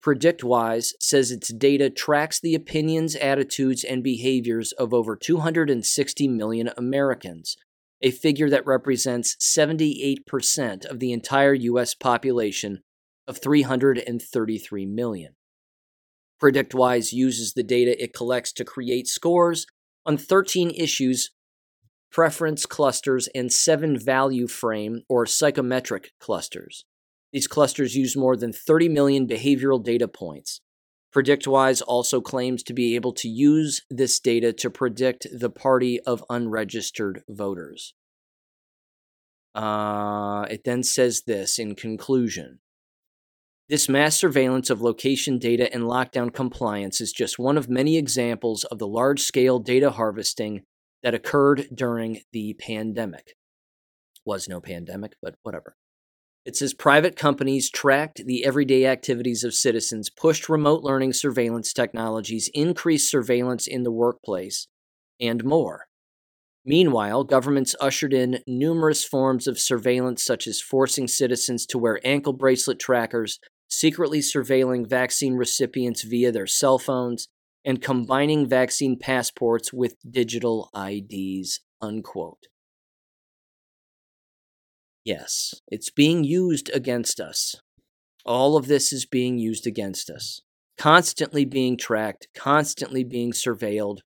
PredictWise 0.05 0.93
says 1.01 1.31
its 1.31 1.51
data 1.53 1.89
tracks 1.89 2.39
the 2.39 2.55
opinions, 2.55 3.17
attitudes, 3.17 3.83
and 3.85 4.03
behaviors 4.03 4.73
of 4.73 4.93
over 4.93 5.17
260 5.17 6.29
million 6.29 6.71
Americans, 6.77 7.57
a 8.03 8.11
figure 8.11 8.51
that 8.51 8.67
represents 8.67 9.35
78% 9.37 10.85
of 10.85 11.01
the 11.01 11.11
entire 11.11 11.55
U.S. 11.55 11.95
population 11.95 12.83
of 13.27 13.39
333 13.39 14.85
million. 14.85 15.37
PredictWise 16.43 17.15
uses 17.15 17.55
the 17.55 17.63
data 17.63 18.03
it 18.03 18.13
collects 18.13 18.53
to 18.53 18.65
create 18.65 19.07
scores 19.07 19.67
on 20.05 20.19
13 20.19 20.71
issues, 20.77 21.31
preference 22.13 22.67
clusters, 22.67 23.27
and 23.35 23.51
seven 23.51 23.99
value 23.99 24.49
frame 24.49 25.01
or 25.09 25.25
psychometric 25.25 26.11
clusters. 26.21 26.85
These 27.35 27.49
clusters 27.49 27.97
use 27.97 28.17
more 28.17 28.37
than 28.37 28.53
30 28.53 28.89
million 28.89 29.27
behavioral 29.27 29.83
data 29.83 30.09
points. 30.09 30.61
PredictWise 31.15 31.83
also 31.87 32.21
claims 32.21 32.63
to 32.63 32.73
be 32.73 32.95
able 32.95 33.13
to 33.13 33.29
use 33.29 33.83
this 33.91 34.19
data 34.21 34.53
to 34.55 34.71
predict 34.71 35.27
the 35.31 35.51
party 35.51 36.01
of 36.01 36.25
unregistered 36.31 37.23
voters. 37.29 37.95
Uh, 39.55 40.47
it 40.49 40.63
then 40.65 40.83
says 40.83 41.23
this 41.27 41.59
in 41.59 41.75
conclusion 41.75 42.61
this 43.69 43.89
mass 43.89 44.15
surveillance 44.15 44.69
of 44.69 44.83
location 44.83 45.39
data 45.39 45.73
and 45.73 45.85
lockdown 45.85 46.33
compliance 46.33 47.01
is 47.01 47.13
just 47.13 47.39
one 47.39 47.57
of 47.57 47.67
many 47.67 47.97
examples 47.97 48.65
of 48.65 48.79
the 48.79 48.87
large 48.87 49.23
scale 49.23 49.59
data 49.59 49.91
harvesting 49.91 50.65
that 51.03 51.15
occurred 51.15 51.69
during 51.75 52.21
the 52.33 52.55
pandemic. 52.61 53.35
Was 54.27 54.49
no 54.49 54.61
pandemic, 54.61 55.17
but 55.23 55.37
whatever. 55.43 55.77
It 56.45 56.57
says 56.57 56.75
private 56.75 57.17
companies 57.17 57.71
tracked 57.71 58.27
the 58.27 58.45
everyday 58.45 58.85
activities 58.87 59.45
of 59.45 59.55
citizens, 59.55 60.11
pushed 60.11 60.49
remote 60.49 60.83
learning 60.83 61.15
surveillance 61.15 61.73
technologies, 61.73 62.51
increased 62.53 63.11
surveillance 63.11 63.67
in 63.67 63.83
the 63.83 63.91
workplace, 63.91 64.69
and 65.19 65.43
more. 65.43 65.87
Meanwhile, 66.67 67.25
governments 67.25 67.75
ushered 67.81 68.13
in 68.13 68.41
numerous 68.47 69.05
forms 69.05 69.47
of 69.47 69.59
surveillance, 69.59 70.25
such 70.25 70.47
as 70.47 70.61
forcing 70.61 71.09
citizens 71.09 71.65
to 71.67 71.79
wear 71.79 72.01
ankle 72.05 72.33
bracelet 72.35 72.79
trackers, 72.79 73.39
secretly 73.69 74.21
surveilling 74.21 74.89
vaccine 74.89 75.35
recipients 75.35 76.03
via 76.03 76.31
their 76.31 76.47
cell 76.47 76.79
phones, 76.79 77.29
and 77.65 77.81
combining 77.81 78.47
vaccine 78.47 78.99
passports 78.99 79.73
with 79.73 79.97
digital 80.11 80.71
IDs. 80.75 81.61
Unquote. 81.81 82.47
Yes, 85.05 85.55
it's 85.69 85.91
being 85.91 86.25
used 86.25 86.71
against 86.73 87.21
us. 87.21 87.57
All 88.25 88.57
of 88.57 88.67
this 88.69 88.93
is 88.93 89.05
being 89.05 89.39
used 89.39 89.67
against 89.67 90.09
us. 90.09 90.41
Constantly 90.79 91.45
being 91.45 91.77
tracked, 91.77 92.27
constantly 92.35 93.05
being 93.05 93.33
surveilled. 93.33 93.99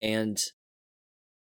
And 0.00 0.38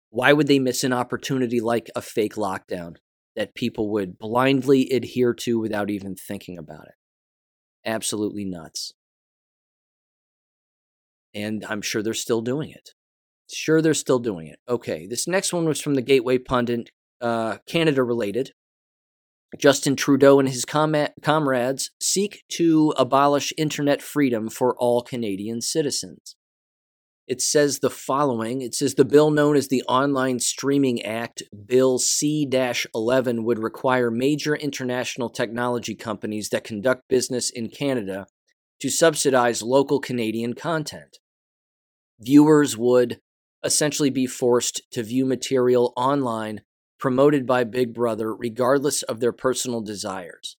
why 0.09 0.34
would 0.34 0.47
they 0.47 0.59
miss 0.59 0.84
an 0.84 0.93
opportunity 0.93 1.61
like 1.61 1.89
a 1.95 2.01
fake 2.01 2.36
lockdown 2.36 2.97
that 3.36 3.55
people 3.55 3.89
would 3.91 4.17
blindly 4.17 4.89
adhere 4.89 5.34
to 5.34 5.59
without 5.59 5.89
even 5.89 6.15
thinking 6.15 6.57
about 6.57 6.88
it? 6.88 6.95
Absolutely 7.86 8.43
nuts. 8.43 8.93
And 11.34 11.63
I'm 11.65 11.82
sure 11.82 12.03
they're 12.03 12.13
still 12.13 12.41
doing 12.41 12.71
it. 12.71 12.91
Sure, 13.49 13.82
they're 13.82 13.93
still 13.93 14.19
doing 14.19 14.47
it. 14.47 14.59
Okay, 14.67 15.07
this 15.07 15.28
next 15.28 15.53
one 15.53 15.65
was 15.65 15.80
from 15.80 15.93
the 15.93 16.01
Gateway 16.01 16.38
Pundit 16.38 16.89
uh, 17.22 17.57
Canada 17.68 18.03
related. 18.03 18.51
Justin 19.57 19.95
Trudeau 19.95 20.39
and 20.39 20.49
his 20.49 20.65
com- 20.65 21.07
comrades 21.22 21.91
seek 22.01 22.43
to 22.49 22.93
abolish 22.97 23.53
internet 23.57 24.01
freedom 24.01 24.49
for 24.49 24.76
all 24.78 25.01
Canadian 25.01 25.61
citizens. 25.61 26.36
It 27.28 27.41
says 27.41 27.80
the 27.80 27.89
following 27.89 28.61
It 28.61 28.74
says 28.74 28.95
the 28.95 29.05
bill 29.05 29.32
known 29.32 29.57
as 29.57 29.68
the 29.68 29.84
Online 29.84 30.39
Streaming 30.39 31.01
Act, 31.03 31.43
Bill 31.65 31.99
C 31.99 32.49
11, 32.95 33.43
would 33.43 33.59
require 33.59 34.09
major 34.09 34.55
international 34.55 35.30
technology 35.30 35.93
companies 35.93 36.49
that 36.49 36.63
conduct 36.63 37.03
business 37.09 37.49
in 37.49 37.70
Canada 37.70 38.28
to 38.80 38.89
subsidize 38.89 39.61
local 39.61 39.99
Canadian 39.99 40.53
content. 40.53 41.18
Viewers 42.20 42.78
would 42.78 43.20
essentially 43.63 44.09
be 44.09 44.26
forced 44.26 44.82
to 44.91 45.03
view 45.03 45.26
material 45.26 45.93
online 45.97 46.61
promoted 46.99 47.45
by 47.45 47.63
Big 47.63 47.93
Brother 47.93 48.33
regardless 48.35 49.03
of 49.03 49.19
their 49.19 49.31
personal 49.31 49.81
desires. 49.81 50.57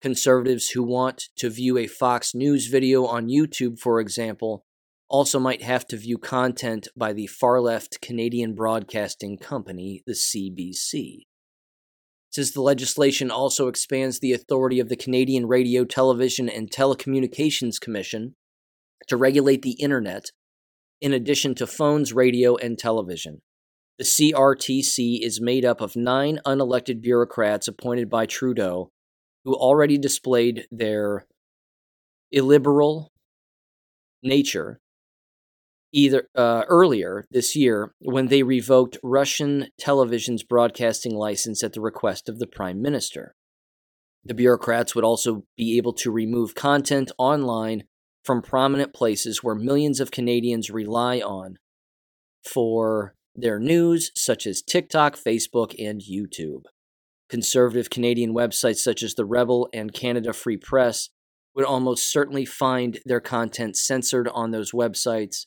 Conservatives 0.00 0.70
who 0.70 0.82
want 0.82 1.28
to 1.36 1.50
view 1.50 1.76
a 1.76 1.86
Fox 1.86 2.34
News 2.34 2.66
video 2.68 3.04
on 3.04 3.28
YouTube, 3.28 3.78
for 3.78 4.00
example, 4.00 4.64
also 5.10 5.38
might 5.38 5.62
have 5.62 5.86
to 5.88 5.96
view 5.96 6.16
content 6.16 6.88
by 6.96 7.12
the 7.12 7.26
far 7.26 7.60
left 7.60 8.00
Canadian 8.00 8.54
Broadcasting 8.54 9.36
Company, 9.36 10.02
the 10.06 10.14
CBC. 10.14 11.26
Since 12.30 12.52
the 12.52 12.62
legislation 12.62 13.30
also 13.30 13.66
expands 13.66 14.20
the 14.20 14.32
authority 14.32 14.78
of 14.78 14.88
the 14.88 14.96
Canadian 14.96 15.46
Radio, 15.46 15.84
Television, 15.84 16.48
and 16.48 16.70
Telecommunications 16.70 17.80
Commission 17.80 18.36
to 19.08 19.16
regulate 19.16 19.62
the 19.62 19.72
Internet, 19.72 20.26
in 21.00 21.12
addition 21.12 21.56
to 21.56 21.66
phones, 21.66 22.12
radio, 22.12 22.56
and 22.56 22.78
television. 22.78 23.42
The 24.00 24.06
CRTC 24.06 25.20
is 25.20 25.42
made 25.42 25.66
up 25.66 25.82
of 25.82 25.94
nine 25.94 26.40
unelected 26.46 27.02
bureaucrats 27.02 27.68
appointed 27.68 28.08
by 28.08 28.24
Trudeau 28.24 28.90
who 29.44 29.52
already 29.52 29.98
displayed 29.98 30.66
their 30.70 31.26
illiberal 32.32 33.12
nature 34.22 34.80
either 35.92 36.30
uh, 36.34 36.62
earlier 36.66 37.26
this 37.30 37.54
year 37.54 37.92
when 37.98 38.28
they 38.28 38.42
revoked 38.42 38.96
Russian 39.02 39.66
television's 39.78 40.44
broadcasting 40.44 41.14
license 41.14 41.62
at 41.62 41.74
the 41.74 41.82
request 41.82 42.26
of 42.26 42.38
the 42.38 42.46
prime 42.46 42.80
minister. 42.80 43.34
The 44.24 44.32
bureaucrats 44.32 44.94
would 44.94 45.04
also 45.04 45.44
be 45.58 45.76
able 45.76 45.92
to 45.92 46.10
remove 46.10 46.54
content 46.54 47.12
online 47.18 47.84
from 48.24 48.40
prominent 48.40 48.94
places 48.94 49.44
where 49.44 49.54
millions 49.54 50.00
of 50.00 50.10
Canadians 50.10 50.70
rely 50.70 51.18
on 51.18 51.58
for 52.42 53.14
their 53.34 53.58
news, 53.58 54.10
such 54.14 54.46
as 54.46 54.62
TikTok, 54.62 55.16
Facebook, 55.16 55.74
and 55.78 56.00
YouTube. 56.00 56.64
Conservative 57.28 57.90
Canadian 57.90 58.34
websites 58.34 58.78
such 58.78 59.02
as 59.02 59.14
The 59.14 59.24
Rebel 59.24 59.68
and 59.72 59.92
Canada 59.92 60.32
Free 60.32 60.56
Press 60.56 61.10
would 61.54 61.64
almost 61.64 62.10
certainly 62.10 62.44
find 62.44 62.98
their 63.04 63.20
content 63.20 63.76
censored 63.76 64.28
on 64.28 64.50
those 64.50 64.72
websites 64.72 65.46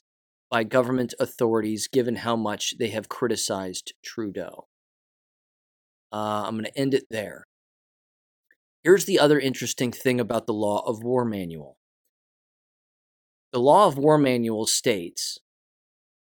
by 0.50 0.64
government 0.64 1.14
authorities 1.20 1.88
given 1.88 2.18
how 2.18 2.36
much 2.36 2.78
they 2.78 2.90
have 2.90 3.10
criticized 3.10 3.94
Trudeau. 4.04 4.68
Uh, 6.12 6.44
I'm 6.46 6.54
going 6.54 6.66
to 6.66 6.78
end 6.78 6.94
it 6.94 7.06
there. 7.10 7.48
Here's 8.84 9.06
the 9.06 9.20
other 9.20 9.40
interesting 9.40 9.92
thing 9.92 10.20
about 10.20 10.46
the 10.46 10.54
Law 10.54 10.84
of 10.86 11.04
War 11.04 11.26
Manual. 11.26 11.78
The 13.52 13.60
Law 13.60 13.88
of 13.88 13.98
War 13.98 14.18
Manual 14.18 14.68
states 14.68 15.40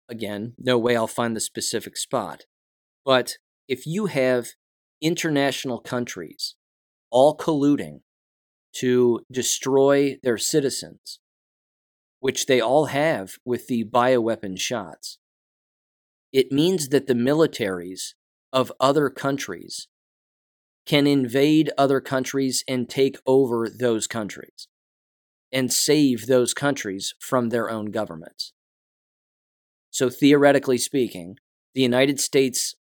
Again, 0.09 0.55
no 0.59 0.79
way 0.79 0.97
I'll 0.97 1.07
find 1.07 1.37
the 1.37 1.41
specific 1.41 1.97
spot. 1.97 2.47
But 3.05 3.35
if 3.69 3.87
you 3.87 4.07
have 4.07 4.49
international 5.01 5.79
countries 5.79 6.55
all 7.11 7.37
colluding 7.37 8.01
to 8.77 9.21
destroy 9.31 10.17
their 10.23 10.39
citizens, 10.39 11.21
which 12.21 12.47
they 12.47 12.61
all 12.61 12.87
have 12.87 13.35
with 13.45 13.67
the 13.67 13.85
bioweapon 13.85 14.59
shots, 14.59 15.19
it 16.33 16.53
means 16.53 16.89
that 16.89 17.07
the 17.07 17.15
militaries 17.15 18.15
of 18.53 18.73
other 18.81 19.11
countries 19.11 19.89
can 20.87 21.07
invade 21.07 21.71
other 21.77 22.01
countries 22.01 22.65
and 22.67 22.89
take 22.89 23.19
over 23.27 23.69
those 23.69 24.07
countries 24.07 24.69
and 25.53 25.73
save 25.73 26.27
those 26.27 26.55
countries 26.55 27.15
from 27.21 27.51
their 27.51 27.71
own 27.71 27.87
governments. 27.91 28.53
So, 29.99 30.09
theoretically 30.09 30.79
speaking, 30.79 31.39
the 31.75 31.83
United 31.83 32.21
States 32.21 32.77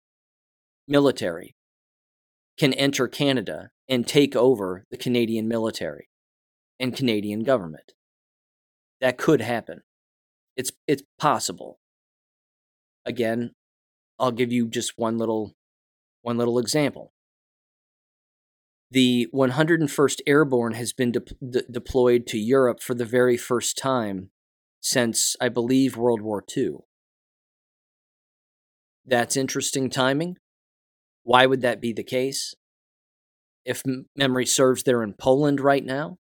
military 0.88 1.54
can 2.58 2.72
enter 2.72 3.06
Canada 3.06 3.70
and 3.88 4.04
take 4.04 4.34
over 4.34 4.84
the 4.90 4.96
Canadian 4.96 5.46
military 5.46 6.08
and 6.80 6.96
Canadian 6.96 7.44
government. 7.44 7.92
That 9.00 9.16
could 9.16 9.40
happen. 9.40 9.82
It's 10.56 10.72
it's 10.88 11.04
possible. 11.16 11.78
Again, 13.06 13.52
I'll 14.18 14.32
give 14.32 14.52
you 14.52 14.66
just 14.66 14.94
one 14.96 15.16
little 15.16 15.54
one 16.22 16.36
little 16.36 16.58
example. 16.58 17.12
The 18.90 19.28
101st 19.32 20.20
Airborne 20.26 20.74
has 20.74 20.92
been 20.92 21.12
de- 21.12 21.20
de- 21.48 21.62
deployed 21.70 22.26
to 22.26 22.38
Europe 22.38 22.82
for 22.82 22.94
the 22.94 23.04
very 23.04 23.36
first 23.36 23.78
time 23.78 24.30
since 24.80 25.36
I 25.40 25.48
believe 25.48 25.96
World 25.96 26.20
War 26.20 26.42
II. 26.56 26.78
That's 29.06 29.36
interesting 29.36 29.90
timing. 29.90 30.36
Why 31.22 31.46
would 31.46 31.60
that 31.62 31.80
be 31.80 31.92
the 31.92 32.04
case? 32.04 32.54
If 33.64 33.82
memory 34.16 34.46
serves, 34.46 34.82
they're 34.82 35.02
in 35.02 35.14
Poland 35.14 35.60
right 35.60 35.84
now, 35.84 36.18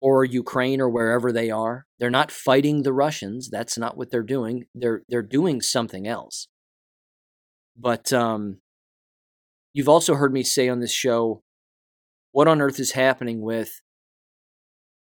or 0.00 0.24
Ukraine, 0.24 0.80
or 0.80 0.90
wherever 0.90 1.32
they 1.32 1.50
are. 1.50 1.86
They're 1.98 2.10
not 2.10 2.30
fighting 2.30 2.82
the 2.82 2.92
Russians. 2.92 3.48
That's 3.50 3.78
not 3.78 3.96
what 3.96 4.10
they're 4.10 4.22
doing. 4.22 4.64
They're 4.74 5.02
they're 5.08 5.22
doing 5.22 5.62
something 5.62 6.06
else. 6.06 6.48
But 7.76 8.12
um, 8.12 8.60
you've 9.72 9.88
also 9.88 10.14
heard 10.14 10.32
me 10.32 10.42
say 10.42 10.68
on 10.68 10.80
this 10.80 10.92
show 10.92 11.42
what 12.32 12.48
on 12.48 12.60
earth 12.60 12.78
is 12.78 12.92
happening 12.92 13.40
with 13.40 13.80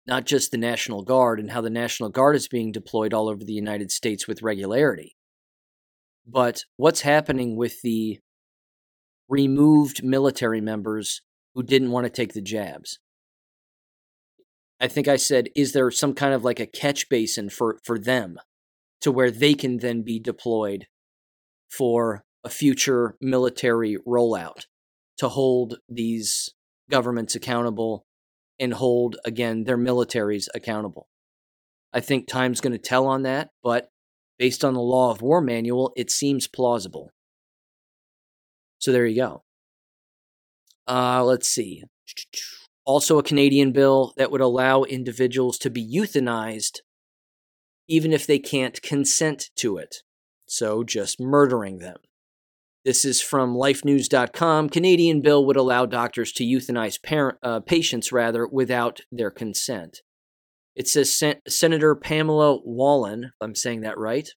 not 0.07 0.25
just 0.25 0.51
the 0.51 0.57
National 0.57 1.01
Guard 1.01 1.39
and 1.39 1.51
how 1.51 1.61
the 1.61 1.69
National 1.71 2.09
Guard 2.09 2.35
is 2.35 2.47
being 2.47 2.71
deployed 2.71 3.13
all 3.13 3.27
over 3.27 3.43
the 3.43 3.53
United 3.53 3.89
States 3.91 4.27
with 4.27 4.43
regularity, 4.43 5.15
but 6.25 6.63
what's 6.77 7.01
happening 7.01 7.55
with 7.55 7.81
the 7.81 8.19
removed 9.27 10.03
military 10.03 10.61
members 10.61 11.21
who 11.53 11.63
didn't 11.63 11.91
want 11.91 12.05
to 12.05 12.09
take 12.09 12.33
the 12.33 12.41
jabs. 12.41 12.99
I 14.79 14.87
think 14.87 15.07
I 15.07 15.15
said, 15.15 15.49
is 15.55 15.71
there 15.71 15.89
some 15.89 16.13
kind 16.13 16.33
of 16.33 16.43
like 16.43 16.59
a 16.59 16.65
catch 16.65 17.09
basin 17.09 17.49
for, 17.49 17.79
for 17.83 17.97
them 17.97 18.37
to 19.01 19.11
where 19.11 19.31
they 19.31 19.53
can 19.53 19.77
then 19.77 20.01
be 20.03 20.19
deployed 20.19 20.87
for 21.69 22.23
a 22.43 22.49
future 22.49 23.15
military 23.21 23.97
rollout 24.05 24.65
to 25.17 25.29
hold 25.29 25.79
these 25.87 26.49
governments 26.89 27.35
accountable 27.35 28.05
and 28.59 28.73
hold, 28.73 29.17
again, 29.25 29.63
their 29.63 29.77
militaries 29.77 30.47
accountable? 30.53 31.07
I 31.93 32.01
think 32.01 32.27
time's 32.27 32.59
going 32.59 32.73
to 32.73 32.77
tell 32.77 33.07
on 33.07 33.23
that, 33.23 33.51
but 33.63 33.89
based 34.37 34.63
on 34.63 34.73
the 34.73 34.81
law 34.81 35.11
of 35.11 35.21
war 35.21 35.41
manual, 35.41 35.93
it 35.95 36.11
seems 36.11 36.47
plausible. 36.47 37.11
So 38.79 38.91
there 38.91 39.05
you 39.05 39.15
go. 39.15 39.43
Uh, 40.87 41.23
let's 41.23 41.47
see. 41.47 41.83
Also, 42.85 43.17
a 43.17 43.23
Canadian 43.23 43.71
bill 43.71 44.13
that 44.17 44.31
would 44.31 44.41
allow 44.41 44.83
individuals 44.83 45.57
to 45.59 45.69
be 45.69 45.83
euthanized 45.83 46.81
even 47.87 48.13
if 48.13 48.25
they 48.25 48.39
can't 48.39 48.81
consent 48.81 49.49
to 49.55 49.77
it. 49.77 49.97
So, 50.47 50.83
just 50.83 51.19
murdering 51.19 51.79
them. 51.79 51.97
This 52.83 53.03
is 53.03 53.19
from 53.19 53.55
lifenews.com. 53.55 54.69
Canadian 54.69 55.21
bill 55.21 55.43
would 55.45 55.57
allow 55.57 55.87
doctors 55.87 56.31
to 56.33 56.43
euthanize 56.43 57.01
parent, 57.01 57.39
uh, 57.41 57.61
patients 57.61 58.11
rather 58.11 58.47
without 58.47 59.01
their 59.11 59.31
consent. 59.31 60.01
It 60.75 60.87
says 60.87 61.15
Sen- 61.15 61.41
Senator 61.47 61.95
Pamela 61.95 62.59
Wallin, 62.63 63.25
if 63.25 63.31
I'm 63.41 63.55
saying 63.55 63.81
that 63.81 63.97
right, 63.97 64.29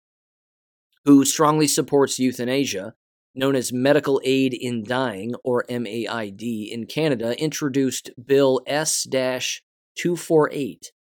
who 1.05 1.25
strongly 1.25 1.67
supports 1.67 2.19
euthanasia, 2.19 2.95
known 3.35 3.57
as 3.57 3.73
Medical 3.73 4.21
Aid 4.25 4.55
in 4.55 4.85
Dying, 4.85 5.35
or 5.45 5.65
MAID, 5.69 6.43
in 6.43 6.87
Canada, 6.87 7.41
introduced 7.41 8.11
Bill 8.25 8.61
S 8.67 9.07
248, 9.11 10.93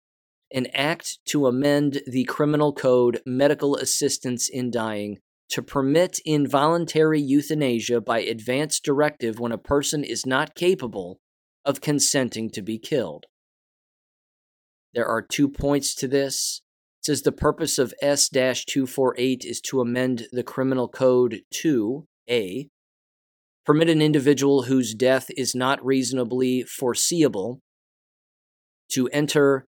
an 0.54 0.68
act 0.74 1.20
to 1.26 1.48
amend 1.48 2.02
the 2.08 2.24
Criminal 2.26 2.74
Code 2.74 3.22
Medical 3.26 3.76
Assistance 3.76 4.50
in 4.50 4.72
Dying 4.72 5.20
to 5.50 5.62
permit 5.62 6.20
involuntary 6.26 7.22
euthanasia 7.22 8.02
by 8.02 8.20
advance 8.20 8.80
directive 8.80 9.40
when 9.40 9.52
a 9.52 9.58
person 9.58 10.04
is 10.04 10.26
not 10.26 10.56
capable 10.56 11.20
of 11.64 11.82
consenting 11.82 12.50
to 12.50 12.62
be 12.62 12.78
killed. 12.78 13.26
There 14.98 15.08
are 15.08 15.22
two 15.22 15.48
points 15.48 15.94
to 15.94 16.08
this. 16.08 16.64
It 17.02 17.06
says 17.06 17.22
the 17.22 17.32
purpose 17.32 17.78
of 17.78 17.94
S 18.02 18.30
248 18.30 19.46
is 19.46 19.62
to 19.62 19.80
amend 19.80 20.26
the 20.32 20.42
Criminal 20.42 20.88
Code 20.88 21.42
to 21.62 22.08
a. 22.28 22.68
Permit 23.64 23.90
an 23.90 24.02
individual 24.02 24.64
whose 24.64 24.96
death 24.96 25.28
is 25.38 25.54
not 25.54 25.86
reasonably 25.86 26.64
foreseeable 26.64 27.60
to 28.94 29.08
enter 29.10 29.66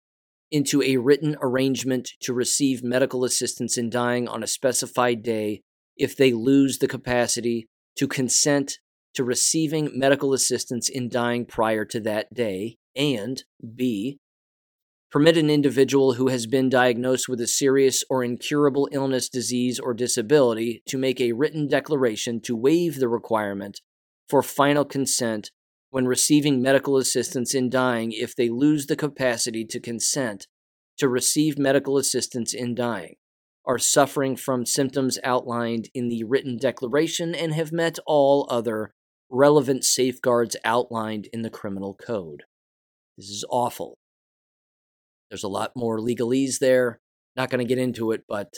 into 0.49 0.81
a 0.81 0.95
written 0.95 1.35
arrangement 1.41 2.11
to 2.21 2.33
receive 2.33 2.81
medical 2.81 3.25
assistance 3.25 3.77
in 3.77 3.89
dying 3.89 4.29
on 4.29 4.43
a 4.43 4.47
specified 4.47 5.23
day 5.23 5.59
if 5.97 6.15
they 6.15 6.31
lose 6.31 6.77
the 6.77 6.87
capacity 6.87 7.67
to 7.97 8.07
consent 8.07 8.79
to 9.13 9.25
receiving 9.25 9.91
medical 9.93 10.31
assistance 10.31 10.87
in 10.87 11.09
dying 11.09 11.45
prior 11.45 11.83
to 11.83 11.99
that 11.99 12.33
day, 12.33 12.77
and 12.95 13.43
B 13.75 14.19
permit 15.11 15.37
an 15.37 15.49
individual 15.49 16.13
who 16.13 16.27
has 16.27 16.47
been 16.47 16.69
diagnosed 16.69 17.29
with 17.29 17.39
a 17.39 17.47
serious 17.47 18.03
or 18.09 18.23
incurable 18.23 18.89
illness, 18.91 19.29
disease, 19.29 19.79
or 19.79 19.93
disability 19.93 20.83
to 20.87 20.97
make 20.97 21.21
a 21.21 21.31
written 21.31 21.67
declaration 21.67 22.41
to 22.41 22.55
waive 22.55 22.99
the 22.99 23.07
requirement 23.07 23.81
for 24.27 24.43
final 24.43 24.83
consent 24.83 25.51
when 25.89 26.05
receiving 26.05 26.61
medical 26.61 26.97
assistance 26.97 27.55
in 27.55 27.69
dying 27.69 28.11
if 28.11 28.35
they 28.35 28.49
lose 28.49 28.87
the 28.87 28.95
capacity 28.95 29.63
to 29.65 29.79
consent 29.79 30.47
to 30.97 31.07
receive 31.07 31.57
medical 31.57 31.97
assistance 31.97 32.53
in 32.53 32.75
dying, 32.75 33.15
are 33.65 33.77
suffering 33.77 34.35
from 34.35 34.65
symptoms 34.65 35.17
outlined 35.23 35.89
in 35.93 36.09
the 36.09 36.23
written 36.23 36.57
declaration, 36.57 37.33
and 37.33 37.53
have 37.53 37.71
met 37.71 37.97
all 38.05 38.47
other 38.49 38.93
relevant 39.29 39.83
safeguards 39.83 40.55
outlined 40.65 41.27
in 41.31 41.43
the 41.43 41.49
criminal 41.49 41.93
code. 41.93 42.43
This 43.17 43.29
is 43.29 43.45
awful. 43.49 43.97
There's 45.29 45.43
a 45.43 45.49
lot 45.49 45.71
more 45.75 45.99
legalese 45.99 46.59
there. 46.59 46.99
Not 47.35 47.49
going 47.49 47.59
to 47.59 47.67
get 47.67 47.81
into 47.81 48.11
it, 48.11 48.23
but 48.27 48.49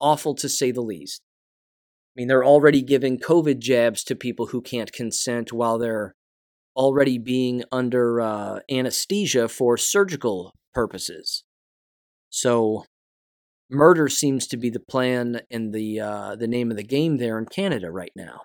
awful 0.00 0.34
to 0.36 0.48
say 0.48 0.70
the 0.70 0.80
least. 0.80 1.22
I 2.16 2.20
mean, 2.20 2.28
they're 2.28 2.44
already 2.44 2.82
giving 2.82 3.18
COVID 3.18 3.58
jabs 3.58 4.02
to 4.04 4.16
people 4.16 4.46
who 4.46 4.62
can't 4.62 4.92
consent 4.92 5.52
while 5.52 5.78
they're 5.78 6.14
already 6.74 7.18
being 7.18 7.62
under 7.70 8.20
uh, 8.20 8.60
anesthesia 8.70 9.48
for 9.48 9.76
surgical 9.76 10.54
purposes. 10.72 11.44
So, 12.30 12.84
murder 13.70 14.08
seems 14.08 14.46
to 14.48 14.56
be 14.56 14.70
the 14.70 14.80
plan 14.80 15.40
and 15.50 15.72
the 15.72 16.00
uh, 16.00 16.36
the 16.36 16.48
name 16.48 16.70
of 16.70 16.76
the 16.76 16.84
game 16.84 17.18
there 17.18 17.38
in 17.38 17.46
Canada 17.46 17.90
right 17.90 18.12
now, 18.16 18.42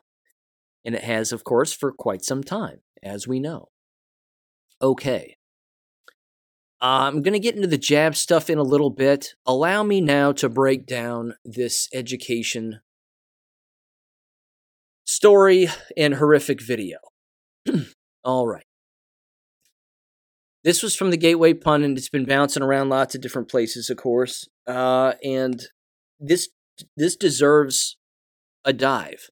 and 0.86 0.96
it 0.96 1.04
has, 1.04 1.32
of 1.32 1.44
course, 1.44 1.74
for 1.74 1.92
quite 1.92 2.24
some 2.24 2.44
time, 2.44 2.82
as 3.04 3.28
we 3.28 3.40
know. 3.40 3.70
Okay, 4.82 5.38
I'm 6.82 7.22
going 7.22 7.34
to 7.34 7.40
get 7.40 7.56
into 7.56 7.68
the 7.68 7.78
jab 7.78 8.16
stuff 8.16 8.50
in 8.50 8.58
a 8.58 8.64
little 8.64 8.90
bit. 8.90 9.36
Allow 9.46 9.84
me 9.84 10.02
now 10.02 10.32
to 10.34 10.50
break 10.50 10.88
down 10.88 11.36
this 11.46 11.88
education 11.94 12.80
story 15.06 15.68
and 15.96 16.16
horrific 16.16 16.62
video. 16.62 16.98
All 18.24 18.48
right. 18.48 18.66
This 20.64 20.82
was 20.82 20.96
from 20.96 21.12
the 21.12 21.18
Gateway 21.18 21.54
Pun, 21.54 21.84
and 21.84 21.98
it's 21.98 22.10
been 22.10 22.26
bouncing 22.26 22.64
around 22.64 22.90
lots 22.90 23.14
of 23.14 23.22
different 23.22 23.50
places, 23.50 23.90
of 23.90 23.98
course. 23.98 24.48
Uh, 24.68 25.14
and 25.24 25.64
this 26.20 26.50
this 26.98 27.16
deserves 27.16 27.98
a 28.66 28.74
dive. 28.74 29.30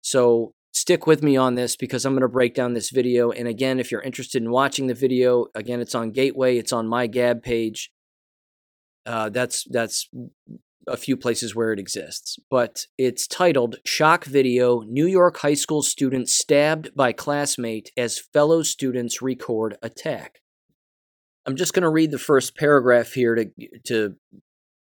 So 0.00 0.53
stick 0.74 1.06
with 1.06 1.22
me 1.22 1.36
on 1.36 1.54
this 1.54 1.76
because 1.76 2.04
I'm 2.04 2.12
going 2.12 2.22
to 2.22 2.28
break 2.28 2.54
down 2.54 2.74
this 2.74 2.90
video. 2.90 3.30
And 3.30 3.48
again, 3.48 3.78
if 3.80 3.90
you're 3.90 4.02
interested 4.02 4.42
in 4.42 4.50
watching 4.50 4.88
the 4.88 4.94
video, 4.94 5.46
again, 5.54 5.80
it's 5.80 5.94
on 5.94 6.10
Gateway, 6.10 6.58
it's 6.58 6.72
on 6.72 6.86
my 6.88 7.06
Gab 7.06 7.42
page. 7.42 7.90
Uh, 9.06 9.28
that's 9.30 9.64
that's 9.70 10.08
a 10.86 10.96
few 10.96 11.16
places 11.16 11.54
where 11.54 11.72
it 11.72 11.78
exists, 11.78 12.38
but 12.50 12.86
it's 12.96 13.26
titled 13.26 13.76
"Shock 13.84 14.24
Video: 14.24 14.80
New 14.80 15.06
York 15.06 15.38
High 15.38 15.54
School 15.54 15.82
Student 15.82 16.28
Stabbed 16.28 16.94
by 16.94 17.12
Classmate 17.12 17.92
as 17.98 18.18
Fellow 18.18 18.62
Students 18.62 19.20
Record 19.20 19.76
Attack." 19.82 20.40
I'm 21.46 21.56
just 21.56 21.74
going 21.74 21.82
to 21.82 21.90
read 21.90 22.10
the 22.10 22.18
first 22.18 22.56
paragraph 22.56 23.12
here 23.12 23.34
to 23.34 23.50
to 23.86 24.16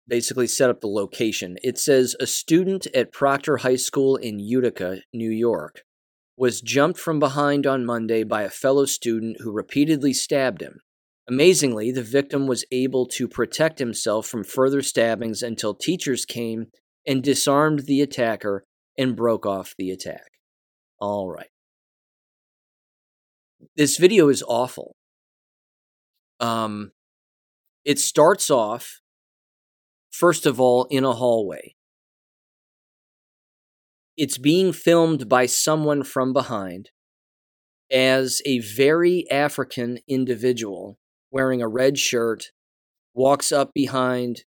basically 0.08 0.46
set 0.46 0.70
up 0.70 0.80
the 0.80 0.88
location. 0.88 1.56
It 1.62 1.78
says 1.78 2.16
a 2.20 2.26
student 2.26 2.86
at 2.94 3.12
Proctor 3.12 3.58
High 3.58 3.76
School 3.76 4.16
in 4.16 4.38
Utica, 4.38 5.02
New 5.12 5.30
York, 5.30 5.82
was 6.36 6.60
jumped 6.60 6.98
from 6.98 7.18
behind 7.18 7.66
on 7.66 7.84
Monday 7.84 8.24
by 8.24 8.42
a 8.42 8.50
fellow 8.50 8.84
student 8.84 9.36
who 9.40 9.52
repeatedly 9.52 10.12
stabbed 10.12 10.60
him. 10.60 10.80
Amazingly, 11.28 11.92
the 11.92 12.02
victim 12.02 12.46
was 12.46 12.64
able 12.72 13.06
to 13.06 13.28
protect 13.28 13.78
himself 13.78 14.26
from 14.26 14.42
further 14.42 14.82
stabbings 14.82 15.42
until 15.42 15.74
teachers 15.74 16.24
came 16.24 16.66
and 17.06 17.22
disarmed 17.22 17.80
the 17.80 18.00
attacker 18.00 18.64
and 18.98 19.16
broke 19.16 19.46
off 19.46 19.74
the 19.78 19.90
attack. 19.90 20.32
All 20.98 21.30
right. 21.30 21.48
This 23.76 23.96
video 23.96 24.28
is 24.28 24.42
awful. 24.46 24.96
Um, 26.40 26.92
it 27.84 27.98
starts 27.98 28.50
off 28.50 29.01
first 30.12 30.46
of 30.46 30.60
all, 30.60 30.86
in 30.90 31.04
a 31.04 31.12
hallway. 31.12 31.74
It's 34.16 34.38
being 34.38 34.72
filmed 34.72 35.28
by 35.28 35.46
someone 35.46 36.04
from 36.04 36.32
behind 36.32 36.90
as 37.90 38.40
a 38.46 38.58
very 38.60 39.28
African 39.30 39.98
individual 40.06 40.98
wearing 41.30 41.62
a 41.62 41.68
red 41.68 41.98
shirt 41.98 42.52
walks 43.14 43.50
up 43.50 43.72
behind 43.74 44.44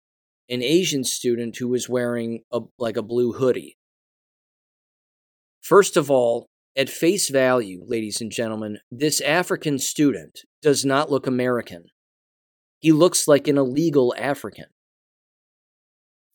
an 0.49 0.63
Asian 0.63 1.05
student 1.05 1.57
who 1.57 1.73
is 1.75 1.89
wearing 1.89 2.41
a, 2.53 2.61
like 2.79 2.97
a 2.97 3.03
blue 3.03 3.33
hoodie. 3.33 3.79
First 5.61 5.97
of 5.97 6.11
all, 6.11 6.47
at 6.77 6.89
face 6.89 7.29
value, 7.29 7.83
ladies 7.87 8.21
and 8.21 8.31
gentlemen, 8.31 8.79
this 8.91 9.21
African 9.21 9.79
student 9.79 10.41
does 10.61 10.85
not 10.85 11.11
look 11.11 11.27
American. 11.27 11.85
He 12.81 12.93
looks 12.93 13.29
like 13.29 13.47
an 13.47 13.59
illegal 13.59 14.15
African. 14.19 14.67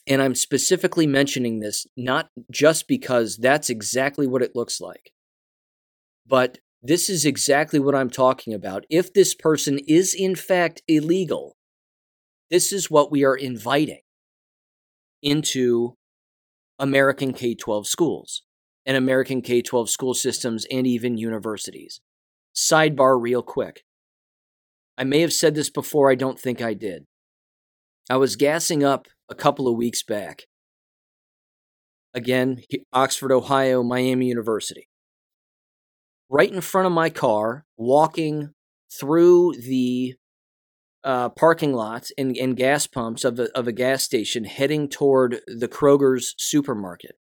And 0.07 0.21
I'm 0.21 0.35
specifically 0.35 1.05
mentioning 1.05 1.59
this 1.59 1.85
not 1.97 2.29
just 2.49 2.87
because 2.87 3.35
that's 3.37 3.69
exactly 3.69 4.25
what 4.25 4.41
it 4.41 4.55
looks 4.55 4.79
like, 4.79 5.11
but 6.25 6.59
this 6.81 7.09
is 7.09 7.25
exactly 7.25 7.79
what 7.79 7.95
I'm 7.95 8.09
talking 8.09 8.53
about. 8.53 8.85
If 8.89 9.13
this 9.13 9.35
person 9.35 9.79
is 9.87 10.13
in 10.13 10.35
fact 10.35 10.81
illegal, 10.87 11.57
this 12.49 12.71
is 12.71 12.89
what 12.89 13.11
we 13.11 13.25
are 13.25 13.35
inviting 13.35 13.99
into 15.21 15.95
American 16.79 17.33
K 17.33 17.55
12 17.55 17.87
schools 17.87 18.43
and 18.85 18.95
American 18.95 19.41
K 19.41 19.61
12 19.61 19.89
school 19.89 20.13
systems 20.13 20.65
and 20.71 20.87
even 20.87 21.17
universities. 21.17 21.99
Sidebar, 22.55 23.21
real 23.21 23.41
quick. 23.41 23.83
I 24.97 25.03
may 25.03 25.19
have 25.21 25.33
said 25.33 25.53
this 25.53 25.69
before, 25.69 26.09
I 26.09 26.15
don't 26.15 26.39
think 26.39 26.61
I 26.61 26.73
did. 26.73 27.05
I 28.09 28.17
was 28.17 28.35
gassing 28.35 28.83
up 28.83 29.07
a 29.29 29.35
couple 29.35 29.67
of 29.67 29.75
weeks 29.75 30.03
back. 30.03 30.43
Again, 32.13 32.63
Oxford, 32.93 33.31
Ohio, 33.31 33.83
Miami 33.83 34.27
University 34.27 34.87
right 36.29 36.51
in 36.51 36.61
front 36.61 36.87
of 36.87 36.93
my 36.93 37.09
car, 37.09 37.65
walking 37.77 38.53
through 38.91 39.53
the 39.53 40.15
uh, 41.03 41.29
parking 41.29 41.73
lots 41.73 42.11
and, 42.17 42.35
and 42.35 42.57
gas 42.57 42.87
pumps 42.87 43.23
of 43.23 43.39
a, 43.39 43.57
of 43.57 43.67
a 43.67 43.71
gas 43.71 44.03
station 44.03 44.43
heading 44.43 44.89
toward 44.89 45.41
the 45.47 45.67
Kroger's 45.67 46.33
supermarket 46.37 47.17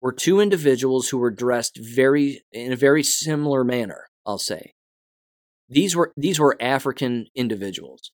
were 0.00 0.12
two 0.12 0.40
individuals 0.40 1.08
who 1.08 1.18
were 1.18 1.30
dressed 1.30 1.78
very 1.80 2.42
in 2.52 2.72
a 2.72 2.76
very 2.76 3.02
similar 3.02 3.64
manner, 3.64 4.08
I'll 4.24 4.38
say. 4.38 4.74
These 5.68 5.94
were 5.94 6.12
these 6.16 6.40
were 6.40 6.56
African 6.60 7.26
individuals. 7.34 8.12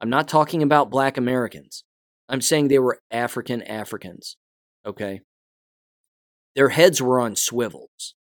I'm 0.00 0.10
not 0.10 0.28
talking 0.28 0.62
about 0.62 0.90
black 0.90 1.16
Americans. 1.16 1.84
I'm 2.30 2.40
saying 2.40 2.68
they 2.68 2.78
were 2.78 3.00
African 3.10 3.62
Africans. 3.62 4.36
Okay? 4.86 5.20
Their 6.54 6.70
heads 6.70 7.02
were 7.02 7.20
on 7.20 7.36
swivels. 7.36 8.14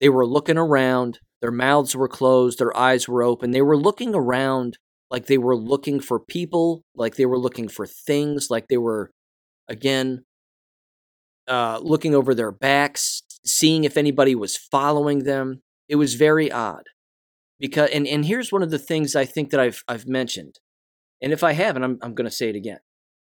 They 0.00 0.08
were 0.08 0.26
looking 0.26 0.58
around, 0.58 1.18
their 1.40 1.50
mouths 1.50 1.96
were 1.96 2.08
closed, 2.08 2.58
their 2.58 2.76
eyes 2.76 3.08
were 3.08 3.22
open. 3.22 3.50
They 3.50 3.62
were 3.62 3.76
looking 3.76 4.14
around 4.14 4.78
like 5.10 5.26
they 5.26 5.38
were 5.38 5.56
looking 5.56 6.00
for 6.00 6.20
people, 6.20 6.84
like 6.94 7.16
they 7.16 7.26
were 7.26 7.38
looking 7.38 7.68
for 7.68 7.86
things, 7.86 8.48
like 8.50 8.68
they 8.68 8.78
were, 8.78 9.10
again, 9.68 10.24
uh, 11.48 11.80
looking 11.82 12.14
over 12.14 12.34
their 12.34 12.52
backs, 12.52 13.22
seeing 13.44 13.84
if 13.84 13.96
anybody 13.96 14.34
was 14.34 14.56
following 14.56 15.24
them. 15.24 15.62
It 15.88 15.96
was 15.96 16.14
very 16.14 16.52
odd. 16.52 16.84
Because 17.58 17.90
and, 17.90 18.06
and 18.06 18.24
here's 18.24 18.52
one 18.52 18.62
of 18.62 18.70
the 18.70 18.78
things 18.78 19.16
I 19.16 19.24
think 19.24 19.50
that 19.50 19.60
I've 19.60 19.82
I've 19.88 20.06
mentioned. 20.06 20.60
And 21.20 21.32
if 21.32 21.42
I 21.42 21.52
haven't, 21.52 21.82
I'm 21.82 21.98
I'm 22.00 22.14
gonna 22.14 22.30
say 22.30 22.48
it 22.48 22.56
again. 22.56 22.78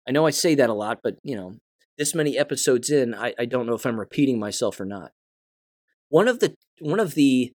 I 0.09 0.13
know 0.13 0.27
I 0.27 0.31
say 0.31 0.55
that 0.55 0.71
a 0.71 0.75
lot, 0.75 1.01
but 1.03 1.17
you 1.23 1.37
know, 1.37 1.55
this 1.97 2.15
many 2.15 2.37
episodes 2.37 2.91
in, 2.91 3.15
I, 3.15 3.35
I 3.39 3.45
don't 3.45 3.67
know 3.67 3.75
if 3.75 3.87
I'm 3.87 3.99
repeating 3.99 4.39
myself 4.39 4.81
or 4.81 4.85
not. 4.85 5.13
One 6.09 6.29
of 6.29 6.41
the 6.41 6.55
one 6.81 7.01
of 7.01 7.15
the 7.15 7.53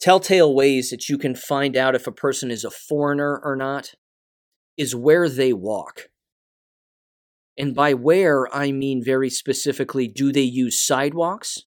telltale 0.00 0.54
ways 0.54 0.90
that 0.90 1.08
you 1.08 1.18
can 1.18 1.34
find 1.34 1.76
out 1.76 1.94
if 1.94 2.06
a 2.06 2.12
person 2.12 2.50
is 2.50 2.64
a 2.64 2.70
foreigner 2.70 3.38
or 3.42 3.54
not 3.54 3.92
is 4.76 4.94
where 4.94 5.28
they 5.28 5.52
walk. 5.52 6.08
And 7.58 7.74
by 7.74 7.92
where, 7.92 8.52
I 8.54 8.72
mean 8.72 9.04
very 9.04 9.28
specifically 9.28 10.08
do 10.08 10.32
they 10.32 10.40
use 10.40 10.80
sidewalks 10.80 11.64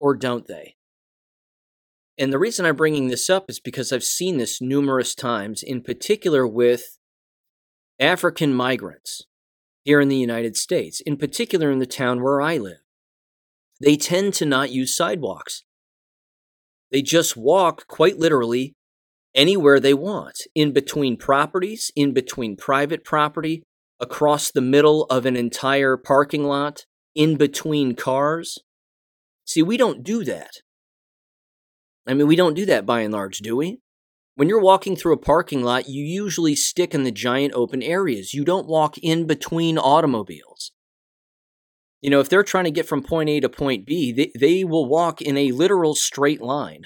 or 0.00 0.16
don't 0.16 0.48
they? 0.48 0.74
And 2.18 2.32
the 2.32 2.38
reason 2.38 2.66
I'm 2.66 2.74
bringing 2.74 3.06
this 3.06 3.30
up 3.30 3.48
is 3.48 3.60
because 3.60 3.92
I've 3.92 4.02
seen 4.02 4.38
this 4.38 4.60
numerous 4.60 5.14
times, 5.14 5.62
in 5.62 5.82
particular 5.82 6.44
with 6.44 6.98
African 8.00 8.52
migrants 8.52 9.27
here 9.88 10.02
in 10.02 10.08
the 10.08 10.16
United 10.16 10.54
States, 10.54 11.00
in 11.00 11.16
particular 11.16 11.70
in 11.70 11.78
the 11.78 11.86
town 11.86 12.22
where 12.22 12.42
I 12.42 12.58
live 12.58 12.82
they 13.80 13.96
tend 13.96 14.34
to 14.34 14.44
not 14.44 14.70
use 14.70 14.94
sidewalks. 14.94 15.62
They 16.90 17.02
just 17.02 17.36
walk 17.36 17.86
quite 17.86 18.18
literally 18.18 18.74
anywhere 19.34 19.78
they 19.78 19.94
want, 19.94 20.36
in 20.54 20.72
between 20.72 21.16
properties, 21.16 21.90
in 21.94 22.12
between 22.12 22.56
private 22.56 23.04
property, 23.04 23.62
across 24.00 24.50
the 24.50 24.60
middle 24.60 25.04
of 25.04 25.26
an 25.26 25.36
entire 25.36 25.96
parking 25.96 26.44
lot, 26.44 26.86
in 27.14 27.36
between 27.36 27.94
cars. 27.94 28.58
See, 29.44 29.62
we 29.62 29.76
don't 29.76 30.02
do 30.02 30.24
that. 30.24 30.50
I 32.06 32.14
mean, 32.14 32.26
we 32.26 32.36
don't 32.36 32.54
do 32.54 32.66
that 32.66 32.86
by 32.86 33.00
and 33.00 33.12
large, 33.12 33.38
do 33.38 33.56
we? 33.56 33.78
When 34.38 34.48
you're 34.48 34.60
walking 34.60 34.94
through 34.94 35.14
a 35.14 35.16
parking 35.16 35.64
lot, 35.64 35.88
you 35.88 36.04
usually 36.04 36.54
stick 36.54 36.94
in 36.94 37.02
the 37.02 37.10
giant 37.10 37.54
open 37.54 37.82
areas. 37.82 38.34
You 38.34 38.44
don't 38.44 38.68
walk 38.68 38.96
in 38.96 39.26
between 39.26 39.76
automobiles. 39.76 40.70
You 42.00 42.10
know, 42.10 42.20
if 42.20 42.28
they're 42.28 42.44
trying 42.44 42.66
to 42.66 42.70
get 42.70 42.86
from 42.86 43.02
point 43.02 43.28
A 43.30 43.40
to 43.40 43.48
point 43.48 43.84
B, 43.84 44.12
they, 44.12 44.30
they 44.38 44.62
will 44.62 44.88
walk 44.88 45.20
in 45.20 45.36
a 45.36 45.50
literal 45.50 45.96
straight 45.96 46.40
line, 46.40 46.82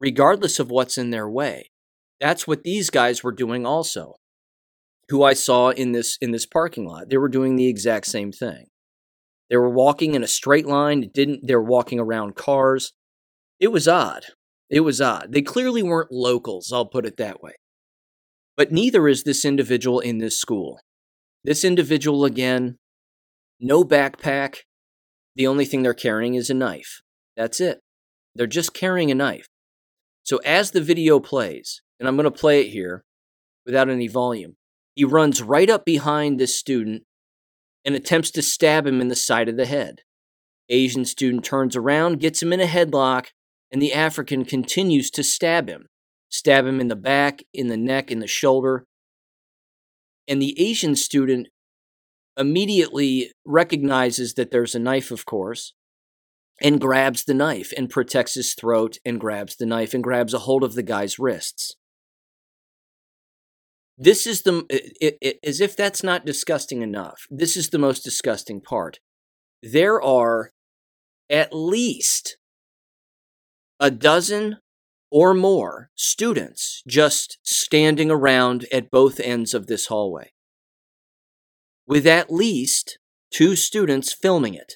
regardless 0.00 0.58
of 0.58 0.68
what's 0.68 0.98
in 0.98 1.10
their 1.10 1.30
way. 1.30 1.70
That's 2.20 2.48
what 2.48 2.64
these 2.64 2.90
guys 2.90 3.22
were 3.22 3.30
doing 3.30 3.64
also, 3.64 4.16
who 5.08 5.22
I 5.22 5.34
saw 5.34 5.68
in 5.68 5.92
this 5.92 6.18
in 6.20 6.32
this 6.32 6.44
parking 6.44 6.86
lot. 6.88 7.08
They 7.08 7.18
were 7.18 7.28
doing 7.28 7.54
the 7.54 7.68
exact 7.68 8.06
same 8.06 8.32
thing. 8.32 8.66
They 9.48 9.56
were 9.56 9.70
walking 9.70 10.16
in 10.16 10.24
a 10.24 10.26
straight 10.26 10.66
line. 10.66 11.08
Didn't 11.14 11.46
they 11.46 11.54
were 11.54 11.62
walking 11.62 12.00
around 12.00 12.34
cars. 12.34 12.94
It 13.60 13.68
was 13.68 13.86
odd. 13.86 14.24
It 14.68 14.80
was 14.80 15.00
odd. 15.00 15.32
They 15.32 15.42
clearly 15.42 15.82
weren't 15.82 16.10
locals, 16.10 16.72
I'll 16.72 16.86
put 16.86 17.06
it 17.06 17.16
that 17.18 17.42
way. 17.42 17.52
But 18.56 18.72
neither 18.72 19.06
is 19.06 19.22
this 19.22 19.44
individual 19.44 20.00
in 20.00 20.18
this 20.18 20.38
school. 20.38 20.80
This 21.44 21.64
individual, 21.64 22.24
again, 22.24 22.78
no 23.60 23.84
backpack. 23.84 24.60
The 25.36 25.46
only 25.46 25.64
thing 25.64 25.82
they're 25.82 25.94
carrying 25.94 26.34
is 26.34 26.50
a 26.50 26.54
knife. 26.54 27.02
That's 27.36 27.60
it. 27.60 27.80
They're 28.34 28.46
just 28.46 28.74
carrying 28.74 29.10
a 29.10 29.14
knife. 29.14 29.46
So 30.24 30.38
as 30.38 30.72
the 30.72 30.80
video 30.80 31.20
plays, 31.20 31.82
and 32.00 32.08
I'm 32.08 32.16
going 32.16 32.24
to 32.24 32.30
play 32.30 32.62
it 32.62 32.70
here 32.70 33.04
without 33.64 33.88
any 33.88 34.08
volume, 34.08 34.56
he 34.94 35.04
runs 35.04 35.42
right 35.42 35.70
up 35.70 35.84
behind 35.84 36.40
this 36.40 36.58
student 36.58 37.02
and 37.84 37.94
attempts 37.94 38.30
to 38.32 38.42
stab 38.42 38.86
him 38.86 39.00
in 39.00 39.08
the 39.08 39.14
side 39.14 39.48
of 39.48 39.56
the 39.56 39.66
head. 39.66 40.00
Asian 40.68 41.04
student 41.04 41.44
turns 41.44 41.76
around, 41.76 42.18
gets 42.18 42.42
him 42.42 42.52
in 42.52 42.60
a 42.60 42.66
headlock, 42.66 43.26
and 43.70 43.82
the 43.82 43.92
African 43.92 44.44
continues 44.44 45.10
to 45.12 45.22
stab 45.22 45.68
him. 45.68 45.86
Stab 46.28 46.66
him 46.66 46.80
in 46.80 46.88
the 46.88 46.96
back, 46.96 47.42
in 47.52 47.68
the 47.68 47.76
neck, 47.76 48.10
in 48.10 48.18
the 48.18 48.26
shoulder. 48.26 48.84
And 50.28 50.42
the 50.42 50.60
Asian 50.60 50.96
student 50.96 51.48
immediately 52.36 53.32
recognizes 53.44 54.34
that 54.34 54.50
there's 54.50 54.74
a 54.74 54.80
knife, 54.80 55.10
of 55.10 55.24
course, 55.24 55.74
and 56.60 56.80
grabs 56.80 57.24
the 57.24 57.34
knife 57.34 57.72
and 57.76 57.90
protects 57.90 58.34
his 58.34 58.54
throat 58.54 58.98
and 59.04 59.20
grabs 59.20 59.56
the 59.56 59.66
knife 59.66 59.94
and 59.94 60.02
grabs 60.02 60.34
a 60.34 60.40
hold 60.40 60.64
of 60.64 60.74
the 60.74 60.82
guy's 60.82 61.18
wrists. 61.18 61.76
This 63.98 64.26
is 64.26 64.42
the, 64.42 64.66
it, 64.68 65.16
it, 65.20 65.38
as 65.42 65.60
if 65.60 65.74
that's 65.74 66.02
not 66.02 66.26
disgusting 66.26 66.82
enough, 66.82 67.26
this 67.30 67.56
is 67.56 67.70
the 67.70 67.78
most 67.78 68.04
disgusting 68.04 68.60
part. 68.60 69.00
There 69.62 70.02
are 70.02 70.50
at 71.30 71.52
least 71.52 72.36
a 73.78 73.90
dozen 73.90 74.58
or 75.10 75.34
more 75.34 75.90
students 75.94 76.82
just 76.86 77.38
standing 77.42 78.10
around 78.10 78.66
at 78.72 78.90
both 78.90 79.20
ends 79.20 79.54
of 79.54 79.66
this 79.66 79.86
hallway 79.86 80.32
with 81.86 82.06
at 82.06 82.32
least 82.32 82.98
two 83.30 83.54
students 83.54 84.12
filming 84.12 84.54
it. 84.54 84.74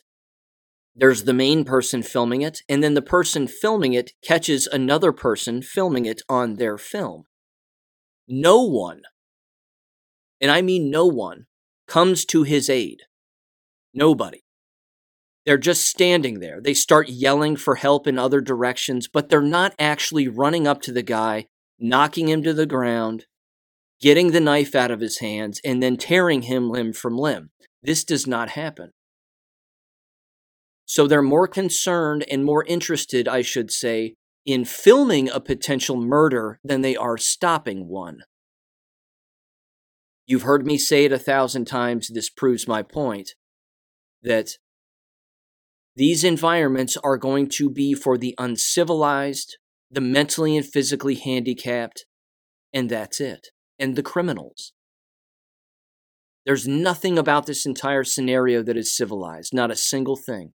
There's 0.95 1.25
the 1.25 1.35
main 1.35 1.65
person 1.65 2.03
filming 2.03 2.43
it, 2.43 2.63
and 2.69 2.83
then 2.83 2.95
the 2.95 3.03
person 3.03 3.47
filming 3.47 3.95
it 3.95 4.13
catches 4.23 4.67
another 4.67 5.13
person 5.13 5.63
filming 5.63 6.05
it 6.05 6.23
on 6.29 6.57
their 6.57 6.79
film. 6.79 7.25
No 8.29 8.63
one, 8.63 9.03
and 10.41 10.51
I 10.51 10.63
mean 10.63 10.91
no 10.91 11.07
one, 11.07 11.47
comes 11.87 12.25
to 12.27 12.43
his 12.45 12.69
aid. 12.69 13.03
Nobody. 13.93 14.45
They're 15.51 15.59
just 15.59 15.85
standing 15.85 16.39
there. 16.39 16.61
They 16.61 16.75
start 16.75 17.09
yelling 17.09 17.57
for 17.57 17.75
help 17.75 18.07
in 18.07 18.21
other 18.21 18.41
directions, 18.41 19.09
but 19.09 19.29
they're 19.29 19.43
not 19.43 19.75
actually 19.81 20.29
running 20.29 20.69
up 20.69 20.81
to 20.83 20.93
the 20.93 21.03
guy, 21.03 21.47
knocking 21.77 22.29
him 22.29 22.45
to 22.45 22.55
the 22.55 22.67
ground, 22.67 23.27
getting 24.01 24.31
the 24.31 24.39
knife 24.39 24.77
out 24.77 24.93
of 24.93 25.01
his 25.01 25.19
hands, 25.19 25.61
and 25.65 25.83
then 25.83 25.97
tearing 25.97 26.43
him 26.43 26.71
limb 26.71 26.93
from 26.93 27.17
limb. 27.17 27.51
This 27.83 28.05
does 28.05 28.29
not 28.29 28.51
happen. 28.51 28.93
So 30.87 31.09
they're 31.09 31.21
more 31.21 31.49
concerned 31.49 32.25
and 32.31 32.45
more 32.45 32.65
interested, 32.69 33.27
I 33.27 33.43
should 33.43 33.73
say, 33.73 34.15
in 34.47 34.65
filming 34.65 35.29
a 35.29 35.41
potential 35.41 35.97
murder 35.97 36.61
than 36.63 36.83
they 36.83 36.95
are 36.95 37.19
stopping 37.19 37.89
one. 37.89 38.21
You've 40.27 40.43
heard 40.43 40.65
me 40.65 40.79
say 40.79 41.07
it 41.07 41.13
a 41.13 41.19
thousand 41.19 41.65
times. 41.65 42.07
This 42.07 42.31
proves 42.31 42.69
my 42.69 42.85
point 42.85 43.35
that 44.23 44.57
these 46.01 46.25
environments 46.25 46.97
are 47.05 47.19
going 47.19 47.47
to 47.47 47.69
be 47.69 47.93
for 47.93 48.17
the 48.17 48.35
uncivilized, 48.39 49.59
the 49.91 50.01
mentally 50.01 50.57
and 50.57 50.65
physically 50.65 51.15
handicapped, 51.15 52.07
and 52.73 52.89
that's 52.89 53.21
it 53.21 53.49
and 53.79 53.97
the 53.97 54.03
criminals. 54.03 54.73
There's 56.47 56.67
nothing 56.67 57.19
about 57.19 57.45
this 57.45 57.67
entire 57.67 58.03
scenario 58.03 58.63
that 58.63 58.79
is 58.79 58.97
civilized, 58.97 59.53
not 59.53 59.71
a 59.71 59.77
single 59.77 60.17
thing. 60.17 60.55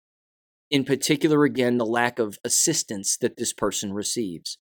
In 0.69 0.83
particular, 0.83 1.43
again, 1.43 1.79
the 1.79 1.87
lack 1.87 2.19
of 2.19 2.37
assistance 2.45 3.17
that 3.17 3.37
this 3.37 3.51
person 3.51 3.93
receives. 3.93 4.59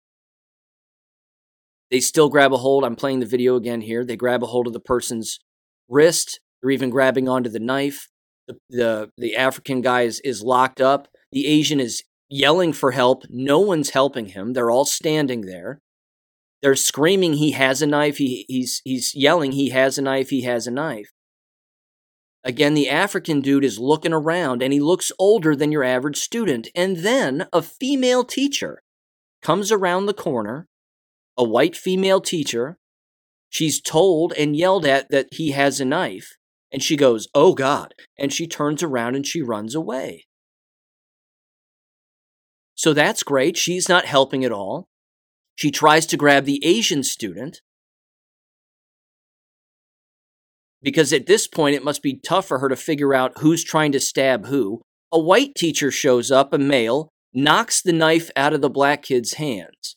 They 1.91 2.01
still 2.01 2.31
grab 2.31 2.55
a 2.55 2.57
hold. 2.57 2.85
I'm 2.85 2.97
playing 2.97 3.21
the 3.21 3.27
video 3.27 3.57
again 3.57 3.83
here. 3.83 4.03
They 4.03 4.17
grab 4.17 4.43
a 4.43 4.47
hold 4.47 4.67
of 4.67 4.73
the 4.73 4.81
person's 4.81 5.41
wrist. 5.91 6.41
They're 6.63 6.71
even 6.71 6.89
grabbing 6.89 7.29
onto 7.29 7.51
the 7.51 7.61
knife. 7.61 8.09
The, 8.69 9.11
the, 9.17 9.37
African 9.37 9.81
guy 9.81 10.03
is, 10.03 10.21
is 10.21 10.43
locked 10.43 10.81
up. 10.81 11.09
The 11.33 11.47
Asian 11.47 11.81
is 11.81 12.03
yelling 12.29 12.73
for 12.73 12.93
help. 12.93 13.25
No 13.29 13.61
one's 13.61 13.91
helping 13.91 14.27
him. 14.27 14.53
They're 14.53 14.71
all 14.71 14.85
standing 14.85 15.43
there. 15.43 15.81
They're 16.63 16.77
screaming 16.77 17.35
he 17.35 17.53
has 17.53 17.83
a 17.83 17.87
knife. 17.87 18.19
He, 18.19 18.45
he's, 18.49 18.83
he's 18.85 19.15
yelling 19.15 19.53
he 19.53 19.71
has 19.71 19.99
a 19.99 20.03
knife. 20.03 20.31
He 20.31 20.43
has 20.43 20.67
a 20.67 20.71
knife. 20.71 21.11
Again, 22.43 22.75
the 22.75 22.89
African 22.89 23.41
dude 23.41 23.65
is 23.65 23.79
looking 23.79 24.13
around 24.13 24.63
and 24.63 24.73
he 24.73 24.81
looks 24.81 25.13
older 25.19 25.55
than 25.55 25.73
your 25.73 25.85
average 25.85 26.19
student. 26.19 26.69
And 26.75 26.99
then 26.99 27.47
a 27.53 27.61
female 27.61 28.25
teacher 28.25 28.83
comes 29.43 29.71
around 29.71 30.07
the 30.07 30.15
corner, 30.15 30.67
a 31.37 31.45
white 31.45 31.77
female 31.77 32.21
teacher. 32.21 32.79
She's 33.51 33.81
told 33.81 34.33
and 34.35 34.57
yelled 34.57 34.87
at 34.87 35.11
that 35.11 35.29
he 35.33 35.51
has 35.51 35.81
a 35.81 35.85
knife. 35.85 36.37
And 36.73 36.83
she 36.83 36.97
goes, 36.97 37.29
Oh 37.35 37.55
God. 37.55 37.95
And 38.19 38.33
she 38.33 38.47
turns 38.47 38.83
around 38.83 39.17
and 39.17 39.27
she 39.27 39.43
runs 39.43 39.75
away. 39.75 40.27
So 42.75 42.95
that's 42.95 43.23
great. 43.23 43.57
She's 43.57 43.89
not 43.89 44.07
helping 44.07 44.45
at 44.45 44.53
all. 44.53 44.89
She 45.57 45.71
tries 45.71 46.07
to 46.07 46.17
grab 46.17 46.47
the 46.47 46.65
Asian 46.65 47.03
student 47.03 47.61
because 50.83 51.13
at 51.13 51.27
this 51.27 51.47
point 51.47 51.77
it 51.77 51.85
must 51.85 52.03
be 52.03 52.19
tough 52.19 52.47
for 52.47 52.59
her 52.61 52.69
to 52.69 52.77
figure 52.77 53.15
out 53.15 53.39
who's 53.39 53.63
trying 53.63 53.93
to 53.93 54.01
stab 54.01 54.47
who. 54.47 54.81
A 55.13 55.19
white 55.19 55.55
teacher 55.55 55.91
shows 55.91 56.31
up, 56.31 56.53
a 56.53 56.59
male, 56.59 57.11
knocks 57.35 57.83
the 57.83 57.93
knife 57.93 58.31
out 58.37 58.55
of 58.55 58.61
the 58.61 58.71
black 58.71 59.03
kid's 59.03 59.35
hands. 59.35 59.97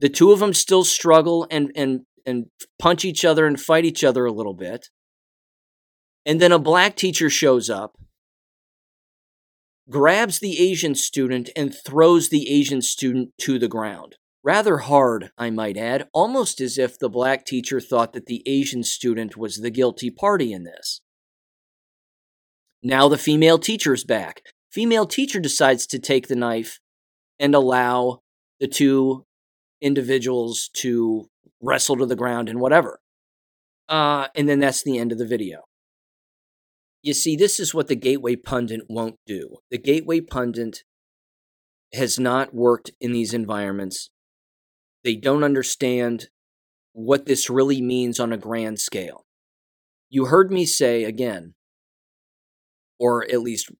The 0.00 0.08
two 0.08 0.32
of 0.32 0.38
them 0.40 0.54
still 0.54 0.84
struggle 0.84 1.46
and, 1.50 1.70
and, 1.74 2.00
and 2.28 2.46
punch 2.78 3.04
each 3.04 3.24
other 3.24 3.46
and 3.46 3.60
fight 3.60 3.84
each 3.84 4.04
other 4.04 4.24
a 4.26 4.32
little 4.32 4.54
bit. 4.54 4.88
And 6.26 6.40
then 6.40 6.52
a 6.52 6.58
black 6.58 6.94
teacher 6.94 7.30
shows 7.30 7.70
up 7.70 7.96
grabs 9.90 10.38
the 10.38 10.60
Asian 10.60 10.94
student 10.94 11.48
and 11.56 11.74
throws 11.74 12.28
the 12.28 12.50
Asian 12.50 12.82
student 12.82 13.30
to 13.38 13.58
the 13.58 13.68
ground. 13.68 14.16
Rather 14.44 14.78
hard, 14.78 15.30
I 15.36 15.50
might 15.50 15.76
add, 15.76 16.08
almost 16.12 16.60
as 16.60 16.78
if 16.78 16.98
the 16.98 17.08
black 17.08 17.44
teacher 17.44 17.80
thought 17.80 18.12
that 18.12 18.26
the 18.26 18.42
Asian 18.46 18.82
student 18.82 19.36
was 19.36 19.56
the 19.56 19.70
guilty 19.70 20.10
party 20.10 20.52
in 20.52 20.64
this. 20.64 21.00
Now 22.82 23.08
the 23.08 23.18
female 23.18 23.58
teacher's 23.58 24.04
back. 24.04 24.42
Female 24.70 25.06
teacher 25.06 25.40
decides 25.40 25.86
to 25.88 25.98
take 25.98 26.28
the 26.28 26.36
knife 26.36 26.78
and 27.38 27.54
allow 27.54 28.20
the 28.60 28.68
two 28.68 29.24
individuals 29.80 30.70
to 30.74 31.28
wrestle 31.60 31.96
to 31.96 32.06
the 32.06 32.16
ground 32.16 32.48
and 32.48 32.60
whatever. 32.60 33.00
Uh, 33.88 34.28
and 34.34 34.48
then 34.48 34.60
that's 34.60 34.82
the 34.82 34.98
end 34.98 35.12
of 35.12 35.18
the 35.18 35.26
video. 35.26 35.62
You 37.02 37.14
see, 37.14 37.36
this 37.36 37.60
is 37.60 37.72
what 37.72 37.88
the 37.88 37.96
Gateway 37.96 38.36
Pundit 38.36 38.82
won't 38.88 39.16
do. 39.26 39.56
The 39.70 39.78
Gateway 39.78 40.20
Pundit 40.20 40.82
has 41.94 42.18
not 42.18 42.54
worked 42.54 42.90
in 43.00 43.12
these 43.12 43.32
environments. 43.32 44.10
They 45.04 45.14
don't 45.14 45.44
understand 45.44 46.28
what 46.92 47.26
this 47.26 47.48
really 47.48 47.80
means 47.80 48.18
on 48.18 48.32
a 48.32 48.36
grand 48.36 48.80
scale. 48.80 49.24
You 50.10 50.26
heard 50.26 50.50
me 50.50 50.66
say 50.66 51.04
again, 51.04 51.54
or 52.98 53.24
at 53.24 53.40
least 53.40 53.70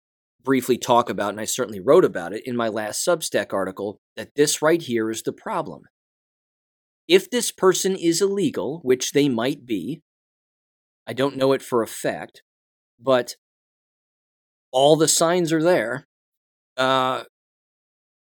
briefly 0.42 0.78
talk 0.78 1.10
about, 1.10 1.30
and 1.30 1.40
I 1.40 1.44
certainly 1.44 1.80
wrote 1.80 2.04
about 2.04 2.32
it 2.32 2.46
in 2.46 2.56
my 2.56 2.68
last 2.68 3.06
Substack 3.06 3.52
article, 3.52 4.00
that 4.16 4.34
this 4.36 4.62
right 4.62 4.80
here 4.80 5.10
is 5.10 5.22
the 5.22 5.32
problem. 5.32 5.82
If 7.08 7.30
this 7.30 7.50
person 7.50 7.96
is 7.96 8.20
illegal, 8.20 8.80
which 8.82 9.12
they 9.12 9.28
might 9.28 9.64
be, 9.64 10.02
I 11.06 11.14
don't 11.14 11.38
know 11.38 11.52
it 11.52 11.62
for 11.62 11.82
a 11.82 11.86
fact, 11.86 12.42
but 13.00 13.36
all 14.70 14.94
the 14.94 15.08
signs 15.08 15.50
are 15.52 15.62
there. 15.62 16.06
Uh, 16.76 17.24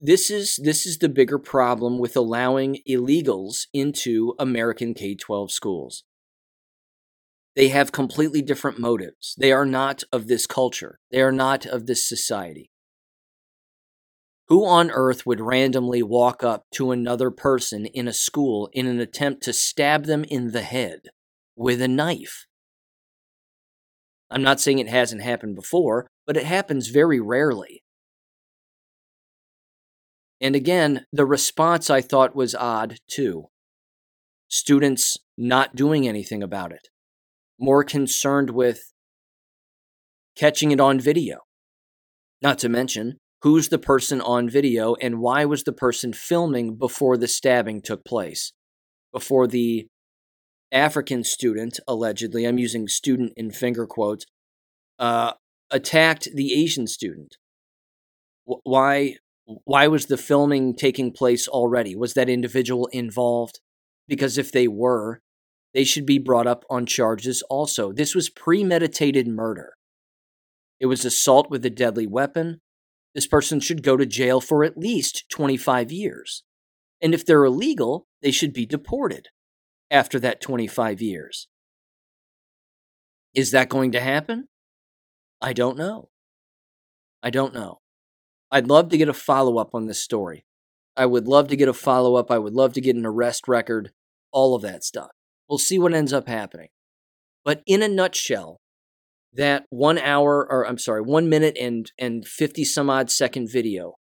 this 0.00 0.28
is 0.28 0.56
this 0.62 0.84
is 0.84 0.98
the 0.98 1.08
bigger 1.08 1.38
problem 1.38 1.98
with 1.98 2.16
allowing 2.16 2.78
illegals 2.88 3.68
into 3.72 4.34
American 4.38 4.92
K-12 4.92 5.50
schools. 5.50 6.04
They 7.56 7.68
have 7.68 7.92
completely 7.92 8.42
different 8.42 8.80
motives. 8.80 9.36
They 9.38 9.52
are 9.52 9.64
not 9.64 10.02
of 10.12 10.26
this 10.26 10.46
culture. 10.46 10.98
They 11.12 11.22
are 11.22 11.32
not 11.32 11.64
of 11.64 11.86
this 11.86 12.06
society. 12.06 12.70
Who 14.48 14.66
on 14.66 14.90
earth 14.90 15.24
would 15.24 15.40
randomly 15.40 16.02
walk 16.02 16.44
up 16.44 16.64
to 16.74 16.90
another 16.90 17.30
person 17.30 17.86
in 17.86 18.06
a 18.06 18.12
school 18.12 18.68
in 18.72 18.86
an 18.86 19.00
attempt 19.00 19.42
to 19.44 19.52
stab 19.52 20.04
them 20.04 20.24
in 20.24 20.52
the 20.52 20.62
head 20.62 21.08
with 21.56 21.80
a 21.80 21.88
knife? 21.88 22.46
I'm 24.30 24.42
not 24.42 24.60
saying 24.60 24.78
it 24.78 24.88
hasn't 24.88 25.22
happened 25.22 25.54
before, 25.54 26.08
but 26.26 26.36
it 26.36 26.44
happens 26.44 26.88
very 26.88 27.20
rarely. 27.20 27.82
And 30.40 30.54
again, 30.54 31.06
the 31.12 31.24
response 31.24 31.88
I 31.88 32.02
thought 32.02 32.36
was 32.36 32.54
odd 32.54 32.98
too. 33.08 33.46
Students 34.48 35.16
not 35.38 35.74
doing 35.74 36.06
anything 36.06 36.42
about 36.42 36.70
it, 36.70 36.88
more 37.58 37.82
concerned 37.82 38.50
with 38.50 38.92
catching 40.36 40.70
it 40.70 40.80
on 40.80 41.00
video. 41.00 41.38
Not 42.42 42.58
to 42.58 42.68
mention, 42.68 43.18
who's 43.44 43.68
the 43.68 43.78
person 43.78 44.22
on 44.22 44.48
video 44.48 44.94
and 45.02 45.20
why 45.20 45.44
was 45.44 45.64
the 45.64 45.72
person 45.72 46.14
filming 46.14 46.76
before 46.76 47.18
the 47.18 47.28
stabbing 47.28 47.82
took 47.82 48.02
place? 48.02 48.54
Before 49.12 49.46
the 49.46 49.86
African 50.72 51.22
student, 51.24 51.78
allegedly, 51.86 52.46
I'm 52.46 52.56
using 52.56 52.88
student 52.88 53.34
in 53.36 53.50
finger 53.50 53.86
quotes, 53.86 54.24
uh, 54.98 55.34
attacked 55.70 56.30
the 56.34 56.54
Asian 56.54 56.86
student. 56.86 57.36
why? 58.44 59.16
Why 59.44 59.88
was 59.88 60.06
the 60.06 60.16
filming 60.16 60.74
taking 60.74 61.12
place 61.12 61.46
already? 61.46 61.94
Was 61.94 62.14
that 62.14 62.30
individual 62.30 62.86
involved? 62.92 63.60
Because 64.08 64.38
if 64.38 64.52
they 64.52 64.66
were, 64.68 65.20
they 65.74 65.84
should 65.84 66.06
be 66.06 66.18
brought 66.18 66.46
up 66.46 66.64
on 66.70 66.86
charges 66.86 67.42
also. 67.50 67.92
This 67.92 68.14
was 68.14 68.30
premeditated 68.30 69.28
murder. 69.28 69.74
It 70.80 70.86
was 70.86 71.04
assault 71.04 71.50
with 71.50 71.62
a 71.66 71.70
deadly 71.70 72.06
weapon. 72.06 72.62
This 73.14 73.26
person 73.26 73.60
should 73.60 73.82
go 73.82 73.96
to 73.96 74.06
jail 74.06 74.40
for 74.40 74.64
at 74.64 74.76
least 74.76 75.24
25 75.30 75.92
years. 75.92 76.42
And 77.00 77.14
if 77.14 77.24
they're 77.24 77.44
illegal, 77.44 78.06
they 78.22 78.30
should 78.30 78.52
be 78.52 78.66
deported 78.66 79.28
after 79.90 80.18
that 80.20 80.40
25 80.40 81.00
years. 81.00 81.48
Is 83.34 83.50
that 83.50 83.68
going 83.68 83.92
to 83.92 84.00
happen? 84.00 84.48
I 85.40 85.52
don't 85.52 85.76
know. 85.76 86.08
I 87.22 87.30
don't 87.30 87.54
know. 87.54 87.80
I'd 88.50 88.68
love 88.68 88.88
to 88.90 88.96
get 88.96 89.08
a 89.08 89.14
follow 89.14 89.58
up 89.58 89.70
on 89.74 89.86
this 89.86 90.02
story. 90.02 90.44
I 90.96 91.06
would 91.06 91.26
love 91.26 91.48
to 91.48 91.56
get 91.56 91.68
a 91.68 91.72
follow 91.72 92.14
up. 92.16 92.30
I 92.30 92.38
would 92.38 92.54
love 92.54 92.72
to 92.74 92.80
get 92.80 92.96
an 92.96 93.06
arrest 93.06 93.48
record, 93.48 93.90
all 94.30 94.54
of 94.54 94.62
that 94.62 94.84
stuff. 94.84 95.10
We'll 95.48 95.58
see 95.58 95.78
what 95.78 95.94
ends 95.94 96.12
up 96.12 96.28
happening. 96.28 96.68
But 97.44 97.62
in 97.66 97.82
a 97.82 97.88
nutshell, 97.88 98.60
that 99.34 99.64
one 99.68 99.98
hour, 99.98 100.46
or 100.48 100.66
I'm 100.66 100.78
sorry, 100.78 101.02
one 101.02 101.28
minute 101.28 101.56
and, 101.60 101.90
and 101.98 102.26
50 102.26 102.64
some 102.64 102.88
odd 102.88 103.10
second 103.10 103.50
video 103.50 103.94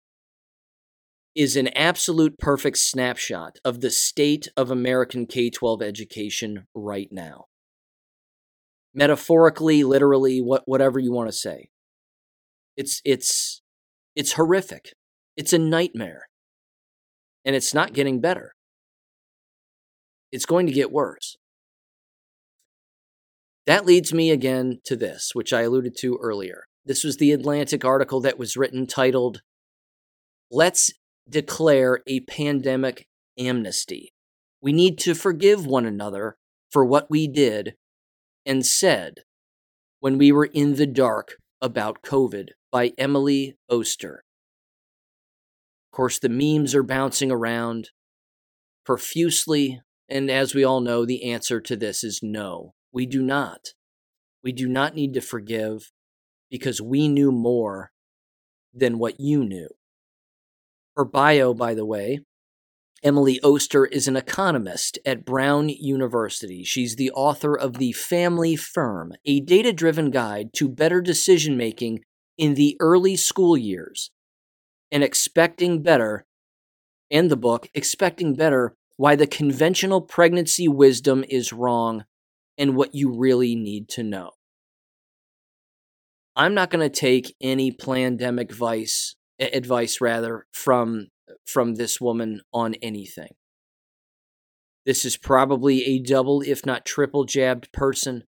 is 1.35 1.57
an 1.57 1.69
absolute 1.69 2.39
perfect 2.39 2.77
snapshot 2.77 3.59
of 3.65 3.81
the 3.81 3.91
state 3.91 4.49
of 4.57 4.71
American 4.71 5.27
K 5.27 5.49
12 5.49 5.81
education 5.81 6.67
right 6.75 7.09
now. 7.11 7.47
Metaphorically, 8.95 9.83
literally, 9.85 10.41
what, 10.41 10.63
whatever 10.67 10.99
you 10.99 11.11
want 11.11 11.29
to 11.29 11.37
say. 11.37 11.71
It's, 12.77 13.01
it's, 13.05 13.63
it's 14.15 14.35
horrific. 14.35 14.93
It's 15.37 15.55
a 15.55 15.59
nightmare. 15.59 16.27
And 17.45 17.57
it's 17.57 17.73
not 17.73 17.95
getting 17.95 18.21
better. 18.21 18.55
It's 20.31 20.47
going 20.47 20.67
to 20.67 20.73
get 20.73 20.93
worse. 20.93 21.39
That 23.67 23.87
leads 23.87 24.13
me 24.13 24.31
again 24.31 24.81
to 24.85 24.97
this, 24.97 25.31
which 25.35 25.53
I 25.53 25.63
alluded 25.63 25.97
to 25.99 26.19
earlier. 26.21 26.65
This 26.85 27.05
was 27.05 27.17
the 27.17 27.33
Atlantic 27.33 27.85
article 27.85 28.21
that 28.23 28.39
was 28.39 28.57
written 28.57 28.87
titled, 28.87 29.43
Let's 30.51 30.93
declare 31.29 32.01
a 32.07 32.21
pandemic 32.21 33.07
amnesty. 33.39 34.13
We 34.61 34.73
need 34.73 34.99
to 34.99 35.15
forgive 35.15 35.65
one 35.65 35.87
another 35.87 36.37
for 36.71 36.85
what 36.85 37.09
we 37.09 37.27
did 37.29 37.75
and 38.45 38.67
said 38.67 39.21
when 40.01 40.19
we 40.19 40.33
were 40.33 40.47
in 40.47 40.75
the 40.75 40.87
dark 40.87 41.37
about 41.61 42.03
COVID 42.03 42.49
by 42.71 42.93
Emily 42.99 43.57
Oster. 43.71 44.25
Of 45.93 45.97
course, 45.97 46.19
the 46.19 46.29
memes 46.29 46.75
are 46.75 46.83
bouncing 46.83 47.31
around 47.31 47.91
profusely, 48.85 49.81
and 50.09 50.31
as 50.31 50.55
we 50.55 50.65
all 50.65 50.81
know, 50.81 51.07
the 51.07 51.31
answer 51.31 51.61
to 51.61 51.77
this 51.77 52.03
is 52.03 52.21
no. 52.23 52.75
We 52.93 53.07
do 53.07 53.23
not. 53.23 53.69
We 54.45 54.53
do 54.53 54.69
not 54.69 54.95
need 54.95 55.15
to 55.15 55.21
forgive 55.21 55.93
because 56.51 56.83
we 56.83 57.09
knew 57.09 57.33
more 57.33 57.93
than 58.75 58.99
what 58.99 59.19
you 59.19 59.45
knew. 59.45 59.69
Her 60.97 61.05
bio, 61.05 61.55
by 61.55 61.75
the 61.75 61.87
way, 61.87 62.21
Emily 63.03 63.41
Oster 63.41 63.87
is 63.87 64.07
an 64.07 64.17
economist 64.17 64.99
at 65.05 65.25
Brown 65.25 65.69
University. 65.69 66.63
She's 66.63 66.97
the 66.97 67.11
author 67.13 67.59
of 67.59 67.79
The 67.79 67.93
Family 67.93 68.55
Firm, 68.55 69.15
a 69.25 69.41
data 69.41 69.73
driven 69.73 70.11
guide 70.11 70.53
to 70.55 70.69
better 70.69 71.01
decision 71.01 71.57
making 71.57 72.01
in 72.39 72.55
the 72.55 72.77
early 72.79 73.17
school 73.17 73.57
years, 73.57 74.11
and 74.91 75.03
expecting 75.03 75.83
better, 75.83 76.27
and 77.11 77.31
the 77.31 77.37
book, 77.37 77.69
Expecting 77.75 78.35
Better 78.35 78.77
Why 78.97 79.17
the 79.17 79.27
Conventional 79.27 80.01
Pregnancy 80.01 80.69
Wisdom 80.69 81.25
is 81.29 81.53
Wrong 81.53 82.05
and 82.59 82.77
What 82.77 82.95
You 82.95 83.13
Really 83.17 83.55
Need 83.55 83.89
to 83.91 84.03
Know. 84.03 84.31
I'm 86.35 86.55
not 86.55 86.71
going 86.71 86.89
to 86.89 87.01
take 87.01 87.35
any 87.41 87.71
pandemic 87.71 88.51
advice, 88.51 89.17
advice 89.39 90.01
rather, 90.01 90.47
from 90.53 91.09
from 91.47 91.75
this 91.75 92.01
woman 92.01 92.41
on 92.53 92.75
anything. 92.83 93.35
This 94.85 95.05
is 95.05 95.17
probably 95.17 95.85
a 95.85 95.99
double, 95.99 96.43
if 96.43 96.67
not 96.67 96.85
triple 96.85 97.25
jabbed 97.25 97.73
person. 97.73 98.25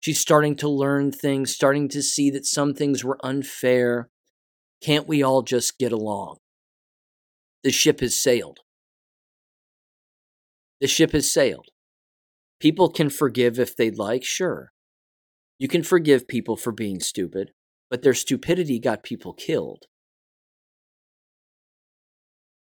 She's 0.00 0.18
starting 0.18 0.56
to 0.56 0.68
learn 0.68 1.12
things, 1.12 1.52
starting 1.52 1.88
to 1.90 2.02
see 2.02 2.30
that 2.30 2.46
some 2.46 2.72
things 2.72 3.04
were 3.04 3.18
unfair. 3.22 4.08
Can't 4.82 5.06
we 5.06 5.22
all 5.22 5.42
just 5.42 5.78
get 5.78 5.92
along? 5.92 6.38
The 7.62 7.70
ship 7.70 8.00
has 8.00 8.18
sailed. 8.18 8.60
The 10.80 10.86
ship 10.86 11.12
has 11.12 11.30
sailed. 11.30 11.66
People 12.60 12.90
can 12.90 13.08
forgive 13.08 13.58
if 13.58 13.74
they'd 13.74 13.98
like, 13.98 14.22
sure. 14.22 14.72
You 15.58 15.66
can 15.66 15.82
forgive 15.82 16.28
people 16.28 16.56
for 16.56 16.72
being 16.72 17.00
stupid, 17.00 17.52
but 17.90 18.02
their 18.02 18.14
stupidity 18.14 18.78
got 18.78 19.02
people 19.02 19.32
killed. 19.32 19.86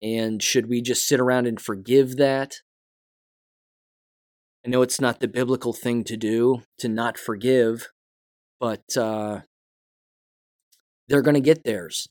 And 0.02 0.42
should 0.42 0.68
we 0.68 0.82
just 0.82 1.08
sit 1.08 1.20
around 1.20 1.48
and 1.48 1.60
forgive 1.60 2.18
that? 2.18 2.58
I 4.66 4.70
know 4.70 4.82
it's 4.84 5.02
not 5.02 5.20
the 5.20 5.28
biblical 5.28 5.74
thing 5.74 6.04
to 6.06 6.18
do 6.18 6.62
to 6.80 6.88
not 6.88 7.18
forgive, 7.18 7.90
but 8.60 8.84
uh, 8.96 9.42
they're 11.08 11.22
going 11.24 11.36
to 11.36 11.42
get 11.42 11.64
theirs. 11.64 12.08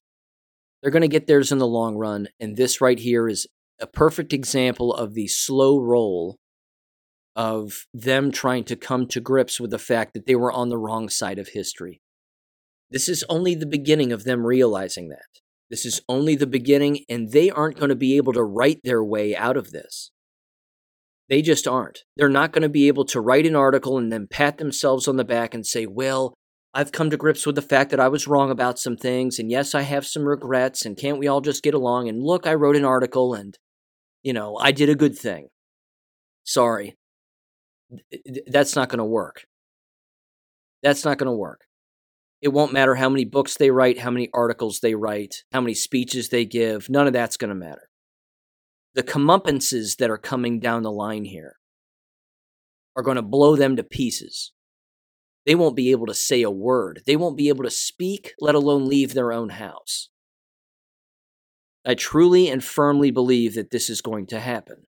They're 0.82 0.90
going 0.90 1.02
to 1.02 1.08
get 1.08 1.26
theirs 1.26 1.52
in 1.52 1.58
the 1.58 1.66
long 1.66 1.96
run. 1.96 2.28
And 2.40 2.56
this 2.56 2.80
right 2.80 2.98
here 2.98 3.28
is 3.28 3.46
a 3.80 3.86
perfect 3.86 4.32
example 4.32 4.92
of 4.92 5.14
the 5.14 5.28
slow 5.28 5.80
roll 5.80 6.38
of 7.40 7.86
them 7.94 8.30
trying 8.30 8.64
to 8.64 8.76
come 8.76 9.06
to 9.06 9.18
grips 9.18 9.58
with 9.58 9.70
the 9.70 9.78
fact 9.78 10.12
that 10.12 10.26
they 10.26 10.34
were 10.34 10.52
on 10.52 10.68
the 10.68 10.76
wrong 10.76 11.08
side 11.08 11.38
of 11.38 11.48
history. 11.48 12.02
This 12.90 13.08
is 13.08 13.24
only 13.30 13.54
the 13.54 13.64
beginning 13.64 14.12
of 14.12 14.24
them 14.24 14.44
realizing 14.44 15.08
that. 15.08 15.40
This 15.70 15.86
is 15.86 16.02
only 16.06 16.36
the 16.36 16.46
beginning, 16.46 17.06
and 17.08 17.32
they 17.32 17.48
aren't 17.48 17.78
going 17.78 17.88
to 17.88 17.96
be 17.96 18.18
able 18.18 18.34
to 18.34 18.44
write 18.44 18.80
their 18.84 19.02
way 19.02 19.34
out 19.34 19.56
of 19.56 19.70
this. 19.70 20.10
They 21.30 21.40
just 21.40 21.66
aren't. 21.66 22.00
They're 22.14 22.28
not 22.28 22.52
going 22.52 22.62
to 22.62 22.68
be 22.68 22.88
able 22.88 23.06
to 23.06 23.22
write 23.22 23.46
an 23.46 23.56
article 23.56 23.96
and 23.96 24.12
then 24.12 24.26
pat 24.30 24.58
themselves 24.58 25.08
on 25.08 25.16
the 25.16 25.24
back 25.24 25.54
and 25.54 25.64
say, 25.64 25.86
well, 25.86 26.34
I've 26.74 26.92
come 26.92 27.08
to 27.08 27.16
grips 27.16 27.46
with 27.46 27.54
the 27.54 27.62
fact 27.62 27.90
that 27.90 28.00
I 28.00 28.08
was 28.08 28.28
wrong 28.28 28.50
about 28.50 28.78
some 28.78 28.98
things, 28.98 29.38
and 29.38 29.50
yes, 29.50 29.74
I 29.74 29.80
have 29.80 30.06
some 30.06 30.24
regrets, 30.24 30.84
and 30.84 30.94
can't 30.94 31.18
we 31.18 31.26
all 31.26 31.40
just 31.40 31.62
get 31.62 31.72
along? 31.72 32.10
And 32.10 32.22
look, 32.22 32.46
I 32.46 32.52
wrote 32.52 32.76
an 32.76 32.84
article, 32.84 33.32
and, 33.32 33.56
you 34.22 34.34
know, 34.34 34.58
I 34.58 34.72
did 34.72 34.90
a 34.90 34.94
good 34.94 35.16
thing. 35.16 35.48
Sorry. 36.44 36.96
That's 38.46 38.76
not 38.76 38.88
going 38.88 38.98
to 38.98 39.04
work. 39.04 39.46
That's 40.82 41.04
not 41.04 41.18
going 41.18 41.26
to 41.26 41.36
work. 41.36 41.62
It 42.40 42.48
won't 42.48 42.72
matter 42.72 42.94
how 42.94 43.08
many 43.10 43.24
books 43.24 43.56
they 43.56 43.70
write, 43.70 43.98
how 43.98 44.10
many 44.10 44.30
articles 44.32 44.80
they 44.80 44.94
write, 44.94 45.44
how 45.52 45.60
many 45.60 45.74
speeches 45.74 46.30
they 46.30 46.44
give. 46.44 46.88
None 46.88 47.06
of 47.06 47.12
that's 47.12 47.36
going 47.36 47.50
to 47.50 47.54
matter. 47.54 47.90
The 48.94 49.02
comeumpances 49.02 49.96
that 49.98 50.10
are 50.10 50.18
coming 50.18 50.58
down 50.58 50.82
the 50.82 50.90
line 50.90 51.24
here 51.24 51.56
are 52.96 53.02
going 53.02 53.16
to 53.16 53.22
blow 53.22 53.56
them 53.56 53.76
to 53.76 53.84
pieces. 53.84 54.52
They 55.46 55.54
won't 55.54 55.76
be 55.76 55.90
able 55.90 56.06
to 56.06 56.14
say 56.14 56.42
a 56.42 56.50
word. 56.50 57.02
They 57.06 57.16
won't 57.16 57.36
be 57.36 57.48
able 57.48 57.64
to 57.64 57.70
speak, 57.70 58.32
let 58.40 58.54
alone 58.54 58.88
leave 58.88 59.14
their 59.14 59.32
own 59.32 59.50
house. 59.50 60.08
I 61.84 61.94
truly 61.94 62.48
and 62.48 62.62
firmly 62.62 63.10
believe 63.10 63.54
that 63.54 63.70
this 63.70 63.88
is 63.88 64.02
going 64.02 64.26
to 64.28 64.40
happen. 64.40 64.86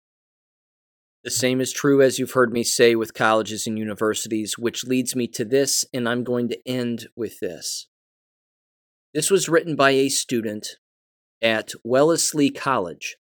The 1.26 1.32
same 1.32 1.60
is 1.60 1.74
true 1.74 2.04
as 2.04 2.20
you've 2.20 2.34
heard 2.34 2.54
me 2.54 2.64
say 2.64 2.94
with 2.94 3.16
colleges 3.16 3.66
and 3.66 3.80
universities, 3.80 4.60
which 4.60 4.84
leads 4.84 5.16
me 5.16 5.26
to 5.30 5.44
this, 5.44 5.84
and 5.92 6.08
I'm 6.08 6.24
going 6.24 6.50
to 6.50 6.70
end 6.70 7.08
with 7.16 7.40
this. 7.40 7.88
This 9.12 9.32
was 9.32 9.50
written 9.50 9.76
by 9.76 9.90
a 9.90 10.10
student 10.10 10.78
at 11.42 11.72
Wellesley 11.84 12.52
College, 12.52 13.18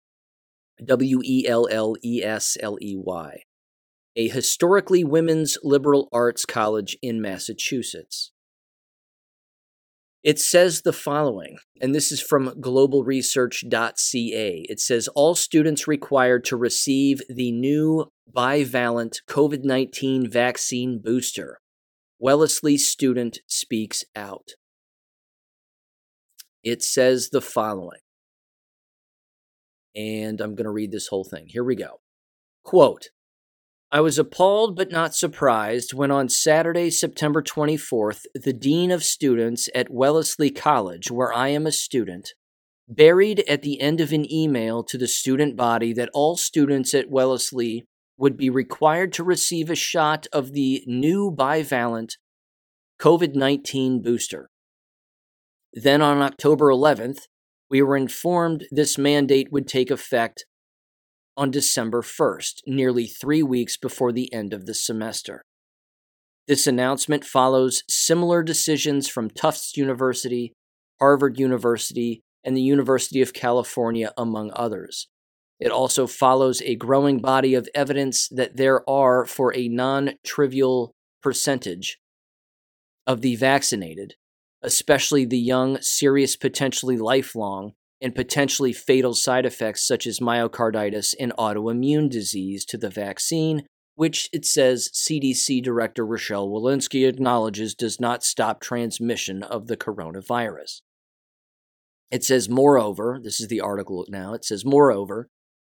W 0.82 1.20
E 1.22 1.46
L 1.46 1.68
L 1.70 1.94
E 2.02 2.22
S 2.24 2.56
L 2.60 2.78
E 2.80 2.96
Y, 2.96 3.42
a 4.16 4.28
historically 4.28 5.04
women's 5.04 5.58
liberal 5.62 6.08
arts 6.10 6.46
college 6.46 6.96
in 7.02 7.20
Massachusetts. 7.20 8.32
It 10.22 10.38
says 10.38 10.82
the 10.82 10.92
following, 10.92 11.56
and 11.80 11.94
this 11.94 12.12
is 12.12 12.20
from 12.20 12.50
globalresearch.ca. 12.60 14.66
It 14.68 14.78
says 14.78 15.08
all 15.08 15.34
students 15.34 15.88
required 15.88 16.44
to 16.44 16.58
receive 16.58 17.22
the 17.30 17.50
new 17.52 18.12
bivalent 18.30 19.22
COVID 19.26 19.64
19 19.64 20.30
vaccine 20.30 21.00
booster. 21.02 21.60
Wellesley 22.18 22.76
student 22.76 23.38
speaks 23.46 24.04
out. 24.14 24.50
It 26.62 26.82
says 26.82 27.30
the 27.30 27.40
following, 27.40 28.00
and 29.96 30.38
I'm 30.42 30.54
going 30.54 30.66
to 30.66 30.70
read 30.70 30.92
this 30.92 31.08
whole 31.08 31.24
thing. 31.24 31.46
Here 31.48 31.64
we 31.64 31.76
go. 31.76 32.00
Quote 32.62 33.08
I 33.92 34.00
was 34.00 34.20
appalled 34.20 34.76
but 34.76 34.92
not 34.92 35.16
surprised 35.16 35.94
when 35.94 36.12
on 36.12 36.28
Saturday, 36.28 36.90
September 36.90 37.42
24th, 37.42 38.24
the 38.34 38.52
Dean 38.52 38.92
of 38.92 39.02
Students 39.02 39.68
at 39.74 39.90
Wellesley 39.90 40.50
College, 40.50 41.10
where 41.10 41.32
I 41.32 41.48
am 41.48 41.66
a 41.66 41.72
student, 41.72 42.34
buried 42.88 43.40
at 43.48 43.62
the 43.62 43.80
end 43.80 44.00
of 44.00 44.12
an 44.12 44.32
email 44.32 44.84
to 44.84 44.96
the 44.96 45.08
student 45.08 45.56
body 45.56 45.92
that 45.92 46.10
all 46.14 46.36
students 46.36 46.94
at 46.94 47.10
Wellesley 47.10 47.84
would 48.16 48.36
be 48.36 48.48
required 48.48 49.12
to 49.14 49.24
receive 49.24 49.70
a 49.70 49.74
shot 49.74 50.28
of 50.32 50.52
the 50.52 50.84
new 50.86 51.34
bivalent 51.36 52.12
COVID 53.00 53.34
19 53.34 54.02
booster. 54.02 54.50
Then 55.72 56.00
on 56.00 56.22
October 56.22 56.66
11th, 56.66 57.22
we 57.68 57.82
were 57.82 57.96
informed 57.96 58.66
this 58.70 58.96
mandate 58.96 59.50
would 59.50 59.66
take 59.66 59.90
effect 59.90 60.44
on 61.36 61.50
December 61.50 62.02
1st, 62.02 62.62
nearly 62.66 63.06
three 63.06 63.42
weeks 63.42 63.76
before 63.76 64.12
the 64.12 64.32
end 64.32 64.52
of 64.52 64.66
the 64.66 64.74
semester. 64.74 65.42
This 66.46 66.66
announcement 66.66 67.24
follows 67.24 67.84
similar 67.88 68.42
decisions 68.42 69.08
from 69.08 69.30
Tufts 69.30 69.76
University, 69.76 70.52
Harvard 70.98 71.38
University, 71.38 72.22
and 72.42 72.56
the 72.56 72.62
University 72.62 73.22
of 73.22 73.32
California, 73.32 74.12
among 74.16 74.50
others. 74.54 75.08
It 75.60 75.70
also 75.70 76.06
follows 76.06 76.62
a 76.62 76.74
growing 76.74 77.18
body 77.18 77.54
of 77.54 77.68
evidence 77.74 78.28
that 78.28 78.56
there 78.56 78.88
are, 78.88 79.26
for 79.26 79.54
a 79.54 79.68
non 79.68 80.14
trivial 80.24 80.92
percentage 81.22 81.98
of 83.06 83.20
the 83.20 83.36
vaccinated, 83.36 84.14
especially 84.62 85.24
the 85.24 85.38
young, 85.38 85.80
serious, 85.82 86.34
potentially 86.34 86.96
lifelong, 86.96 87.74
and 88.00 88.14
potentially 88.14 88.72
fatal 88.72 89.14
side 89.14 89.44
effects 89.44 89.86
such 89.86 90.06
as 90.06 90.20
myocarditis 90.20 91.14
and 91.20 91.32
autoimmune 91.38 92.08
disease 92.08 92.64
to 92.64 92.78
the 92.78 92.90
vaccine, 92.90 93.64
which 93.94 94.28
it 94.32 94.46
says 94.46 94.90
CDC 94.94 95.62
Director 95.62 96.06
Rochelle 96.06 96.48
Walensky 96.48 97.06
acknowledges 97.06 97.74
does 97.74 98.00
not 98.00 98.24
stop 98.24 98.60
transmission 98.60 99.42
of 99.42 99.66
the 99.66 99.76
coronavirus. 99.76 100.80
It 102.10 102.24
says, 102.24 102.48
moreover, 102.48 103.20
this 103.22 103.40
is 103.40 103.48
the 103.48 103.60
article 103.60 104.04
now, 104.08 104.34
it 104.34 104.44
says, 104.44 104.64
moreover, 104.64 105.28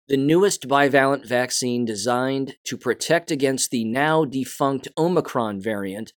the 0.09 0.17
newest 0.17 0.69
bivalent 0.69 1.25
vaccine 1.25 1.85
designed 1.85 2.57
to 2.65 2.77
protect 2.77 3.31
against 3.31 3.71
the 3.71 3.85
now 3.85 4.25
defunct 4.25 4.89
Omicron 4.99 5.61
variant 5.61 6.13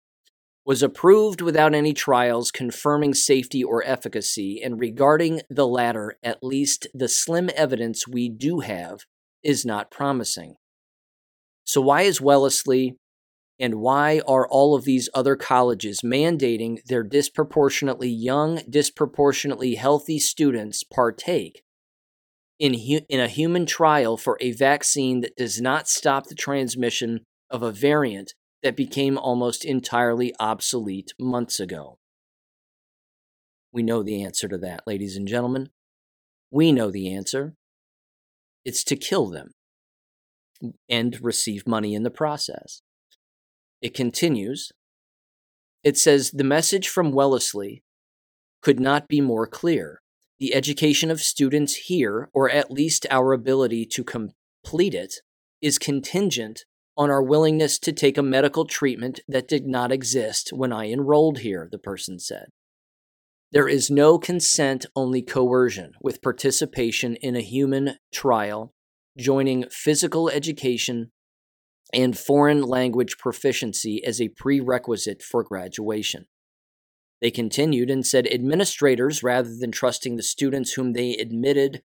was 0.65 0.83
approved 0.83 1.41
without 1.41 1.73
any 1.73 1.93
trials 1.93 2.51
confirming 2.51 3.13
safety 3.13 3.63
or 3.63 3.83
efficacy, 3.83 4.61
and 4.63 4.79
regarding 4.79 5.41
the 5.49 5.67
latter, 5.67 6.17
at 6.23 6.43
least 6.43 6.87
the 6.93 7.07
slim 7.07 7.49
evidence 7.55 8.07
we 8.07 8.29
do 8.29 8.59
have 8.59 9.01
is 9.43 9.65
not 9.65 9.89
promising. 9.89 10.55
So, 11.63 11.81
why 11.81 12.03
is 12.03 12.21
Wellesley 12.21 12.95
and 13.59 13.75
why 13.75 14.21
are 14.27 14.47
all 14.47 14.75
of 14.75 14.85
these 14.85 15.09
other 15.13 15.35
colleges 15.35 16.01
mandating 16.01 16.83
their 16.85 17.03
disproportionately 17.03 18.09
young, 18.09 18.61
disproportionately 18.69 19.75
healthy 19.75 20.19
students 20.19 20.83
partake 20.83 21.63
in, 22.59 22.73
hu- 22.73 23.05
in 23.07 23.19
a 23.19 23.27
human 23.27 23.65
trial 23.65 24.17
for 24.17 24.37
a 24.41 24.51
vaccine 24.51 25.21
that 25.21 25.35
does 25.35 25.61
not 25.61 25.87
stop 25.87 26.27
the 26.27 26.35
transmission 26.35 27.21
of 27.49 27.61
a 27.61 27.71
variant 27.71 28.33
that 28.63 28.75
became 28.75 29.17
almost 29.17 29.65
entirely 29.65 30.33
obsolete 30.39 31.13
months 31.19 31.59
ago? 31.59 31.97
We 33.71 33.83
know 33.83 34.03
the 34.03 34.23
answer 34.23 34.47
to 34.47 34.57
that, 34.59 34.83
ladies 34.85 35.15
and 35.15 35.27
gentlemen. 35.27 35.69
We 36.51 36.71
know 36.71 36.91
the 36.91 37.13
answer. 37.13 37.55
It's 38.65 38.83
to 38.85 38.95
kill 38.95 39.27
them 39.27 39.51
and 40.89 41.23
receive 41.23 41.65
money 41.65 41.95
in 41.95 42.03
the 42.03 42.11
process. 42.11 42.81
It 43.81 43.93
continues. 43.93 44.71
It 45.83 45.97
says 45.97 46.31
the 46.31 46.43
message 46.43 46.87
from 46.87 47.11
Wellesley 47.11 47.83
could 48.61 48.79
not 48.79 49.07
be 49.07 49.21
more 49.21 49.47
clear. 49.47 50.01
The 50.39 50.53
education 50.53 51.09
of 51.09 51.21
students 51.21 51.75
here, 51.75 52.29
or 52.33 52.49
at 52.49 52.71
least 52.71 53.07
our 53.09 53.33
ability 53.33 53.85
to 53.87 54.03
complete 54.03 54.93
it, 54.93 55.15
is 55.61 55.79
contingent 55.79 56.65
on 56.97 57.09
our 57.09 57.23
willingness 57.23 57.79
to 57.79 57.91
take 57.91 58.17
a 58.17 58.23
medical 58.23 58.65
treatment 58.65 59.19
that 59.27 59.47
did 59.47 59.65
not 59.65 59.91
exist 59.91 60.51
when 60.53 60.73
I 60.73 60.91
enrolled 60.91 61.39
here, 61.39 61.67
the 61.71 61.79
person 61.79 62.19
said. 62.19 62.47
There 63.51 63.67
is 63.67 63.91
no 63.91 64.17
consent, 64.17 64.85
only 64.95 65.21
coercion, 65.21 65.91
with 66.01 66.21
participation 66.21 67.15
in 67.15 67.35
a 67.35 67.41
human 67.41 67.97
trial, 68.13 68.73
joining 69.17 69.65
physical 69.69 70.29
education 70.29 71.11
and 71.93 72.17
foreign 72.17 72.61
language 72.61 73.17
proficiency 73.17 74.01
as 74.05 74.21
a 74.21 74.29
prerequisite 74.29 75.21
for 75.21 75.43
graduation. 75.43 76.27
They 77.21 77.29
continued 77.29 77.89
and 77.89 78.05
said 78.05 78.25
administrators, 78.27 79.21
rather 79.21 79.49
than 79.59 79.71
trusting 79.71 80.15
the 80.15 80.23
students 80.23 80.73
whom 80.73 80.93
they 80.93 81.15
admitted 81.15 81.83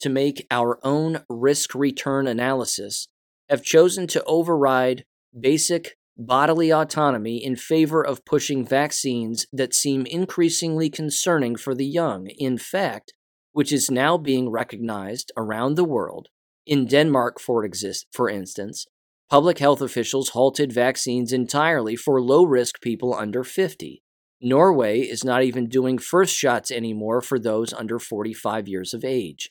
to 0.00 0.08
make 0.10 0.46
our 0.50 0.78
own 0.82 1.24
risk 1.28 1.74
return 1.74 2.26
analysis, 2.26 3.08
have 3.48 3.62
chosen 3.62 4.06
to 4.08 4.24
override 4.24 5.04
basic 5.38 5.96
bodily 6.18 6.72
autonomy 6.72 7.44
in 7.44 7.56
favor 7.56 8.04
of 8.04 8.24
pushing 8.24 8.66
vaccines 8.66 9.46
that 9.52 9.74
seem 9.74 10.06
increasingly 10.06 10.88
concerning 10.88 11.56
for 11.56 11.74
the 11.74 11.86
young. 11.86 12.26
In 12.38 12.56
fact, 12.56 13.12
which 13.52 13.72
is 13.72 13.90
now 13.90 14.18
being 14.18 14.50
recognized 14.50 15.32
around 15.36 15.74
the 15.74 15.84
world. 15.84 16.28
In 16.66 16.86
Denmark, 16.86 17.40
for, 17.40 17.64
exist, 17.64 18.06
for 18.12 18.28
instance, 18.28 18.86
public 19.30 19.58
health 19.58 19.80
officials 19.80 20.30
halted 20.30 20.72
vaccines 20.72 21.32
entirely 21.32 21.96
for 21.96 22.20
low 22.20 22.44
risk 22.44 22.80
people 22.80 23.14
under 23.14 23.44
50. 23.44 24.02
Norway 24.42 25.00
is 25.00 25.24
not 25.24 25.42
even 25.42 25.68
doing 25.68 25.96
first 25.96 26.34
shots 26.34 26.70
anymore 26.70 27.22
for 27.22 27.38
those 27.38 27.72
under 27.72 27.98
45 27.98 28.68
years 28.68 28.92
of 28.92 29.04
age. 29.04 29.50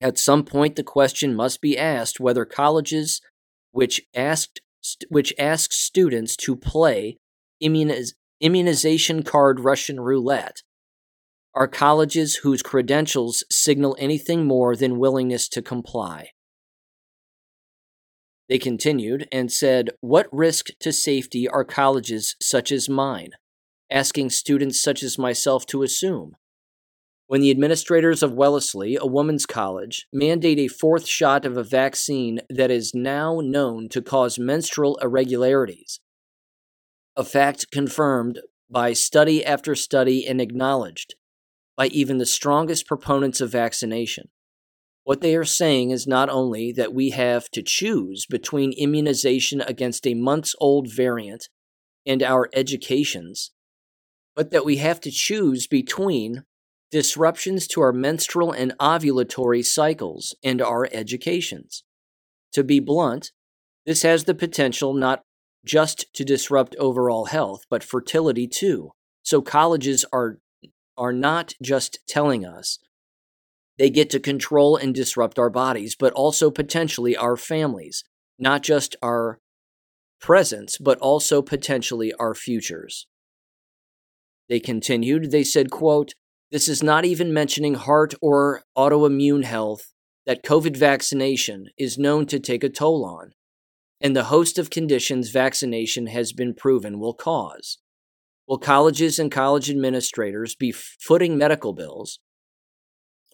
At 0.00 0.18
some 0.18 0.44
point, 0.44 0.76
the 0.76 0.82
question 0.82 1.34
must 1.34 1.60
be 1.60 1.76
asked 1.76 2.20
whether 2.20 2.44
colleges 2.44 3.20
which 3.72 4.00
asked 4.14 4.60
which 5.10 5.34
asks 5.38 5.76
students 5.76 6.34
to 6.36 6.56
play 6.56 7.18
immuniz- 7.62 8.14
immunization 8.40 9.22
card 9.22 9.60
Russian 9.60 10.00
roulette 10.00 10.62
are 11.54 11.68
colleges 11.68 12.36
whose 12.36 12.62
credentials 12.62 13.44
signal 13.50 13.96
anything 13.98 14.46
more 14.46 14.74
than 14.74 14.98
willingness 14.98 15.48
to 15.48 15.60
comply. 15.60 16.30
They 18.48 18.58
continued 18.58 19.28
and 19.30 19.52
said, 19.52 19.90
What 20.00 20.28
risk 20.32 20.68
to 20.80 20.92
safety 20.92 21.48
are 21.48 21.64
colleges 21.64 22.36
such 22.40 22.72
as 22.72 22.88
mine, 22.88 23.30
asking 23.90 24.30
students 24.30 24.80
such 24.80 25.02
as 25.02 25.18
myself 25.18 25.66
to 25.66 25.82
assume? 25.82 26.36
When 27.30 27.40
the 27.40 27.52
administrators 27.52 28.24
of 28.24 28.34
Wellesley, 28.34 28.98
a 29.00 29.06
woman's 29.06 29.46
college, 29.46 30.08
mandate 30.12 30.58
a 30.58 30.66
fourth 30.66 31.06
shot 31.06 31.46
of 31.46 31.56
a 31.56 31.62
vaccine 31.62 32.40
that 32.50 32.72
is 32.72 32.92
now 32.92 33.38
known 33.40 33.88
to 33.90 34.02
cause 34.02 34.36
menstrual 34.36 34.98
irregularities. 35.00 36.00
A 37.16 37.22
fact 37.22 37.70
confirmed 37.70 38.40
by 38.68 38.94
study 38.94 39.46
after 39.46 39.76
study 39.76 40.26
and 40.26 40.40
acknowledged 40.40 41.14
by 41.76 41.86
even 41.86 42.18
the 42.18 42.26
strongest 42.26 42.88
proponents 42.88 43.40
of 43.40 43.52
vaccination. 43.52 44.28
What 45.04 45.20
they 45.20 45.36
are 45.36 45.44
saying 45.44 45.92
is 45.92 46.08
not 46.08 46.30
only 46.30 46.72
that 46.72 46.92
we 46.92 47.10
have 47.10 47.48
to 47.50 47.62
choose 47.62 48.26
between 48.26 48.72
immunization 48.72 49.60
against 49.60 50.04
a 50.04 50.14
months 50.14 50.56
old 50.58 50.92
variant 50.92 51.48
and 52.04 52.24
our 52.24 52.50
educations, 52.54 53.52
but 54.34 54.50
that 54.50 54.64
we 54.64 54.78
have 54.78 54.98
to 55.02 55.12
choose 55.12 55.68
between 55.68 56.42
disruptions 56.90 57.66
to 57.68 57.80
our 57.80 57.92
menstrual 57.92 58.52
and 58.52 58.72
ovulatory 58.78 59.64
cycles 59.64 60.34
and 60.42 60.60
our 60.60 60.88
educations. 60.92 61.84
To 62.52 62.64
be 62.64 62.80
blunt, 62.80 63.30
this 63.86 64.02
has 64.02 64.24
the 64.24 64.34
potential 64.34 64.92
not 64.92 65.22
just 65.64 66.12
to 66.14 66.24
disrupt 66.24 66.76
overall 66.76 67.26
health, 67.26 67.64
but 67.70 67.84
fertility 67.84 68.46
too. 68.46 68.90
So 69.22 69.42
colleges 69.42 70.04
are 70.12 70.38
are 70.96 71.12
not 71.12 71.54
just 71.62 71.98
telling 72.06 72.44
us 72.44 72.78
they 73.78 73.88
get 73.88 74.10
to 74.10 74.20
control 74.20 74.76
and 74.76 74.94
disrupt 74.94 75.38
our 75.38 75.48
bodies, 75.48 75.96
but 75.98 76.12
also 76.12 76.50
potentially 76.50 77.16
our 77.16 77.36
families, 77.36 78.04
not 78.38 78.62
just 78.62 78.94
our 79.00 79.38
presence, 80.20 80.76
but 80.76 80.98
also 80.98 81.40
potentially 81.40 82.12
our 82.14 82.34
futures. 82.34 83.06
They 84.50 84.60
continued, 84.60 85.30
they 85.30 85.44
said, 85.44 85.70
quote, 85.70 86.12
this 86.50 86.68
is 86.68 86.82
not 86.82 87.04
even 87.04 87.32
mentioning 87.32 87.74
heart 87.74 88.14
or 88.20 88.62
autoimmune 88.76 89.44
health 89.44 89.92
that 90.26 90.44
COVID 90.44 90.76
vaccination 90.76 91.66
is 91.78 91.98
known 91.98 92.26
to 92.26 92.40
take 92.40 92.64
a 92.64 92.68
toll 92.68 93.04
on, 93.04 93.32
and 94.00 94.16
the 94.16 94.24
host 94.24 94.58
of 94.58 94.70
conditions 94.70 95.30
vaccination 95.30 96.08
has 96.08 96.32
been 96.32 96.54
proven 96.54 96.98
will 96.98 97.14
cause. 97.14 97.78
Will 98.48 98.58
colleges 98.58 99.18
and 99.18 99.30
college 99.30 99.70
administrators 99.70 100.56
be 100.56 100.72
footing 100.72 101.38
medical 101.38 101.72
bills 101.72 102.18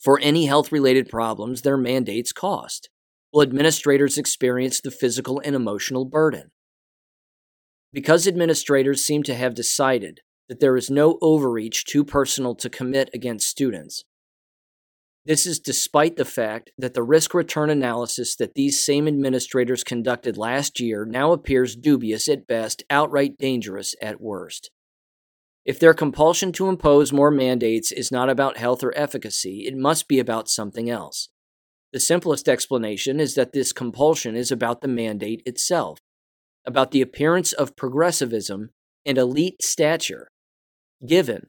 for 0.02 0.20
any 0.20 0.44
health 0.44 0.70
related 0.70 1.08
problems 1.08 1.62
their 1.62 1.78
mandates 1.78 2.32
cost? 2.32 2.90
Will 3.32 3.42
administrators 3.42 4.18
experience 4.18 4.80
the 4.80 4.90
physical 4.90 5.40
and 5.40 5.56
emotional 5.56 6.04
burden? 6.04 6.50
Because 7.92 8.28
administrators 8.28 9.04
seem 9.04 9.22
to 9.22 9.34
have 9.34 9.54
decided 9.54 10.20
that 10.48 10.60
there 10.60 10.76
is 10.76 10.90
no 10.90 11.18
overreach 11.20 11.84
too 11.84 12.04
personal 12.04 12.54
to 12.54 12.70
commit 12.70 13.10
against 13.12 13.48
students. 13.48 14.04
This 15.24 15.44
is 15.44 15.58
despite 15.58 16.16
the 16.16 16.24
fact 16.24 16.70
that 16.78 16.94
the 16.94 17.02
risk 17.02 17.34
return 17.34 17.68
analysis 17.68 18.36
that 18.36 18.54
these 18.54 18.84
same 18.84 19.08
administrators 19.08 19.82
conducted 19.82 20.38
last 20.38 20.78
year 20.78 21.04
now 21.04 21.32
appears 21.32 21.74
dubious 21.74 22.28
at 22.28 22.46
best, 22.46 22.84
outright 22.90 23.36
dangerous 23.36 23.96
at 24.00 24.20
worst. 24.20 24.70
If 25.64 25.80
their 25.80 25.94
compulsion 25.94 26.52
to 26.52 26.68
impose 26.68 27.12
more 27.12 27.32
mandates 27.32 27.90
is 27.90 28.12
not 28.12 28.30
about 28.30 28.56
health 28.56 28.84
or 28.84 28.96
efficacy, 28.96 29.66
it 29.66 29.76
must 29.76 30.06
be 30.06 30.20
about 30.20 30.48
something 30.48 30.88
else. 30.88 31.28
The 31.92 31.98
simplest 31.98 32.48
explanation 32.48 33.18
is 33.18 33.34
that 33.34 33.52
this 33.52 33.72
compulsion 33.72 34.36
is 34.36 34.52
about 34.52 34.80
the 34.80 34.86
mandate 34.86 35.42
itself, 35.44 35.98
about 36.64 36.92
the 36.92 37.02
appearance 37.02 37.52
of 37.52 37.74
progressivism 37.74 38.70
and 39.04 39.18
elite 39.18 39.60
stature, 39.60 40.28
given 41.04 41.46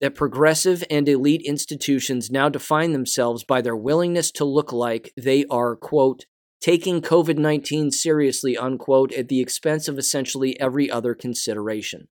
that 0.00 0.14
progressive 0.14 0.84
and 0.90 1.08
elite 1.08 1.42
institutions 1.44 2.30
now 2.30 2.48
define 2.48 2.92
themselves 2.92 3.44
by 3.44 3.62
their 3.62 3.76
willingness 3.76 4.30
to 4.32 4.44
look 4.44 4.72
like 4.72 5.12
they 5.16 5.44
are, 5.50 5.74
quote, 5.74 6.26
taking 6.60 7.00
COVID 7.00 7.38
19 7.38 7.90
seriously, 7.90 8.56
unquote, 8.56 9.12
at 9.12 9.28
the 9.28 9.40
expense 9.40 9.88
of 9.88 9.98
essentially 9.98 10.58
every 10.60 10.90
other 10.90 11.14
consideration. 11.14 12.08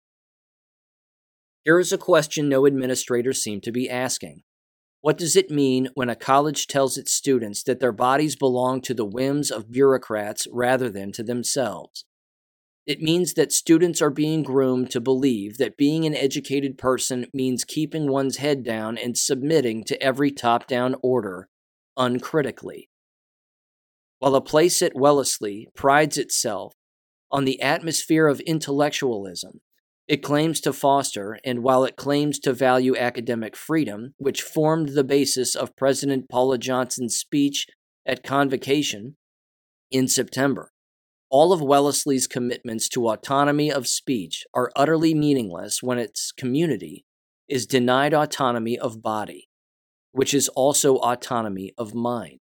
Here 1.64 1.78
is 1.78 1.92
a 1.92 1.98
question 1.98 2.48
no 2.48 2.66
administrators 2.66 3.42
seem 3.42 3.60
to 3.62 3.72
be 3.72 3.88
asking. 3.88 4.42
What 5.00 5.18
does 5.18 5.34
it 5.34 5.50
mean 5.50 5.88
when 5.94 6.08
a 6.08 6.16
college 6.16 6.68
tells 6.68 6.96
its 6.96 7.12
students 7.12 7.64
that 7.64 7.80
their 7.80 7.92
bodies 7.92 8.36
belong 8.36 8.80
to 8.82 8.94
the 8.94 9.04
whims 9.04 9.50
of 9.50 9.70
bureaucrats 9.70 10.46
rather 10.52 10.88
than 10.88 11.10
to 11.12 11.24
themselves? 11.24 12.04
It 12.86 13.00
means 13.00 13.34
that 13.34 13.52
students 13.52 14.02
are 14.02 14.10
being 14.10 14.42
groomed 14.42 14.90
to 14.90 15.00
believe 15.00 15.58
that 15.58 15.76
being 15.76 16.04
an 16.04 16.16
educated 16.16 16.76
person 16.78 17.26
means 17.32 17.64
keeping 17.64 18.10
one's 18.10 18.38
head 18.38 18.64
down 18.64 18.98
and 18.98 19.16
submitting 19.16 19.84
to 19.84 20.02
every 20.02 20.32
top 20.32 20.66
down 20.66 20.96
order 21.02 21.48
uncritically. 21.96 22.88
While 24.18 24.34
a 24.34 24.40
place 24.40 24.82
at 24.82 24.96
Wellesley 24.96 25.68
prides 25.74 26.18
itself 26.18 26.74
on 27.30 27.44
the 27.44 27.60
atmosphere 27.60 28.26
of 28.26 28.40
intellectualism 28.40 29.60
it 30.08 30.22
claims 30.22 30.60
to 30.62 30.72
foster, 30.72 31.38
and 31.44 31.62
while 31.62 31.84
it 31.84 31.96
claims 31.96 32.38
to 32.40 32.52
value 32.52 32.96
academic 32.96 33.56
freedom, 33.56 34.14
which 34.18 34.42
formed 34.42 34.90
the 34.90 35.04
basis 35.04 35.54
of 35.54 35.76
President 35.76 36.28
Paula 36.28 36.58
Johnson's 36.58 37.16
speech 37.16 37.66
at 38.04 38.24
Convocation 38.24 39.16
in 39.90 40.08
September, 40.08 40.71
all 41.32 41.50
of 41.50 41.62
Wellesley's 41.62 42.26
commitments 42.26 42.90
to 42.90 43.08
autonomy 43.08 43.72
of 43.72 43.88
speech 43.88 44.44
are 44.52 44.70
utterly 44.76 45.14
meaningless 45.14 45.82
when 45.82 45.98
its 45.98 46.30
community 46.30 47.06
is 47.48 47.66
denied 47.66 48.12
autonomy 48.12 48.78
of 48.78 49.02
body, 49.02 49.48
which 50.12 50.34
is 50.34 50.50
also 50.50 50.96
autonomy 50.96 51.72
of 51.78 51.94
mind. 51.94 52.40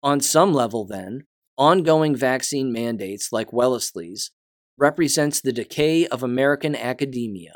On 0.00 0.20
some 0.20 0.54
level, 0.54 0.86
then, 0.86 1.24
ongoing 1.58 2.14
vaccine 2.14 2.72
mandates 2.72 3.32
like 3.32 3.52
Wellesley's 3.52 4.30
represents 4.78 5.40
the 5.40 5.52
decay 5.52 6.06
of 6.06 6.22
American 6.22 6.76
academia 6.76 7.54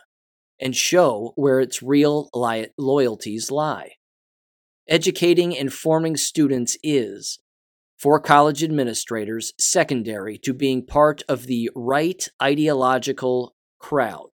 and 0.61 0.75
show 0.75 1.33
where 1.37 1.61
its 1.61 1.85
real 1.85 2.29
li- 2.35 2.67
loyalties 2.77 3.53
lie. 3.53 3.93
Educating 4.89 5.57
and 5.57 5.73
forming 5.73 6.17
students 6.17 6.77
is, 6.83 7.39
for 8.01 8.19
college 8.19 8.65
administrators, 8.65 9.53
secondary 9.59 10.39
to 10.39 10.55
being 10.55 10.87
part 10.87 11.23
of 11.29 11.47
the 11.47 11.71
right 11.75 12.27
ideological 12.43 13.55
crowd, 13.79 14.29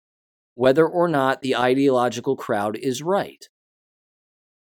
whether 0.54 0.88
or 0.88 1.08
not 1.08 1.42
the 1.42 1.56
ideological 1.56 2.36
crowd 2.36 2.78
is 2.78 3.02
right. 3.02 3.50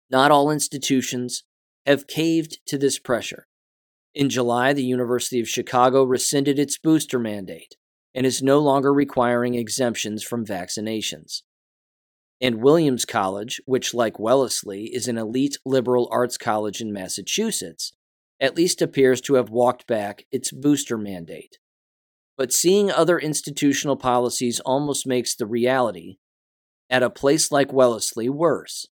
Not 0.08 0.30
all 0.30 0.50
institutions 0.50 1.44
have 1.84 2.06
caved 2.06 2.58
to 2.68 2.78
this 2.78 2.98
pressure. 2.98 3.46
In 4.14 4.30
July, 4.30 4.72
the 4.72 4.84
University 4.84 5.40
of 5.40 5.48
Chicago 5.48 6.02
rescinded 6.02 6.58
its 6.58 6.78
booster 6.78 7.18
mandate 7.18 7.76
and 8.14 8.24
is 8.24 8.42
no 8.42 8.60
longer 8.60 8.94
requiring 8.94 9.56
exemptions 9.56 10.22
from 10.22 10.46
vaccinations. 10.46 11.42
And 12.40 12.62
Williams 12.62 13.04
College, 13.04 13.60
which, 13.66 13.92
like 13.92 14.18
Wellesley, 14.18 14.84
is 14.84 15.06
an 15.06 15.18
elite 15.18 15.58
liberal 15.66 16.08
arts 16.10 16.38
college 16.38 16.80
in 16.80 16.92
Massachusetts, 16.92 17.92
at 18.40 18.56
least 18.56 18.82
appears 18.82 19.20
to 19.22 19.34
have 19.34 19.50
walked 19.50 19.86
back 19.86 20.24
its 20.30 20.52
booster 20.52 20.98
mandate. 20.98 21.58
But 22.36 22.52
seeing 22.52 22.90
other 22.90 23.18
institutional 23.18 23.96
policies 23.96 24.60
almost 24.60 25.06
makes 25.06 25.34
the 25.34 25.46
reality 25.46 26.16
at 26.90 27.02
a 27.02 27.10
place 27.10 27.50
like 27.50 27.72
Wellesley 27.72 28.28
worse. 28.28 28.86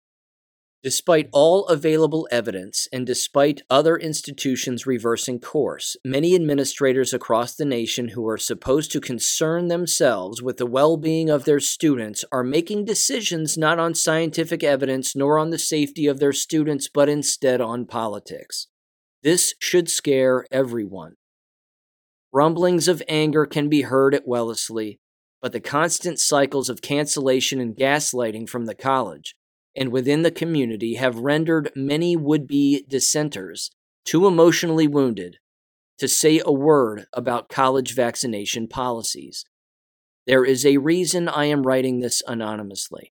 Despite 0.83 1.29
all 1.31 1.67
available 1.67 2.27
evidence 2.31 2.87
and 2.91 3.05
despite 3.05 3.61
other 3.69 3.97
institutions 3.97 4.87
reversing 4.87 5.39
course, 5.39 5.95
many 6.03 6.33
administrators 6.33 7.13
across 7.13 7.53
the 7.53 7.65
nation 7.65 8.09
who 8.09 8.27
are 8.27 8.37
supposed 8.37 8.91
to 8.93 8.99
concern 8.99 9.67
themselves 9.67 10.41
with 10.41 10.57
the 10.57 10.65
well 10.65 10.97
being 10.97 11.29
of 11.29 11.45
their 11.45 11.59
students 11.59 12.25
are 12.31 12.43
making 12.43 12.85
decisions 12.85 13.59
not 13.59 13.77
on 13.77 13.93
scientific 13.93 14.63
evidence 14.63 15.15
nor 15.15 15.37
on 15.37 15.51
the 15.51 15.59
safety 15.59 16.07
of 16.07 16.19
their 16.19 16.33
students, 16.33 16.89
but 16.91 17.07
instead 17.07 17.61
on 17.61 17.85
politics. 17.85 18.65
This 19.23 19.53
should 19.59 19.89
scare 19.89 20.45
everyone. 20.51 21.15
Rumblings 22.33 22.87
of 22.87 23.03
anger 23.07 23.45
can 23.45 23.69
be 23.69 23.81
heard 23.81 24.15
at 24.15 24.27
Wellesley, 24.27 24.99
but 25.41 25.51
the 25.51 25.59
constant 25.59 26.19
cycles 26.19 26.69
of 26.69 26.81
cancellation 26.81 27.59
and 27.59 27.75
gaslighting 27.75 28.49
from 28.49 28.65
the 28.65 28.75
college 28.75 29.35
and 29.75 29.91
within 29.91 30.23
the 30.23 30.31
community 30.31 30.95
have 30.95 31.19
rendered 31.19 31.71
many 31.75 32.15
would 32.15 32.47
be 32.47 32.85
dissenters 32.89 33.71
too 34.05 34.27
emotionally 34.27 34.87
wounded 34.87 35.37
to 35.97 36.07
say 36.07 36.41
a 36.43 36.51
word 36.51 37.05
about 37.13 37.47
college 37.47 37.93
vaccination 37.93 38.67
policies. 38.67 39.45
There 40.25 40.43
is 40.43 40.65
a 40.65 40.77
reason 40.77 41.29
I 41.29 41.45
am 41.45 41.63
writing 41.63 41.99
this 41.99 42.23
anonymously. 42.27 43.13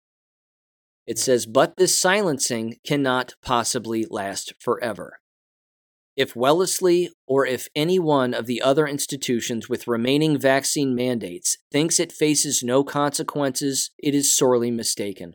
It 1.06 1.18
says, 1.18 1.47
but 1.47 1.76
this 1.76 1.98
silencing 1.98 2.76
cannot 2.86 3.35
possibly 3.43 4.06
last 4.09 4.55
forever. 4.59 5.18
If 6.16 6.36
Wellesley 6.36 7.11
or 7.27 7.45
if 7.45 7.69
any 7.74 7.99
one 7.99 8.35
of 8.35 8.47
the 8.47 8.62
other 8.62 8.86
institutions 8.86 9.69
with 9.69 9.89
remaining 9.89 10.39
vaccine 10.39 10.95
mandates 10.95 11.59
thinks 11.73 11.99
it 11.99 12.12
faces 12.12 12.62
no 12.62 12.85
consequences, 12.85 13.91
it 13.99 14.15
is 14.15 14.36
sorely 14.36 14.70
mistaken 14.70 15.35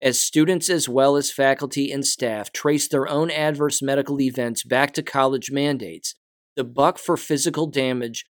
as 0.00 0.20
students 0.20 0.70
as 0.70 0.88
well 0.88 1.16
as 1.16 1.32
faculty 1.32 1.90
and 1.90 2.06
staff 2.06 2.52
trace 2.52 2.88
their 2.88 3.08
own 3.08 3.30
adverse 3.30 3.82
medical 3.82 4.20
events 4.20 4.62
back 4.62 4.92
to 4.94 5.02
college 5.02 5.50
mandates, 5.50 6.14
the 6.56 6.64
buck 6.64 6.98
for 6.98 7.16
physical 7.16 7.66
damage 7.66 8.26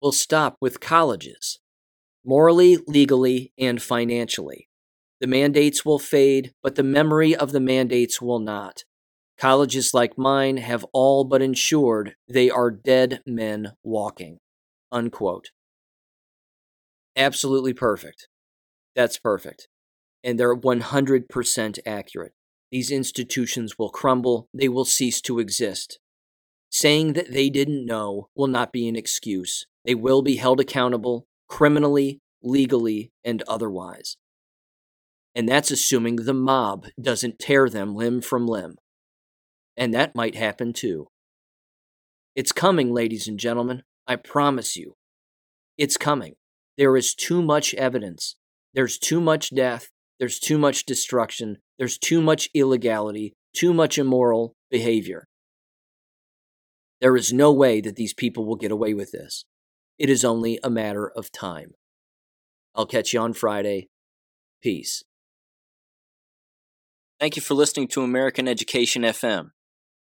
will 0.00 0.12
stop 0.12 0.56
with 0.60 0.80
colleges, 0.80 1.60
morally, 2.24 2.78
legally, 2.88 3.52
and 3.56 3.80
financially. 3.80 4.68
The 5.20 5.28
mandates 5.28 5.84
will 5.84 6.00
fade, 6.00 6.52
but 6.62 6.74
the 6.74 6.82
memory 6.82 7.36
of 7.36 7.52
the 7.52 7.60
mandates 7.60 8.20
will 8.20 8.40
not. 8.40 8.82
Colleges 9.42 9.92
like 9.92 10.16
mine 10.16 10.58
have 10.58 10.86
all 10.92 11.24
but 11.24 11.42
ensured 11.42 12.14
they 12.28 12.48
are 12.48 12.70
dead 12.70 13.20
men 13.26 13.72
walking. 13.82 14.38
Unquote. 14.92 15.50
Absolutely 17.16 17.74
perfect. 17.74 18.28
That's 18.94 19.18
perfect 19.18 19.68
and 20.24 20.38
they're 20.38 20.56
100% 20.56 21.78
accurate. 21.84 22.32
These 22.70 22.90
institutions 22.90 23.78
will 23.78 23.90
crumble, 23.90 24.48
they 24.54 24.68
will 24.68 24.84
cease 24.84 25.20
to 25.22 25.38
exist. 25.38 25.98
Saying 26.70 27.12
that 27.14 27.32
they 27.32 27.50
didn't 27.50 27.84
know 27.84 28.28
will 28.34 28.46
not 28.46 28.72
be 28.72 28.88
an 28.88 28.96
excuse. 28.96 29.66
They 29.84 29.94
will 29.94 30.22
be 30.22 30.36
held 30.36 30.58
accountable, 30.58 31.26
criminally, 31.48 32.20
legally, 32.42 33.12
and 33.24 33.42
otherwise. 33.46 34.16
And 35.34 35.48
that's 35.48 35.70
assuming 35.70 36.16
the 36.16 36.34
mob 36.34 36.86
doesn't 37.00 37.38
tear 37.38 37.68
them 37.68 37.94
limb 37.94 38.22
from 38.22 38.46
limb. 38.46 38.76
And 39.76 39.94
that 39.94 40.14
might 40.14 40.34
happen 40.34 40.72
too. 40.72 41.08
It's 42.34 42.52
coming, 42.52 42.92
ladies 42.92 43.28
and 43.28 43.38
gentlemen. 43.38 43.82
I 44.06 44.16
promise 44.16 44.76
you. 44.76 44.94
It's 45.78 45.96
coming. 45.96 46.34
There 46.78 46.96
is 46.96 47.14
too 47.14 47.42
much 47.42 47.74
evidence. 47.74 48.36
There's 48.74 48.98
too 48.98 49.20
much 49.20 49.54
death. 49.54 49.90
There's 50.18 50.38
too 50.38 50.58
much 50.58 50.84
destruction. 50.84 51.58
There's 51.78 51.98
too 51.98 52.22
much 52.22 52.48
illegality, 52.54 53.34
too 53.54 53.74
much 53.74 53.98
immoral 53.98 54.54
behavior. 54.70 55.26
There 57.00 57.16
is 57.16 57.32
no 57.32 57.52
way 57.52 57.80
that 57.80 57.96
these 57.96 58.14
people 58.14 58.46
will 58.46 58.56
get 58.56 58.70
away 58.70 58.94
with 58.94 59.12
this. 59.12 59.44
It 59.98 60.08
is 60.08 60.24
only 60.24 60.58
a 60.62 60.70
matter 60.70 61.10
of 61.10 61.32
time. 61.32 61.72
I'll 62.74 62.86
catch 62.86 63.12
you 63.12 63.20
on 63.20 63.32
Friday. 63.34 63.88
Peace. 64.62 65.02
Thank 67.20 67.36
you 67.36 67.42
for 67.42 67.54
listening 67.54 67.88
to 67.88 68.02
American 68.02 68.48
Education 68.48 69.02
FM. 69.02 69.50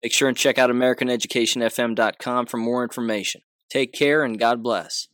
Make 0.05 0.13
sure 0.13 0.29
and 0.29 0.37
check 0.37 0.59
out 0.59 0.69
AmericanEducationFM.com 0.69 2.45
for 2.45 2.59
more 2.59 2.83
information. 2.83 3.41
Take 3.71 3.95
care 3.95 4.23
and 4.23 4.39
God 4.39 4.63
bless. 4.63 5.09